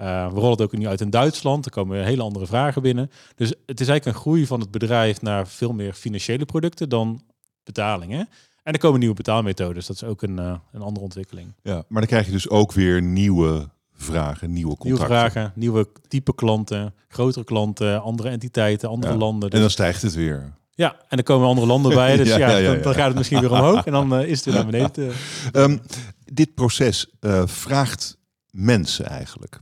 Uh, 0.00 0.28
we 0.28 0.34
rollen 0.34 0.50
het 0.50 0.62
ook 0.62 0.76
nu 0.76 0.86
uit 0.86 1.00
in 1.00 1.10
Duitsland. 1.10 1.64
Er 1.64 1.70
komen 1.70 2.04
hele 2.04 2.22
andere 2.22 2.46
vragen 2.46 2.82
binnen. 2.82 3.10
Dus 3.34 3.48
het 3.48 3.80
is 3.80 3.88
eigenlijk 3.88 4.04
een 4.16 4.22
groei 4.22 4.46
van 4.46 4.60
het 4.60 4.70
bedrijf 4.70 5.22
naar 5.22 5.48
veel 5.48 5.72
meer 5.72 5.92
financiële 5.92 6.44
producten 6.44 6.88
dan 6.88 7.22
betalingen. 7.64 8.28
En 8.62 8.72
er 8.72 8.78
komen 8.78 8.98
nieuwe 8.98 9.14
betaalmethodes. 9.14 9.86
Dat 9.86 9.96
is 9.96 10.04
ook 10.04 10.22
een, 10.22 10.38
uh, 10.38 10.54
een 10.72 10.82
andere 10.82 11.04
ontwikkeling. 11.04 11.52
Ja, 11.62 11.74
maar 11.74 12.00
dan 12.00 12.10
krijg 12.10 12.26
je 12.26 12.32
dus 12.32 12.48
ook 12.48 12.72
weer 12.72 13.02
nieuwe 13.02 13.68
vragen, 13.92 14.52
nieuwe 14.52 14.76
contacten. 14.76 14.90
Nieuwe 14.90 15.06
vragen, 15.06 15.52
nieuwe 15.54 15.88
type 16.08 16.34
klanten, 16.34 16.94
grotere 17.08 17.44
klanten, 17.44 18.02
andere 18.02 18.28
entiteiten, 18.28 18.88
andere 18.88 19.12
ja. 19.12 19.18
landen. 19.18 19.50
Dus... 19.50 19.52
En 19.52 19.60
dan 19.60 19.70
stijgt 19.70 20.02
het 20.02 20.14
weer. 20.14 20.56
Ja, 20.78 20.92
en 20.92 21.16
dan 21.16 21.22
komen 21.22 21.48
andere 21.48 21.66
landen 21.66 21.94
bij. 21.94 22.16
Dus 22.16 22.28
ja, 22.36 22.36
ja, 22.36 22.56
ja, 22.56 22.72
dan, 22.72 22.82
dan, 22.82 22.94
gaat 22.94 23.06
het 23.06 23.16
misschien 23.16 23.40
weer 23.40 23.50
omhoog 23.50 23.84
en 23.84 23.92
dan 23.92 24.20
uh, 24.20 24.28
is 24.28 24.36
het 24.36 24.44
weer 24.44 24.54
naar 24.54 24.66
beneden. 24.66 25.12
Um, 25.52 25.80
dit 26.24 26.54
proces 26.54 27.06
uh, 27.20 27.42
vraagt 27.46 28.16
mensen 28.50 29.06
eigenlijk. 29.06 29.58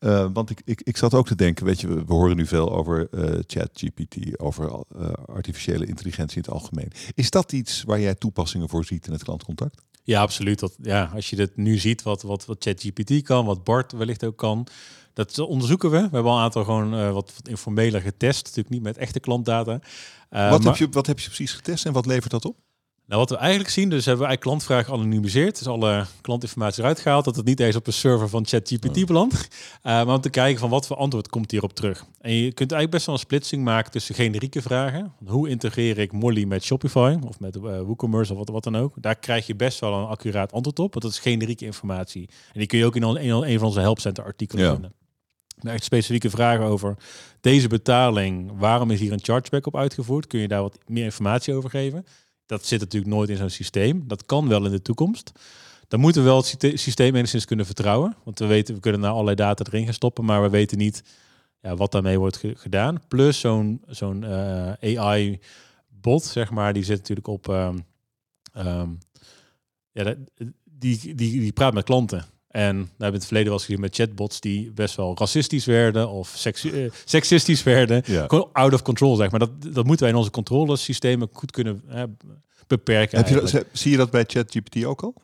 Uh, 0.00 0.26
want 0.32 0.50
ik, 0.50 0.62
ik, 0.64 0.80
ik 0.80 0.96
zat 0.96 1.14
ook 1.14 1.26
te 1.26 1.34
denken, 1.34 1.66
weet 1.66 1.80
je, 1.80 1.88
we, 1.88 2.04
we 2.04 2.12
horen 2.12 2.36
nu 2.36 2.46
veel 2.46 2.72
over 2.72 3.08
uh, 3.10 3.40
ChatGPT, 3.46 4.40
over 4.40 4.64
uh, 4.70 5.08
artificiële 5.26 5.86
intelligentie 5.86 6.36
in 6.36 6.42
het 6.42 6.52
algemeen. 6.52 6.92
Is 7.14 7.30
dat 7.30 7.52
iets 7.52 7.82
waar 7.82 8.00
jij 8.00 8.14
toepassingen 8.14 8.68
voor 8.68 8.84
ziet 8.84 9.06
in 9.06 9.12
het 9.12 9.22
klantcontact? 9.22 9.82
Ja, 10.02 10.20
absoluut. 10.20 10.58
Dat, 10.58 10.74
ja, 10.82 11.10
als 11.14 11.30
je 11.30 11.36
dit 11.36 11.56
nu 11.56 11.78
ziet, 11.78 12.02
wat, 12.02 12.22
wat, 12.22 12.44
wat 12.44 12.64
ChatGPT 12.64 13.22
kan, 13.22 13.44
wat 13.44 13.64
Bart 13.64 13.92
wellicht 13.92 14.24
ook 14.24 14.36
kan, 14.36 14.66
dat 15.14 15.38
onderzoeken 15.38 15.90
we. 15.90 15.96
We 15.96 16.02
hebben 16.02 16.30
al 16.30 16.36
een 16.36 16.42
aantal 16.42 16.64
gewoon 16.64 16.94
uh, 16.94 17.12
wat, 17.12 17.32
wat 17.36 17.48
informeler 17.48 18.00
getest, 18.00 18.44
natuurlijk 18.44 18.74
niet 18.74 18.82
met 18.82 18.96
echte 18.96 19.20
klantdata. 19.20 19.72
Uh, 19.72 20.50
wat, 20.50 20.62
maar, 20.62 20.72
heb 20.72 20.76
je, 20.76 20.88
wat 20.90 21.06
heb 21.06 21.18
je 21.18 21.26
precies 21.26 21.52
getest 21.52 21.86
en 21.86 21.92
wat 21.92 22.06
levert 22.06 22.30
dat 22.30 22.44
op? 22.44 22.56
Nou, 23.06 23.20
wat 23.20 23.30
we 23.30 23.36
eigenlijk 23.36 23.70
zien, 23.70 23.88
dus 23.88 24.04
hebben 24.04 24.24
we 24.24 24.28
eigenlijk 24.28 24.58
klantvragen 24.58 24.92
anonimiseerd. 24.92 25.58
Dus 25.58 25.66
alle 25.66 26.06
klantinformatie 26.20 26.82
eruit 26.82 27.00
gehaald, 27.00 27.24
dat 27.24 27.36
het 27.36 27.44
niet 27.44 27.60
eens 27.60 27.76
op 27.76 27.86
een 27.86 27.92
server 27.92 28.28
van 28.28 28.46
ChatGPT 28.46 28.98
oh. 28.98 29.04
belandt. 29.04 29.34
Uh, 29.34 29.40
maar 29.82 30.14
om 30.14 30.20
te 30.20 30.30
kijken 30.30 30.60
van 30.60 30.70
wat 30.70 30.86
voor 30.86 30.96
antwoord 30.96 31.28
komt 31.28 31.50
hierop 31.50 31.72
terug. 31.72 32.04
En 32.20 32.32
je 32.32 32.52
kunt 32.52 32.72
eigenlijk 32.72 32.90
best 32.90 33.06
wel 33.06 33.14
een 33.14 33.20
splitsing 33.20 33.64
maken 33.64 33.90
tussen 33.90 34.14
generieke 34.14 34.62
vragen. 34.62 35.12
Hoe 35.26 35.48
integreer 35.48 35.98
ik 35.98 36.12
Molly 36.12 36.44
met 36.44 36.64
Shopify 36.64 37.16
of 37.26 37.40
met 37.40 37.56
uh, 37.56 37.62
WooCommerce 37.62 38.32
of 38.32 38.38
wat, 38.38 38.48
wat 38.48 38.64
dan 38.64 38.76
ook. 38.76 38.94
Daar 38.96 39.16
krijg 39.16 39.46
je 39.46 39.54
best 39.56 39.80
wel 39.80 39.94
een 39.94 40.06
accuraat 40.06 40.52
antwoord 40.52 40.78
op, 40.78 40.92
want 40.92 41.04
dat 41.04 41.12
is 41.12 41.18
generieke 41.18 41.64
informatie. 41.64 42.28
En 42.52 42.58
die 42.58 42.66
kun 42.66 42.78
je 42.78 42.84
ook 42.84 42.96
in 42.96 43.02
een, 43.02 43.48
een 43.50 43.58
van 43.58 43.66
onze 43.66 43.80
helpcenter 43.80 44.24
artikelen 44.24 44.64
ja. 44.64 44.72
vinden. 44.72 44.92
Echt 45.60 45.84
specifieke 45.84 46.30
vragen 46.30 46.64
over 46.64 46.96
deze 47.40 47.68
betaling, 47.68 48.52
waarom 48.58 48.90
is 48.90 49.00
hier 49.00 49.12
een 49.12 49.24
chargeback 49.24 49.66
op 49.66 49.76
uitgevoerd? 49.76 50.26
Kun 50.26 50.40
je 50.40 50.48
daar 50.48 50.62
wat 50.62 50.78
meer 50.86 51.04
informatie 51.04 51.54
over 51.54 51.70
geven? 51.70 52.04
Dat 52.46 52.66
zit 52.66 52.80
natuurlijk 52.80 53.12
nooit 53.12 53.28
in 53.28 53.36
zo'n 53.36 53.50
systeem. 53.50 54.04
Dat 54.06 54.26
kan 54.26 54.48
wel 54.48 54.64
in 54.64 54.70
de 54.70 54.82
toekomst. 54.82 55.32
Dan 55.88 56.00
moeten 56.00 56.22
we 56.22 56.28
wel 56.28 56.36
het 56.36 56.80
systeem 56.80 57.14
enigszins 57.14 57.44
kunnen 57.44 57.66
vertrouwen. 57.66 58.16
Want 58.24 58.38
we 58.38 58.46
weten, 58.46 58.74
we 58.74 58.80
kunnen 58.80 59.00
naar 59.00 59.10
allerlei 59.10 59.36
data 59.36 59.64
erin 59.66 59.84
gaan 59.84 59.94
stoppen, 59.94 60.24
maar 60.24 60.42
we 60.42 60.48
weten 60.48 60.78
niet 60.78 61.02
ja, 61.60 61.76
wat 61.76 61.92
daarmee 61.92 62.18
wordt 62.18 62.36
ge 62.36 62.54
gedaan. 62.56 63.00
Plus 63.08 63.40
zo'n 63.40 64.22
uh, 64.22 64.72
AI-bot, 64.98 66.24
zeg 66.24 66.50
maar, 66.50 66.72
die 66.72 66.84
zit 66.84 66.98
natuurlijk 66.98 67.26
op. 67.28 67.48
Um, 67.48 67.86
um, 68.56 68.98
ja, 69.92 70.14
die, 70.64 71.14
die, 71.14 71.14
die 71.14 71.52
praat 71.52 71.74
met 71.74 71.84
klanten. 71.84 72.24
En 72.54 72.76
we 72.76 72.88
hebben 72.88 73.06
in 73.06 73.12
het 73.12 73.24
verleden 73.24 73.48
wel 73.48 73.58
eens 73.58 73.64
gezien 73.64 73.80
met 73.80 73.94
chatbots 73.94 74.40
die 74.40 74.70
best 74.70 74.94
wel 74.94 75.14
racistisch 75.18 75.64
werden 75.64 76.08
of 76.08 76.44
eh, 76.44 76.90
seksistisch 77.04 77.62
werden. 77.62 78.02
Ja. 78.06 78.24
Gewoon 78.28 78.48
out 78.52 78.72
of 78.72 78.82
control, 78.82 79.16
zeg 79.16 79.30
maar. 79.30 79.40
Dat, 79.40 79.50
dat 79.58 79.84
moeten 79.84 80.02
wij 80.02 80.08
in 80.08 80.18
onze 80.18 80.30
controlesystemen 80.30 81.28
goed 81.32 81.50
kunnen 81.50 81.82
beperken. 82.66 83.18
Heb 83.18 83.28
je 83.28 83.34
eigenlijk. 83.34 83.52
dat, 83.52 83.78
zie 83.80 83.90
je 83.90 83.96
dat 83.96 84.10
bij 84.10 84.24
ChatGPT 84.26 84.84
ook 84.84 85.02
al? 85.02 85.14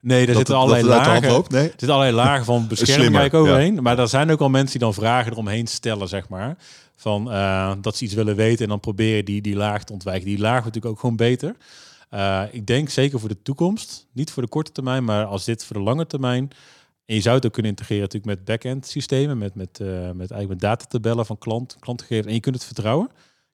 nee, 0.00 0.26
er 0.26 0.34
zitten 0.34 0.54
allerlei 0.54 0.84
lagen. 0.84 1.28
loopt? 1.28 1.50
Nee? 1.50 1.62
Er 1.62 1.68
zitten 1.68 1.90
allerlei 1.90 2.16
lagen 2.16 2.44
van 2.44 2.66
bescherming 2.68 3.32
overheen. 3.32 3.82
Maar 3.82 3.98
er 3.98 4.08
zijn 4.08 4.30
ook 4.30 4.40
al 4.40 4.48
mensen 4.48 4.70
die 4.70 4.80
dan 4.80 4.94
vragen 4.94 5.32
eromheen 5.32 5.66
stellen, 5.66 6.08
zeg 6.08 6.28
maar. 6.28 6.56
Van 6.96 7.32
eh, 7.32 7.72
dat 7.80 7.96
ze 7.96 8.04
iets 8.04 8.14
willen 8.14 8.36
weten 8.36 8.62
en 8.62 8.68
dan 8.68 8.80
proberen 8.80 9.24
die, 9.24 9.42
die 9.42 9.56
laag 9.56 9.84
te 9.84 9.92
ontwijken. 9.92 10.26
Die 10.26 10.38
laag 10.38 10.64
natuurlijk 10.64 10.94
ook 10.94 11.00
gewoon 11.00 11.16
beter. 11.16 11.56
Eh, 12.12 12.42
ik 12.50 12.66
denk 12.66 12.88
zeker 12.88 13.20
voor 13.20 13.28
de 13.28 13.42
toekomst, 13.42 14.06
niet 14.12 14.30
voor 14.30 14.42
de 14.42 14.48
korte 14.48 14.72
termijn, 14.72 15.04
maar 15.04 15.24
als 15.24 15.44
dit 15.44 15.64
voor 15.64 15.76
de 15.76 15.82
lange 15.82 16.06
termijn. 16.06 16.50
En 17.04 17.14
je 17.14 17.20
zou 17.20 17.36
het 17.36 17.46
ook 17.46 17.52
kunnen 17.52 17.70
integreren 17.70 18.02
natuurlijk 18.02 18.36
met 18.36 18.44
back-end 18.44 18.86
systemen, 18.86 19.38
met, 19.38 19.54
met, 19.54 19.80
eh, 19.80 19.86
met, 19.86 20.30
eigenlijk 20.30 20.48
met 20.48 20.60
datatabellen 20.60 21.26
van 21.26 21.38
klant, 21.38 21.76
klantgegevens. 21.78 22.26
En 22.26 22.34
je 22.34 22.40
kunt 22.40 22.54
het 22.54 22.64
vertrouwen. 22.64 23.10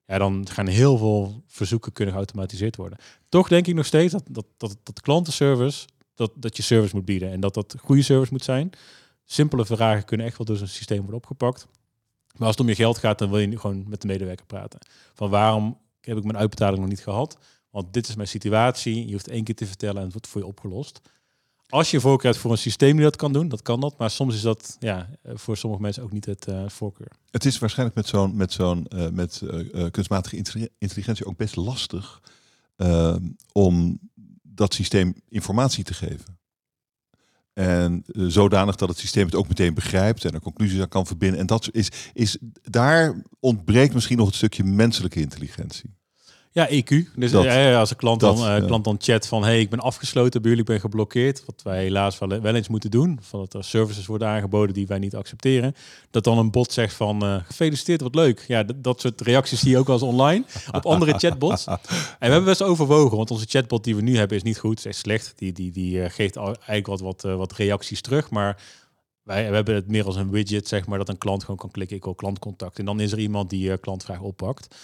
Ja, 0.06 0.18
dan 0.18 0.46
gaan 0.50 0.66
heel 0.66 0.96
veel 0.96 1.42
verzoeken 1.46 1.92
kunnen 1.92 2.14
geautomatiseerd 2.14 2.76
worden. 2.76 2.98
Toch 3.28 3.48
denk 3.48 3.66
ik 3.66 3.74
nog 3.74 3.86
steeds 3.86 4.12
dat, 4.12 4.24
dat, 4.30 4.46
dat, 4.56 4.76
dat 4.82 5.00
klantenservice, 5.00 5.86
dat, 6.14 6.32
dat 6.34 6.56
je 6.56 6.62
service 6.62 6.94
moet 6.96 7.04
bieden. 7.04 7.30
En 7.30 7.40
dat 7.40 7.54
dat 7.54 7.74
goede 7.78 8.02
service 8.02 8.32
moet 8.32 8.44
zijn. 8.44 8.70
Simpele 9.24 9.66
vragen 9.66 10.04
kunnen 10.04 10.26
echt 10.26 10.38
wel 10.38 10.46
door 10.46 10.56
zo'n 10.56 10.66
systeem 10.66 11.00
worden 11.00 11.16
opgepakt. 11.16 11.66
Maar 12.36 12.46
als 12.46 12.56
het 12.56 12.60
om 12.60 12.68
je 12.68 12.74
geld 12.74 12.98
gaat, 12.98 13.18
dan 13.18 13.30
wil 13.30 13.38
je 13.38 13.58
gewoon 13.58 13.84
met 13.88 14.00
de 14.00 14.06
medewerker 14.06 14.46
praten. 14.46 14.80
Van 15.14 15.30
waarom 15.30 15.78
heb 16.00 16.16
ik 16.16 16.24
mijn 16.24 16.38
uitbetaling 16.38 16.78
nog 16.80 16.88
niet 16.88 17.02
gehad? 17.02 17.38
Want 17.78 17.92
dit 17.92 18.08
is 18.08 18.14
mijn 18.14 18.28
situatie. 18.28 19.06
Je 19.06 19.12
hoeft 19.12 19.28
één 19.28 19.44
keer 19.44 19.54
te 19.54 19.66
vertellen 19.66 19.96
en 19.96 20.02
het 20.02 20.12
wordt 20.12 20.26
voor 20.26 20.40
je 20.40 20.46
opgelost. 20.46 21.00
Als 21.68 21.90
je 21.90 22.00
voorkeur 22.00 22.30
hebt 22.30 22.42
voor 22.42 22.50
een 22.50 22.58
systeem 22.58 22.92
die 22.92 23.04
dat 23.04 23.16
kan 23.16 23.32
doen, 23.32 23.48
dat 23.48 23.62
kan 23.62 23.80
dat. 23.80 23.98
Maar 23.98 24.10
soms 24.10 24.34
is 24.34 24.40
dat 24.40 24.76
ja, 24.78 25.10
voor 25.24 25.56
sommige 25.56 25.82
mensen 25.82 26.02
ook 26.02 26.12
niet 26.12 26.24
het 26.24 26.46
eh, 26.46 26.68
voorkeur. 26.68 27.10
Het 27.30 27.44
is 27.44 27.58
waarschijnlijk 27.58 27.96
met 27.96 28.06
zo'n 28.06 28.36
met 28.36 28.52
zo'n 28.52 28.86
eh, 28.86 29.08
met 29.08 29.42
eh, 29.42 29.90
kunstmatige 29.90 30.36
intelli- 30.36 30.68
intelligentie 30.78 31.26
ook 31.26 31.36
best 31.36 31.56
lastig 31.56 32.20
om 33.52 33.98
dat 34.42 34.74
systeem 34.74 35.14
informatie 35.28 35.84
te 35.84 35.94
geven. 35.94 36.38
En 37.52 38.04
zodanig 38.12 38.76
dat 38.76 38.88
het 38.88 38.98
systeem 38.98 39.26
het 39.26 39.34
ook 39.34 39.48
meteen 39.48 39.74
begrijpt 39.74 40.24
en 40.24 40.34
er 40.34 40.40
conclusies 40.40 40.80
aan 40.80 40.88
kan 40.88 41.06
verbinden. 41.06 41.40
En 41.40 41.46
dat 41.46 41.68
is, 41.72 41.90
is 42.12 42.38
daar 42.62 43.22
ontbreekt 43.40 43.94
misschien 43.94 44.16
nog 44.16 44.26
het 44.26 44.36
stukje 44.36 44.64
menselijke 44.64 45.20
intelligentie. 45.20 45.97
Ja, 46.58 46.68
EQ. 46.70 47.04
Dus 47.16 47.30
Dat- 47.30 47.44
ja, 47.44 47.58
ja, 47.68 47.78
als 47.78 47.90
een 47.90 47.96
klant, 47.96 48.20
dat, 48.20 48.36
dan, 48.36 48.48
eh, 48.48 48.66
klant 48.66 48.84
dan 48.84 48.96
chat 48.98 49.26
van... 49.26 49.42
hey, 49.44 49.60
ik 49.60 49.70
ben 49.70 49.80
afgesloten 49.80 50.42
bij 50.42 50.50
jullie, 50.50 50.64
ik 50.66 50.70
ben 50.70 50.80
geblokkeerd. 50.80 51.42
Wat 51.46 51.60
wij 51.62 51.82
helaas 51.82 52.18
wel, 52.18 52.40
wel 52.40 52.54
eens 52.54 52.68
moeten 52.68 52.90
doen. 52.90 53.18
Van 53.22 53.40
dat 53.40 53.54
er 53.54 53.64
services 53.64 54.06
worden 54.06 54.28
aangeboden 54.28 54.74
die 54.74 54.86
wij 54.86 54.98
niet 54.98 55.14
accepteren. 55.14 55.74
Dat 56.10 56.24
dan 56.24 56.38
een 56.38 56.50
bot 56.50 56.72
zegt 56.72 56.94
van... 56.94 57.22
eh, 57.22 57.36
gefeliciteerd, 57.44 58.00
wat 58.00 58.14
leuk. 58.14 58.44
Ja, 58.48 58.64
dat 58.76 59.00
soort 59.00 59.20
reacties 59.20 59.60
zie 59.60 59.70
je 59.70 59.78
ook 59.78 59.86
wel 59.86 59.94
eens 59.96 60.04
online. 60.04 60.44
op 60.72 60.86
andere 60.86 61.18
chatbots. 61.18 61.66
En 61.66 61.78
we 62.18 62.26
hebben 62.26 62.44
best 62.44 62.62
overwogen. 62.62 63.16
Want 63.16 63.30
onze 63.30 63.46
chatbot 63.48 63.84
die 63.84 63.96
we 63.96 64.02
nu 64.02 64.16
hebben 64.16 64.36
is 64.36 64.42
niet 64.42 64.58
goed. 64.58 64.78
Is 64.78 64.86
echt 64.86 64.96
slecht. 64.96 65.32
Die, 65.36 65.52
die, 65.52 65.72
die 65.72 66.02
eh, 66.02 66.10
geeft 66.10 66.36
eigenlijk 66.36 66.86
wat, 66.86 67.00
wat, 67.00 67.22
wat 67.22 67.52
reacties 67.52 68.00
terug. 68.00 68.30
Maar... 68.30 68.62
Wij 69.22 69.48
we 69.48 69.54
hebben 69.54 69.74
het 69.74 69.88
meer 69.88 70.04
als 70.04 70.16
een 70.16 70.30
widget, 70.30 70.68
zeg 70.68 70.86
maar, 70.86 70.98
dat 70.98 71.08
een 71.08 71.18
klant 71.18 71.40
gewoon 71.40 71.56
kan 71.56 71.70
klikken. 71.70 71.96
Ik 71.96 72.04
wil 72.04 72.14
klantcontact. 72.14 72.78
En 72.78 72.84
dan 72.84 73.00
is 73.00 73.12
er 73.12 73.18
iemand 73.18 73.50
die 73.50 73.78
klantvraag 73.78 74.20
oppakt. 74.20 74.74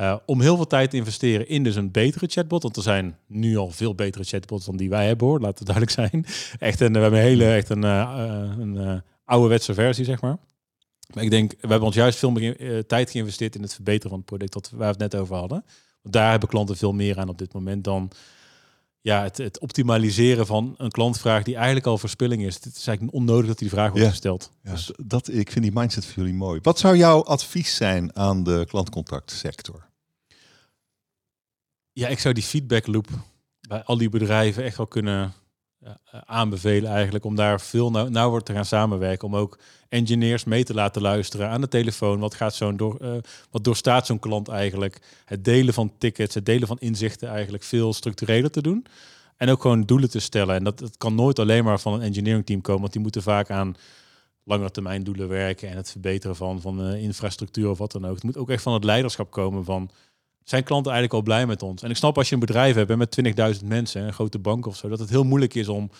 Uh, 0.00 0.16
om 0.26 0.40
heel 0.40 0.56
veel 0.56 0.66
tijd 0.66 0.90
te 0.90 0.96
investeren 0.96 1.48
in 1.48 1.62
dus 1.62 1.76
een 1.76 1.90
betere 1.90 2.26
chatbot. 2.26 2.62
Want 2.62 2.76
er 2.76 2.82
zijn 2.82 3.18
nu 3.26 3.56
al 3.56 3.70
veel 3.70 3.94
betere 3.94 4.24
chatbots 4.24 4.64
dan 4.64 4.76
die 4.76 4.88
wij 4.88 5.06
hebben 5.06 5.26
hoor. 5.26 5.40
Laat 5.40 5.58
het 5.58 5.66
duidelijk 5.68 5.96
zijn. 5.96 6.26
Echt 6.68 6.80
een, 6.80 6.92
we 6.92 6.98
hebben 6.98 7.18
een 7.20 7.26
hele 7.26 7.52
echt 7.54 7.68
een, 7.68 7.84
uh, 7.84 8.52
een 8.58 9.02
ouderwetse 9.24 9.74
versie, 9.74 10.04
zeg 10.04 10.20
maar. 10.20 10.38
Maar 11.14 11.24
ik 11.24 11.30
denk, 11.30 11.50
we 11.50 11.56
hebben 11.60 11.86
ons 11.86 11.94
juist 11.94 12.18
veel 12.18 12.30
meer 12.30 12.86
tijd 12.86 13.10
geïnvesteerd 13.10 13.54
in 13.54 13.62
het 13.62 13.74
verbeteren 13.74 14.08
van 14.10 14.18
het 14.18 14.26
product 14.26 14.52
dat 14.52 14.70
waar 14.70 14.78
we 14.94 15.02
het 15.02 15.12
net 15.12 15.20
over 15.20 15.36
hadden. 15.36 15.64
Want 16.02 16.14
daar 16.14 16.30
hebben 16.30 16.48
klanten 16.48 16.76
veel 16.76 16.92
meer 16.92 17.18
aan 17.18 17.28
op 17.28 17.38
dit 17.38 17.52
moment 17.52 17.84
dan 17.84 18.10
ja, 19.00 19.22
het, 19.22 19.36
het 19.36 19.58
optimaliseren 19.58 20.46
van 20.46 20.74
een 20.76 20.90
klantvraag 20.90 21.42
die 21.42 21.54
eigenlijk 21.54 21.86
al 21.86 21.98
verspilling 21.98 22.42
is. 22.42 22.54
Het 22.54 22.66
is 22.76 22.86
eigenlijk 22.86 23.16
onnodig 23.16 23.46
dat 23.46 23.58
die 23.58 23.68
vraag 23.68 23.88
wordt 23.88 24.04
Ja. 24.04 24.10
gesteld. 24.10 24.50
Ja, 24.62 24.70
dus 24.70 24.90
dat, 25.04 25.28
ik 25.32 25.50
vind 25.50 25.64
die 25.64 25.74
mindset 25.74 26.04
voor 26.04 26.14
jullie 26.14 26.34
mooi. 26.34 26.60
Wat 26.62 26.78
zou 26.78 26.96
jouw 26.96 27.24
advies 27.24 27.74
zijn 27.76 28.16
aan 28.16 28.42
de 28.44 28.64
klantcontactsector? 28.68 29.87
Ja, 31.98 32.08
ik 32.08 32.18
zou 32.18 32.34
die 32.34 32.42
feedback 32.42 32.86
loop 32.86 33.06
bij 33.68 33.82
al 33.82 33.98
die 33.98 34.08
bedrijven 34.08 34.64
echt 34.64 34.76
wel 34.76 34.86
kunnen 34.86 35.32
ja, 35.78 36.00
aanbevelen 36.24 36.90
eigenlijk. 36.90 37.24
Om 37.24 37.34
daar 37.34 37.60
veel 37.60 37.90
nauw, 37.90 38.08
nauwer 38.08 38.42
te 38.42 38.52
gaan 38.52 38.64
samenwerken. 38.64 39.26
Om 39.26 39.36
ook 39.36 39.58
engineers 39.88 40.44
mee 40.44 40.64
te 40.64 40.74
laten 40.74 41.02
luisteren 41.02 41.48
aan 41.48 41.60
de 41.60 41.68
telefoon. 41.68 42.18
Wat 42.18 42.34
gaat 42.34 42.54
zo'n 42.54 42.76
door, 42.76 42.98
uh, 43.02 43.12
wat 43.50 43.64
doorstaat 43.64 44.06
zo'n 44.06 44.18
klant 44.18 44.48
eigenlijk? 44.48 44.98
Het 45.24 45.44
delen 45.44 45.74
van 45.74 45.92
tickets, 45.98 46.34
het 46.34 46.46
delen 46.46 46.68
van 46.68 46.78
inzichten 46.78 47.28
eigenlijk 47.28 47.62
veel 47.62 47.92
structureler 47.92 48.50
te 48.50 48.62
doen. 48.62 48.86
En 49.36 49.50
ook 49.50 49.60
gewoon 49.60 49.82
doelen 49.82 50.10
te 50.10 50.20
stellen. 50.20 50.56
En 50.56 50.64
dat, 50.64 50.78
dat 50.78 50.96
kan 50.96 51.14
nooit 51.14 51.38
alleen 51.38 51.64
maar 51.64 51.80
van 51.80 51.92
een 51.92 52.02
engineering 52.02 52.46
team 52.46 52.60
komen. 52.60 52.80
Want 52.80 52.92
die 52.92 53.02
moeten 53.02 53.22
vaak 53.22 53.50
aan 53.50 53.76
langere 54.44 54.70
termijn 54.70 55.04
doelen 55.04 55.28
werken. 55.28 55.68
En 55.68 55.76
het 55.76 55.90
verbeteren 55.90 56.36
van, 56.36 56.60
van 56.60 56.94
infrastructuur 56.94 57.70
of 57.70 57.78
wat 57.78 57.92
dan 57.92 58.06
ook. 58.06 58.14
Het 58.14 58.24
moet 58.24 58.36
ook 58.36 58.50
echt 58.50 58.62
van 58.62 58.72
het 58.72 58.84
leiderschap 58.84 59.30
komen 59.30 59.64
van 59.64 59.90
zijn 60.48 60.64
klanten 60.64 60.92
eigenlijk 60.92 61.20
al 61.20 61.32
blij 61.32 61.46
met 61.46 61.62
ons? 61.62 61.82
En 61.82 61.90
ik 61.90 61.96
snap 61.96 62.16
als 62.16 62.28
je 62.28 62.34
een 62.34 62.40
bedrijf 62.40 62.74
hebt 62.74 62.96
met 62.96 63.58
20.000 63.60 63.66
mensen, 63.66 64.02
een 64.02 64.12
grote 64.12 64.38
bank 64.38 64.66
of 64.66 64.76
zo, 64.76 64.88
dat 64.88 64.98
het 64.98 65.10
heel 65.10 65.24
moeilijk 65.24 65.54
is 65.54 65.68
om 65.68 65.90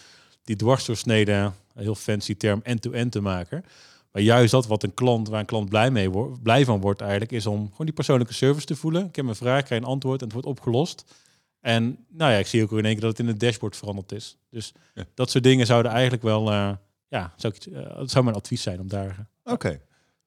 die 0.44 0.56
dwarsdoorsnede, 0.56 1.32
een 1.32 1.82
heel 1.82 1.94
fancy 1.94 2.36
term, 2.36 2.60
end-to-end 2.62 3.12
te 3.12 3.20
maken. 3.20 3.64
Maar 4.12 4.22
juist 4.22 4.50
dat 4.50 4.66
wat 4.66 4.82
een 4.82 4.94
klant, 4.94 5.28
waar 5.28 5.40
een 5.40 5.46
klant 5.46 5.68
blij, 5.68 5.90
mee 5.90 6.10
wordt, 6.10 6.42
blij 6.42 6.64
van 6.64 6.80
wordt 6.80 7.00
eigenlijk, 7.00 7.32
is 7.32 7.46
om 7.46 7.68
gewoon 7.70 7.86
die 7.86 7.94
persoonlijke 7.94 8.34
service 8.34 8.66
te 8.66 8.76
voelen. 8.76 9.06
Ik 9.06 9.16
heb 9.16 9.26
een 9.26 9.34
vraag, 9.34 9.62
krijg 9.62 9.80
een 9.80 9.88
antwoord 9.88 10.18
en 10.18 10.24
het 10.24 10.32
wordt 10.32 10.48
opgelost. 10.48 11.14
En 11.60 12.06
nou 12.08 12.32
ja, 12.32 12.38
ik 12.38 12.46
zie 12.46 12.62
ook 12.62 12.72
in 12.72 12.84
één 12.84 12.92
keer 12.92 13.00
dat 13.00 13.10
het 13.10 13.20
in 13.20 13.26
het 13.26 13.40
dashboard 13.40 13.76
veranderd 13.76 14.12
is. 14.12 14.36
Dus 14.50 14.72
ja. 14.94 15.04
dat 15.14 15.30
soort 15.30 15.44
dingen 15.44 15.66
zouden 15.66 15.92
eigenlijk 15.92 16.22
wel, 16.22 16.52
uh, 16.52 16.70
ja, 17.08 17.32
zou 17.36 17.54
ik, 17.56 17.66
uh, 17.66 17.96
dat 17.96 18.10
zou 18.10 18.24
mijn 18.24 18.36
advies 18.36 18.62
zijn 18.62 18.80
om 18.80 18.88
daar... 18.88 19.28
Oké, 19.44 19.80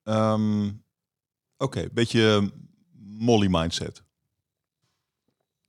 okay. 0.05 0.33
um, 0.33 0.83
oké, 1.57 1.77
okay. 1.77 1.89
beetje 1.93 2.51
Molly 3.21 3.47
mindset. 3.49 4.03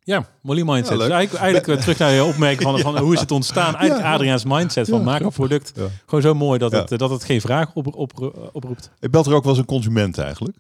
Ja, 0.05 0.27
Molly 0.43 0.63
mindset. 0.63 0.99
Ja, 0.99 1.05
dus 1.05 1.13
eigenlijk, 1.13 1.45
eigenlijk 1.45 1.81
terug 1.81 1.99
naar 1.99 2.13
je 2.13 2.25
opmerking 2.25 2.63
van, 2.63 2.79
van 2.93 2.99
hoe 2.99 3.15
is 3.15 3.21
het 3.21 3.31
ontstaan. 3.31 3.77
Eigenlijk 3.77 4.07
ja, 4.07 4.15
Adriaans 4.15 4.45
mindset 4.45 4.89
van 4.89 5.05
maak 5.05 5.21
een 5.21 5.33
product. 5.33 5.73
Gewoon 6.07 6.23
zo 6.23 6.35
mooi 6.35 6.59
dat, 6.59 6.73
het, 6.73 6.99
dat 6.99 7.11
het 7.11 7.25
geen 7.25 7.41
vraag 7.41 7.71
op, 7.75 7.95
op, 7.95 8.33
oproept. 8.53 8.91
Ik 9.01 9.11
belt 9.11 9.27
er 9.27 9.35
ook 9.35 9.43
wel 9.43 9.53
eens 9.53 9.61
een 9.61 9.67
consument 9.67 10.19
eigenlijk. 10.19 10.57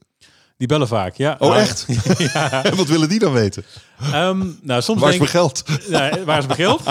Die 0.62 0.70
bellen 0.70 0.88
vaak, 0.88 1.16
ja. 1.16 1.37
Oh, 1.38 1.57
echt? 1.57 1.87
ja. 2.33 2.62
Wat 2.77 2.87
willen 2.87 3.09
die 3.09 3.18
dan 3.18 3.33
weten? 3.33 3.64
Um, 4.14 4.59
nou, 4.62 4.83
soms 4.83 5.01
waar 5.01 5.11
is 5.11 5.18
mijn 5.18 5.31
geld? 5.31 5.62
Waar 6.25 6.38
is 6.38 6.46
mijn 6.46 6.59
geld? 6.59 6.83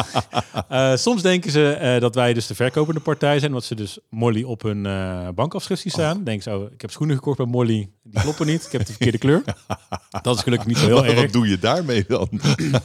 uh, 0.72 0.96
soms 0.96 1.22
denken 1.22 1.52
ze 1.52 1.80
uh, 1.82 2.02
dat 2.02 2.16
wij 2.16 2.34
dus 2.34 2.48
de 2.48 2.56
verkopende 2.56 3.00
partij 3.00 3.40
zijn, 3.40 3.52
omdat 3.52 3.66
ze 3.66 3.76
dus 3.76 4.00
Molly 4.10 4.44
op 4.44 4.62
hun 4.62 4.86
uh, 4.86 5.28
bankafschrift 5.36 5.82
zien 5.82 5.92
staan. 5.92 6.18
Oh. 6.18 6.26
Denken 6.26 6.44
ze, 6.44 6.58
oh, 6.58 6.72
ik 6.72 6.82
heb 6.82 6.92
schoenen 6.92 7.16
gekocht 7.16 7.38
bij 7.38 7.46
Molly, 7.46 7.90
die 8.04 8.22
kloppen 8.22 8.46
niet. 8.46 8.66
Ik 8.66 8.72
heb 8.72 8.82
de 8.86 8.94
verkeerde 8.94 9.18
kleur. 9.18 9.44
Dat 10.22 10.36
is 10.36 10.44
gelukkig 10.44 10.68
niet 10.68 10.78
zo 10.78 10.86
heel 10.86 11.06
erg. 11.16 11.22
Wat 11.22 11.32
doe 11.32 11.48
je 11.48 11.60
daarmee 11.60 12.06
dan? 12.08 12.28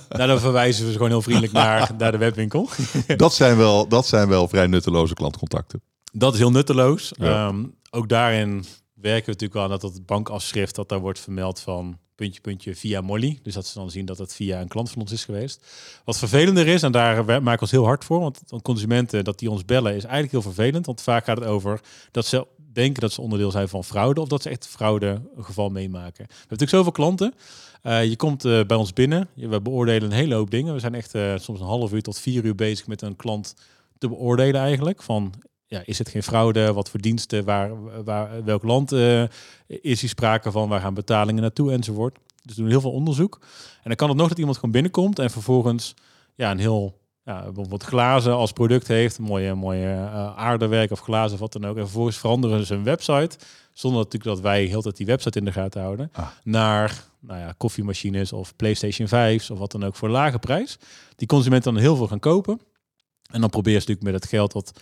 nou, 0.08 0.28
dan 0.28 0.40
verwijzen 0.40 0.84
we 0.84 0.90
ze 0.90 0.96
gewoon 0.96 1.10
heel 1.10 1.22
vriendelijk 1.22 1.52
naar, 1.52 1.90
naar 1.98 2.12
de 2.12 2.18
webwinkel. 2.18 2.68
dat, 3.16 3.34
zijn 3.34 3.56
wel, 3.56 3.88
dat 3.88 4.06
zijn 4.06 4.28
wel 4.28 4.48
vrij 4.48 4.66
nutteloze 4.66 5.14
klantcontacten. 5.14 5.82
Dat 6.12 6.32
is 6.32 6.38
heel 6.38 6.50
nutteloos. 6.50 7.12
Ja. 7.16 7.46
Um, 7.46 7.74
ook 7.90 8.08
daarin 8.08 8.64
werken 9.06 9.24
we 9.24 9.30
natuurlijk 9.30 9.60
aan 9.60 9.78
dat 9.78 9.82
het 9.82 10.06
bankafschrift 10.06 10.74
dat 10.74 10.88
daar 10.88 11.00
wordt 11.00 11.20
vermeld 11.20 11.60
van 11.60 11.98
puntje 12.14 12.40
puntje 12.40 12.74
via 12.74 13.00
Molly. 13.00 13.38
Dus 13.42 13.54
dat 13.54 13.66
ze 13.66 13.78
dan 13.78 13.90
zien 13.90 14.06
dat 14.06 14.18
het 14.18 14.34
via 14.34 14.60
een 14.60 14.68
klant 14.68 14.90
van 14.90 15.02
ons 15.02 15.12
is 15.12 15.24
geweest. 15.24 15.66
Wat 16.04 16.18
vervelender 16.18 16.66
is, 16.66 16.82
en 16.82 16.92
daar 16.92 17.24
maken 17.24 17.52
we 17.52 17.60
ons 17.60 17.70
heel 17.70 17.84
hard 17.84 18.04
voor, 18.04 18.20
want 18.20 18.42
consumenten 18.62 19.24
dat 19.24 19.38
die 19.38 19.50
ons 19.50 19.64
bellen 19.64 19.94
is 19.94 20.04
eigenlijk 20.04 20.32
heel 20.32 20.52
vervelend. 20.52 20.86
Want 20.86 21.02
vaak 21.02 21.24
gaat 21.24 21.38
het 21.38 21.46
over 21.46 21.80
dat 22.10 22.26
ze 22.26 22.46
denken 22.72 23.00
dat 23.00 23.12
ze 23.12 23.20
onderdeel 23.20 23.50
zijn 23.50 23.68
van 23.68 23.84
fraude 23.84 24.20
of 24.20 24.28
dat 24.28 24.42
ze 24.42 24.48
echt 24.48 24.66
fraude 24.66 25.22
geval 25.38 25.68
meemaken. 25.68 26.24
We 26.24 26.34
hebben 26.34 26.58
natuurlijk 26.58 26.70
zoveel 26.70 26.92
klanten. 26.92 27.34
Uh, 27.82 28.04
je 28.04 28.16
komt 28.16 28.44
uh, 28.44 28.64
bij 28.64 28.76
ons 28.76 28.92
binnen, 28.92 29.28
we 29.34 29.60
beoordelen 29.60 30.02
een 30.02 30.16
hele 30.16 30.34
hoop 30.34 30.50
dingen. 30.50 30.74
We 30.74 30.80
zijn 30.80 30.94
echt 30.94 31.14
uh, 31.14 31.32
soms 31.36 31.60
een 31.60 31.66
half 31.66 31.92
uur 31.92 32.02
tot 32.02 32.18
vier 32.18 32.44
uur 32.44 32.54
bezig 32.54 32.86
met 32.86 33.02
een 33.02 33.16
klant 33.16 33.54
te 33.98 34.08
beoordelen 34.08 34.60
eigenlijk. 34.60 35.02
Van 35.02 35.34
ja, 35.66 35.82
is 35.84 35.98
het 35.98 36.08
geen 36.08 36.22
fraude? 36.22 36.72
Wat 36.72 36.90
voor 36.90 37.00
diensten? 37.00 37.44
Waar, 37.44 38.04
waar, 38.04 38.44
welk 38.44 38.62
land 38.62 38.92
uh, 38.92 39.22
is 39.66 40.00
hier 40.00 40.08
sprake 40.08 40.50
van? 40.50 40.68
Waar 40.68 40.80
gaan 40.80 40.94
betalingen 40.94 41.42
naartoe? 41.42 41.72
Enzovoort. 41.72 42.18
Dus 42.42 42.56
we 42.56 42.62
doen 42.62 42.70
heel 42.70 42.80
veel 42.80 42.92
onderzoek. 42.92 43.38
En 43.76 43.82
dan 43.84 43.96
kan 43.96 44.08
het 44.08 44.18
nog 44.18 44.28
dat 44.28 44.38
iemand 44.38 44.56
gewoon 44.56 44.70
binnenkomt 44.70 45.18
en 45.18 45.30
vervolgens 45.30 45.94
ja, 46.34 46.50
een 46.50 46.58
heel 46.58 46.98
ja, 47.24 47.42
bijvoorbeeld 47.42 47.82
glazen 47.82 48.32
als 48.32 48.52
product 48.52 48.88
heeft, 48.88 49.18
mooie, 49.18 49.54
mooie 49.54 49.86
uh, 49.86 50.36
aardewerk 50.36 50.90
of 50.90 51.00
glazen 51.00 51.32
of 51.34 51.40
wat 51.40 51.52
dan 51.52 51.66
ook. 51.66 51.76
En 51.76 51.82
vervolgens 51.82 52.16
veranderen 52.16 52.66
ze 52.66 52.74
een 52.74 52.84
website, 52.84 53.38
zonder 53.72 54.02
natuurlijk 54.02 54.34
dat 54.34 54.40
wij 54.40 54.64
heel 54.64 54.82
tijd 54.82 54.96
die 54.96 55.06
website 55.06 55.38
in 55.38 55.44
de 55.44 55.52
gaten 55.52 55.80
houden, 55.80 56.10
ah. 56.12 56.26
naar 56.42 57.04
nou 57.20 57.40
ja, 57.40 57.54
koffiemachines 57.56 58.32
of 58.32 58.56
PlayStation 58.56 59.08
5's 59.08 59.50
of 59.50 59.58
wat 59.58 59.72
dan 59.72 59.84
ook 59.84 59.96
voor 59.96 60.08
lage 60.08 60.38
prijs. 60.38 60.78
Die 61.16 61.28
consumenten 61.28 61.72
dan 61.72 61.82
heel 61.82 61.96
veel 61.96 62.06
gaan 62.06 62.18
kopen. 62.18 62.60
En 63.30 63.40
dan 63.40 63.50
probeer 63.50 63.72
je 63.72 63.78
natuurlijk 63.78 64.06
met 64.06 64.14
het 64.14 64.26
geld 64.26 64.52
wat 64.52 64.80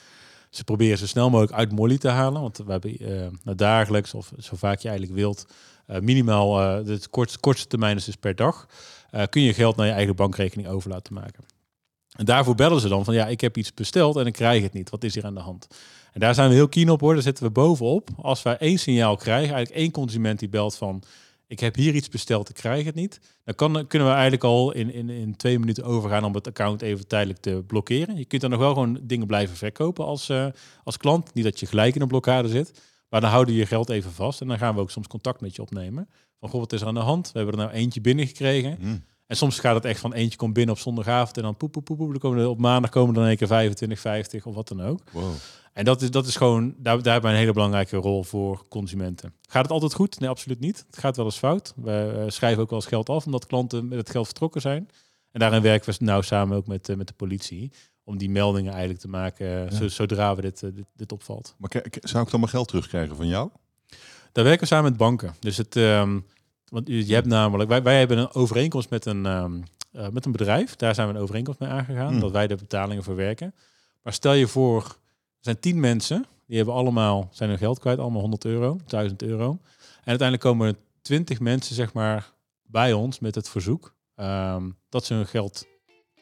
Ze 0.55 0.65
proberen 0.65 0.99
zo 0.99 1.07
snel 1.07 1.31
mogelijk 1.31 1.57
uit 1.57 1.73
Molly 1.73 1.99
te 1.99 2.09
halen. 2.09 2.41
Want 2.41 2.57
we 2.57 2.71
hebben 2.71 3.03
uh, 3.03 3.55
dagelijks 3.57 4.15
of 4.15 4.33
zo 4.39 4.57
vaak 4.57 4.79
je 4.79 4.89
eigenlijk 4.89 5.19
wilt, 5.19 5.47
uh, 5.87 5.99
minimaal 5.99 6.61
uh, 6.61 6.87
de 6.87 7.01
kortste, 7.11 7.39
kortste 7.39 7.67
termijn 7.69 7.97
is 7.97 8.05
dus 8.05 8.17
per 8.17 8.35
dag. 8.35 8.67
kun 9.29 9.43
je 9.43 9.55
geld 9.55 9.77
naar 9.77 9.87
je 9.87 9.93
eigen 9.93 10.17
bankrekening 10.17 10.69
over 10.69 10.91
laten 10.91 11.15
maken. 11.15 11.45
En 12.17 12.25
daarvoor 12.25 12.55
bellen 12.55 12.81
ze 12.81 12.89
dan 12.89 13.05
van 13.05 13.15
ja, 13.15 13.27
ik 13.27 13.41
heb 13.41 13.57
iets 13.57 13.75
besteld 13.75 14.17
en 14.17 14.27
ik 14.27 14.33
krijg 14.33 14.63
het 14.63 14.73
niet. 14.73 14.91
Wat 14.91 15.05
is 15.05 15.15
hier 15.15 15.25
aan 15.25 15.35
de 15.35 15.41
hand? 15.41 15.67
En 16.13 16.21
daar 16.21 16.35
zijn 16.35 16.49
we 16.49 16.55
heel 16.55 16.69
keen 16.69 16.91
op 16.91 17.01
hoor. 17.01 17.15
Daar 17.15 17.23
zitten 17.23 17.45
we 17.45 17.51
bovenop. 17.51 18.09
Als 18.17 18.43
wij 18.43 18.57
één 18.57 18.79
signaal 18.79 19.17
krijgen, 19.17 19.55
eigenlijk 19.55 19.83
één 19.83 19.91
consument 19.91 20.39
die 20.39 20.49
belt 20.49 20.77
van 20.77 21.03
ik 21.47 21.61
heb 21.61 21.75
hier 21.75 21.95
iets 21.95 22.09
besteld, 22.09 22.49
ik 22.49 22.55
krijg 22.55 22.85
het 22.85 22.95
niet. 22.95 23.21
Dan 23.45 23.55
kan, 23.55 23.87
kunnen 23.87 24.09
we 24.09 24.15
eigenlijk 24.15 24.45
al 24.45 24.73
in, 24.73 24.93
in, 24.93 25.11
in 25.11 25.37
twee 25.37 25.59
minuten 25.59 25.85
overgaan 25.85 26.25
om 26.25 26.35
het 26.35 26.47
account 26.47 26.83
even 26.83 27.07
tijdelijk 27.07 27.41
te 27.41 27.65
blokkeren. 27.67 28.17
Je 28.17 28.25
kunt 28.25 28.41
dan 28.41 28.51
nog 28.51 28.61
wel 28.61 28.73
gewoon 28.73 29.01
dingen 29.03 29.27
blijven 29.27 29.57
verkopen 29.57 30.05
als, 30.05 30.29
uh, 30.29 30.47
als 30.85 30.97
klant. 30.97 31.35
Niet 31.35 31.45
dat 31.45 31.61
je 31.61 31.67
gelijk 31.67 31.95
in 31.95 32.01
een 32.01 32.09
blokkade 32.09 32.49
zit. 32.49 32.83
Maar 33.09 33.21
dan 33.21 33.31
houden 33.31 33.55
je 33.55 33.61
je 33.61 33.67
geld 33.67 33.89
even 33.89 34.13
vast. 34.13 34.41
En 34.41 34.49
dan 34.49 34.59
gaan 34.59 34.75
we 34.75 34.81
ook 34.81 34.91
soms 34.91 35.07
contact 35.07 35.41
met 35.41 35.57
je 35.57 35.63
opnemen. 35.63 36.09
Van 36.41 36.49
goh, 36.49 36.61
wat 36.61 36.73
is 36.73 36.81
er 36.81 36.87
aan 36.87 36.95
de 36.95 37.01
hand? 37.01 37.33
We 37.33 37.39
hebben 37.39 37.59
er 37.59 37.65
nou 37.67 37.77
eentje 37.77 38.01
binnengekregen. 38.01 38.77
Mm. 38.81 39.05
En 39.27 39.37
soms 39.37 39.59
gaat 39.59 39.75
het 39.75 39.85
echt 39.85 40.01
van 40.01 40.13
eentje 40.13 40.39
komt 40.39 40.53
binnen 40.53 40.75
op 40.75 40.81
zondagavond 40.81 41.37
en 41.37 41.43
dan 41.43 41.57
poep, 41.57 41.73
poep, 41.73 41.85
poep, 41.85 41.97
poep. 41.97 42.11
Dan 42.11 42.19
komen 42.19 42.39
er 42.39 42.49
op 42.49 42.59
maandag 42.59 42.91
komen 42.91 43.15
dan 43.15 43.25
een 43.25 43.37
keer 43.37 43.47
25, 43.47 44.01
50 44.01 44.47
of 44.47 44.55
wat 44.55 44.69
dan 44.69 44.83
ook. 44.83 45.01
Wow. 45.13 45.33
En 45.75 45.85
dat 45.85 46.03
is, 46.03 46.11
dat 46.11 46.27
is 46.27 46.37
gewoon, 46.37 46.75
daar, 46.79 47.03
daar 47.03 47.13
hebben 47.13 47.31
we 47.31 47.37
een 47.37 47.43
hele 47.43 47.53
belangrijke 47.53 47.97
rol 47.97 48.23
voor 48.23 48.65
consumenten. 48.69 49.35
Gaat 49.49 49.63
het 49.63 49.73
altijd 49.73 49.95
goed? 49.95 50.21
Nee, 50.21 50.29
absoluut 50.29 50.61
niet. 50.61 50.85
Het 50.87 50.99
gaat 50.99 51.17
wel 51.17 51.25
eens 51.25 51.39
fout. 51.39 51.73
We 51.77 52.15
uh, 52.17 52.31
schrijven 52.31 52.63
ook 52.63 52.71
wel 52.71 52.79
eens 52.79 52.89
geld 52.89 53.09
af 53.09 53.25
omdat 53.27 53.47
klanten 53.47 53.89
met 53.89 53.99
het 53.99 54.11
geld 54.11 54.27
vertrokken 54.27 54.61
zijn. 54.61 54.89
En 55.31 55.41
daarin 55.41 55.63
werken 55.63 55.95
we 55.99 56.05
nou 56.05 56.23
samen 56.23 56.57
ook 56.57 56.67
met, 56.67 56.89
uh, 56.89 56.97
met 56.97 57.07
de 57.07 57.15
politie. 57.15 57.73
Om 58.05 58.19
die 58.19 58.31
meldingen 58.31 58.71
eigenlijk 58.71 59.01
te 59.01 59.09
maken 59.09 59.73
uh, 59.73 59.81
ja. 59.81 59.89
zodra 59.89 60.35
we 60.35 60.43
dit, 60.43 60.61
dit, 60.61 60.85
dit, 60.97 61.13
opvalt. 61.13 61.55
Maar 61.59 61.71
zou 61.91 62.25
ik 62.25 62.31
dan 62.31 62.41
mijn 62.41 62.53
geld 62.53 62.69
terugkrijgen 62.69 63.17
van 63.17 63.27
jou? 63.27 63.51
Daar 64.33 64.45
werken 64.45 64.63
we 64.63 64.67
samen 64.67 64.91
met 64.91 64.97
banken. 64.97 65.35
Dus 65.41 65.57
het, 65.57 65.77
um, 65.77 66.27
want 66.75 66.89
je 66.89 67.15
hebt 67.15 67.27
namelijk, 67.27 67.69
wij, 67.69 67.83
wij 67.83 67.99
hebben 67.99 68.19
een 68.19 68.35
overeenkomst 68.35 68.91
met 68.91 69.07
een, 69.07 69.27
um, 69.27 69.63
met 70.13 70.25
een 70.25 70.33
bedrijf. 70.33 70.77
Daar 70.77 70.95
zijn 70.95 71.09
we 71.09 71.15
een 71.15 71.21
overeenkomst 71.21 71.61
mee 71.61 71.69
aangegaan. 71.69 72.11
Hmm. 72.11 72.21
Dat 72.21 72.31
wij 72.31 72.47
de 72.47 72.57
betalingen 72.57 73.03
verwerken. 73.03 73.55
Maar 74.03 74.13
stel 74.13 74.33
je 74.33 74.47
voor, 74.47 74.97
zijn 75.41 75.61
tien 75.61 75.81
mensen, 75.81 76.27
die 76.47 76.57
hebben 76.57 76.75
allemaal, 76.75 77.29
zijn 77.33 77.49
hun 77.49 77.59
geld 77.59 77.79
kwijt, 77.79 77.99
allemaal 77.99 78.21
100 78.21 78.45
euro, 78.45 78.79
1000 78.87 79.23
euro. 79.23 79.51
En 79.51 79.59
uiteindelijk 80.05 80.41
komen 80.41 80.69
er 80.69 80.77
20 81.03 81.41
mensen, 81.41 81.75
zeg 81.75 81.93
maar, 81.93 82.33
bij 82.63 82.93
ons 82.93 83.19
met 83.19 83.35
het 83.35 83.49
verzoek 83.49 83.95
um, 84.17 84.77
dat 84.89 85.05
ze 85.05 85.15
hun 85.15 85.27
geld 85.27 85.67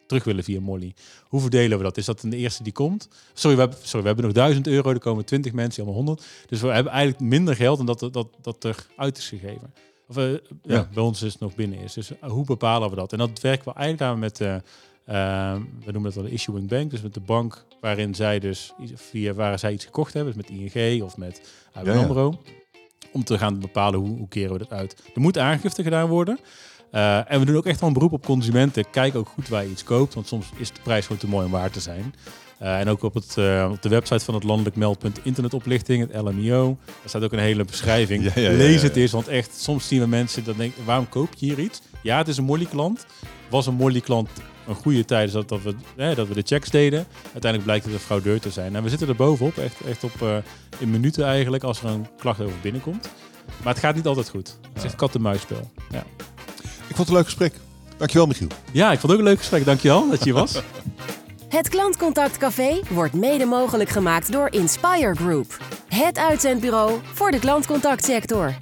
terug 0.06 0.24
willen 0.24 0.44
via 0.44 0.60
Molly. 0.60 0.94
Hoe 1.22 1.40
verdelen 1.40 1.78
we 1.78 1.84
dat? 1.84 1.96
Is 1.96 2.04
dat 2.04 2.20
de 2.20 2.36
eerste 2.36 2.62
die 2.62 2.72
komt? 2.72 3.08
Sorry, 3.32 3.56
we 3.56 3.62
hebben, 3.62 3.78
sorry, 3.82 4.00
we 4.00 4.06
hebben 4.06 4.24
nog 4.24 4.34
1000 4.34 4.66
euro, 4.66 4.90
er 4.90 4.98
komen 4.98 5.24
20 5.24 5.52
mensen, 5.52 5.82
allemaal 5.82 6.02
100. 6.02 6.26
Dus 6.46 6.60
we 6.60 6.68
hebben 6.68 6.92
eigenlijk 6.92 7.22
minder 7.22 7.56
geld 7.56 7.76
dan 7.76 7.86
dat, 7.86 8.12
dat, 8.12 8.28
dat 8.40 8.64
er 8.64 8.86
uit 8.96 9.18
is 9.18 9.28
gegeven. 9.28 9.72
Of 10.08 10.16
uh, 10.16 10.30
ja. 10.32 10.38
ja. 10.62 10.88
bij 10.94 11.02
ons 11.02 11.22
is 11.22 11.32
het 11.32 11.40
nog 11.40 11.54
binnen 11.54 11.78
is. 11.78 11.92
Dus 11.92 12.10
uh, 12.10 12.30
hoe 12.30 12.44
bepalen 12.44 12.90
we 12.90 12.96
dat? 12.96 13.12
En 13.12 13.18
dat 13.18 13.40
werken 13.40 13.72
we 13.72 13.78
eigenlijk 13.78 14.10
aan 14.10 14.18
met... 14.18 14.40
Uh, 14.40 14.54
uh, 15.08 15.54
we 15.84 15.92
noemen 15.92 16.04
het 16.04 16.14
wel 16.14 16.24
de 16.24 16.30
issuing 16.30 16.68
bank, 16.68 16.90
dus 16.90 17.02
met 17.02 17.14
de 17.14 17.20
bank 17.20 17.64
waarin 17.80 18.14
zij 18.14 18.38
dus 18.38 18.72
via 18.94 19.32
waar 19.32 19.58
zij 19.58 19.72
iets 19.72 19.84
gekocht 19.84 20.12
hebben, 20.12 20.34
dus 20.34 20.48
met 20.48 20.74
ING 20.74 21.02
of 21.02 21.16
met 21.16 21.52
ABN 21.72 21.90
AMRO, 21.90 22.42
om 23.12 23.24
te 23.24 23.38
gaan 23.38 23.60
bepalen 23.60 24.00
hoe, 24.00 24.16
hoe 24.16 24.28
keren 24.28 24.52
we 24.52 24.58
dat 24.58 24.72
uit. 24.72 25.10
Er 25.14 25.20
moet 25.20 25.38
aangifte 25.38 25.82
gedaan 25.82 26.08
worden. 26.08 26.38
Uh, 26.92 27.30
en 27.32 27.40
we 27.40 27.46
doen 27.46 27.56
ook 27.56 27.66
echt 27.66 27.80
wel 27.80 27.88
een 27.88 27.94
beroep 27.94 28.12
op 28.12 28.24
consumenten. 28.24 28.90
Kijk 28.90 29.14
ook 29.14 29.28
goed 29.28 29.48
waar 29.48 29.62
je 29.62 29.70
iets 29.70 29.84
koopt, 29.84 30.14
want 30.14 30.26
soms 30.26 30.50
is 30.56 30.72
de 30.72 30.80
prijs 30.82 31.06
gewoon 31.06 31.20
te 31.20 31.28
mooi 31.28 31.46
om 31.46 31.52
waar 31.52 31.70
te 31.70 31.80
zijn. 31.80 32.14
Uh, 32.62 32.80
en 32.80 32.88
ook 32.88 33.02
op, 33.02 33.14
het, 33.14 33.36
uh, 33.38 33.68
op 33.72 33.82
de 33.82 33.88
website 33.88 34.24
van 34.24 34.34
het 34.34 34.42
landelijk 34.44 34.76
meldpunt 34.76 35.20
internetoplichting, 35.22 36.08
het 36.08 36.22
LMIO. 36.22 36.78
Daar 36.84 36.94
staat 37.04 37.22
ook 37.22 37.32
een 37.32 37.38
hele 37.38 37.64
beschrijving. 37.64 38.24
Ja, 38.24 38.30
ja, 38.34 38.50
ja, 38.50 38.56
Lees 38.56 38.82
het 38.82 38.96
eens, 38.96 39.12
want 39.12 39.28
echt, 39.28 39.60
soms 39.60 39.88
zien 39.88 40.00
we 40.00 40.06
mensen 40.06 40.44
dat 40.44 40.56
denken, 40.56 40.84
waarom 40.84 41.08
koop 41.08 41.28
je 41.36 41.46
hier 41.46 41.58
iets? 41.58 41.80
Ja, 42.02 42.18
het 42.18 42.28
is 42.28 42.36
een 42.36 42.44
Molly 42.44 42.64
klant. 42.64 43.06
Was 43.50 43.66
een 43.66 43.74
Molly 43.74 44.00
klant 44.00 44.28
een 44.66 44.74
goede 44.74 45.04
tijd 45.04 45.32
dat, 45.32 45.48
dat, 45.48 45.62
we, 45.62 45.74
hè, 45.96 46.14
dat 46.14 46.28
we 46.28 46.34
de 46.34 46.42
checks 46.44 46.70
deden. 46.70 47.06
Uiteindelijk 47.22 47.64
blijkt 47.64 47.84
het 47.84 47.94
een 47.94 48.00
fraudeur 48.00 48.40
te 48.40 48.50
zijn. 48.50 48.76
En 48.76 48.82
we 48.82 48.88
zitten 48.88 49.08
er 49.08 49.16
bovenop, 49.16 49.58
echt, 49.58 49.80
echt 49.88 50.04
op 50.04 50.14
uh, 50.22 50.36
in 50.78 50.90
minuten 50.90 51.24
eigenlijk, 51.24 51.62
als 51.62 51.82
er 51.82 51.88
een 51.88 52.06
klacht 52.18 52.40
over 52.40 52.56
binnenkomt. 52.62 53.08
Maar 53.62 53.72
het 53.72 53.82
gaat 53.82 53.94
niet 53.94 54.06
altijd 54.06 54.28
goed. 54.28 54.58
Het 54.68 54.76
is 54.76 54.84
echt 54.84 54.94
kat-en-muisspel. 54.94 55.70
Ja. 55.90 56.04
Ik 56.62 56.96
vond 56.96 56.98
het 56.98 57.08
een 57.08 57.14
leuk 57.14 57.24
gesprek. 57.24 57.54
Dankjewel, 57.96 58.26
Michiel. 58.26 58.48
Ja, 58.72 58.92
ik 58.92 58.98
vond 58.98 59.02
het 59.02 59.12
ook 59.12 59.18
een 59.18 59.30
leuk 59.30 59.38
gesprek. 59.38 59.64
Dankjewel 59.64 60.10
dat 60.10 60.18
je 60.18 60.24
hier 60.24 60.34
was. 60.34 60.60
Het 61.52 61.68
Klantcontact 61.68 62.36
Café 62.36 62.80
wordt 62.90 63.14
mede 63.14 63.44
mogelijk 63.44 63.90
gemaakt 63.90 64.32
door 64.32 64.48
Inspire 64.50 65.14
Group. 65.14 65.58
Het 65.88 66.18
uitzendbureau 66.18 67.00
voor 67.12 67.30
de 67.30 67.38
klantcontactsector. 67.38 68.54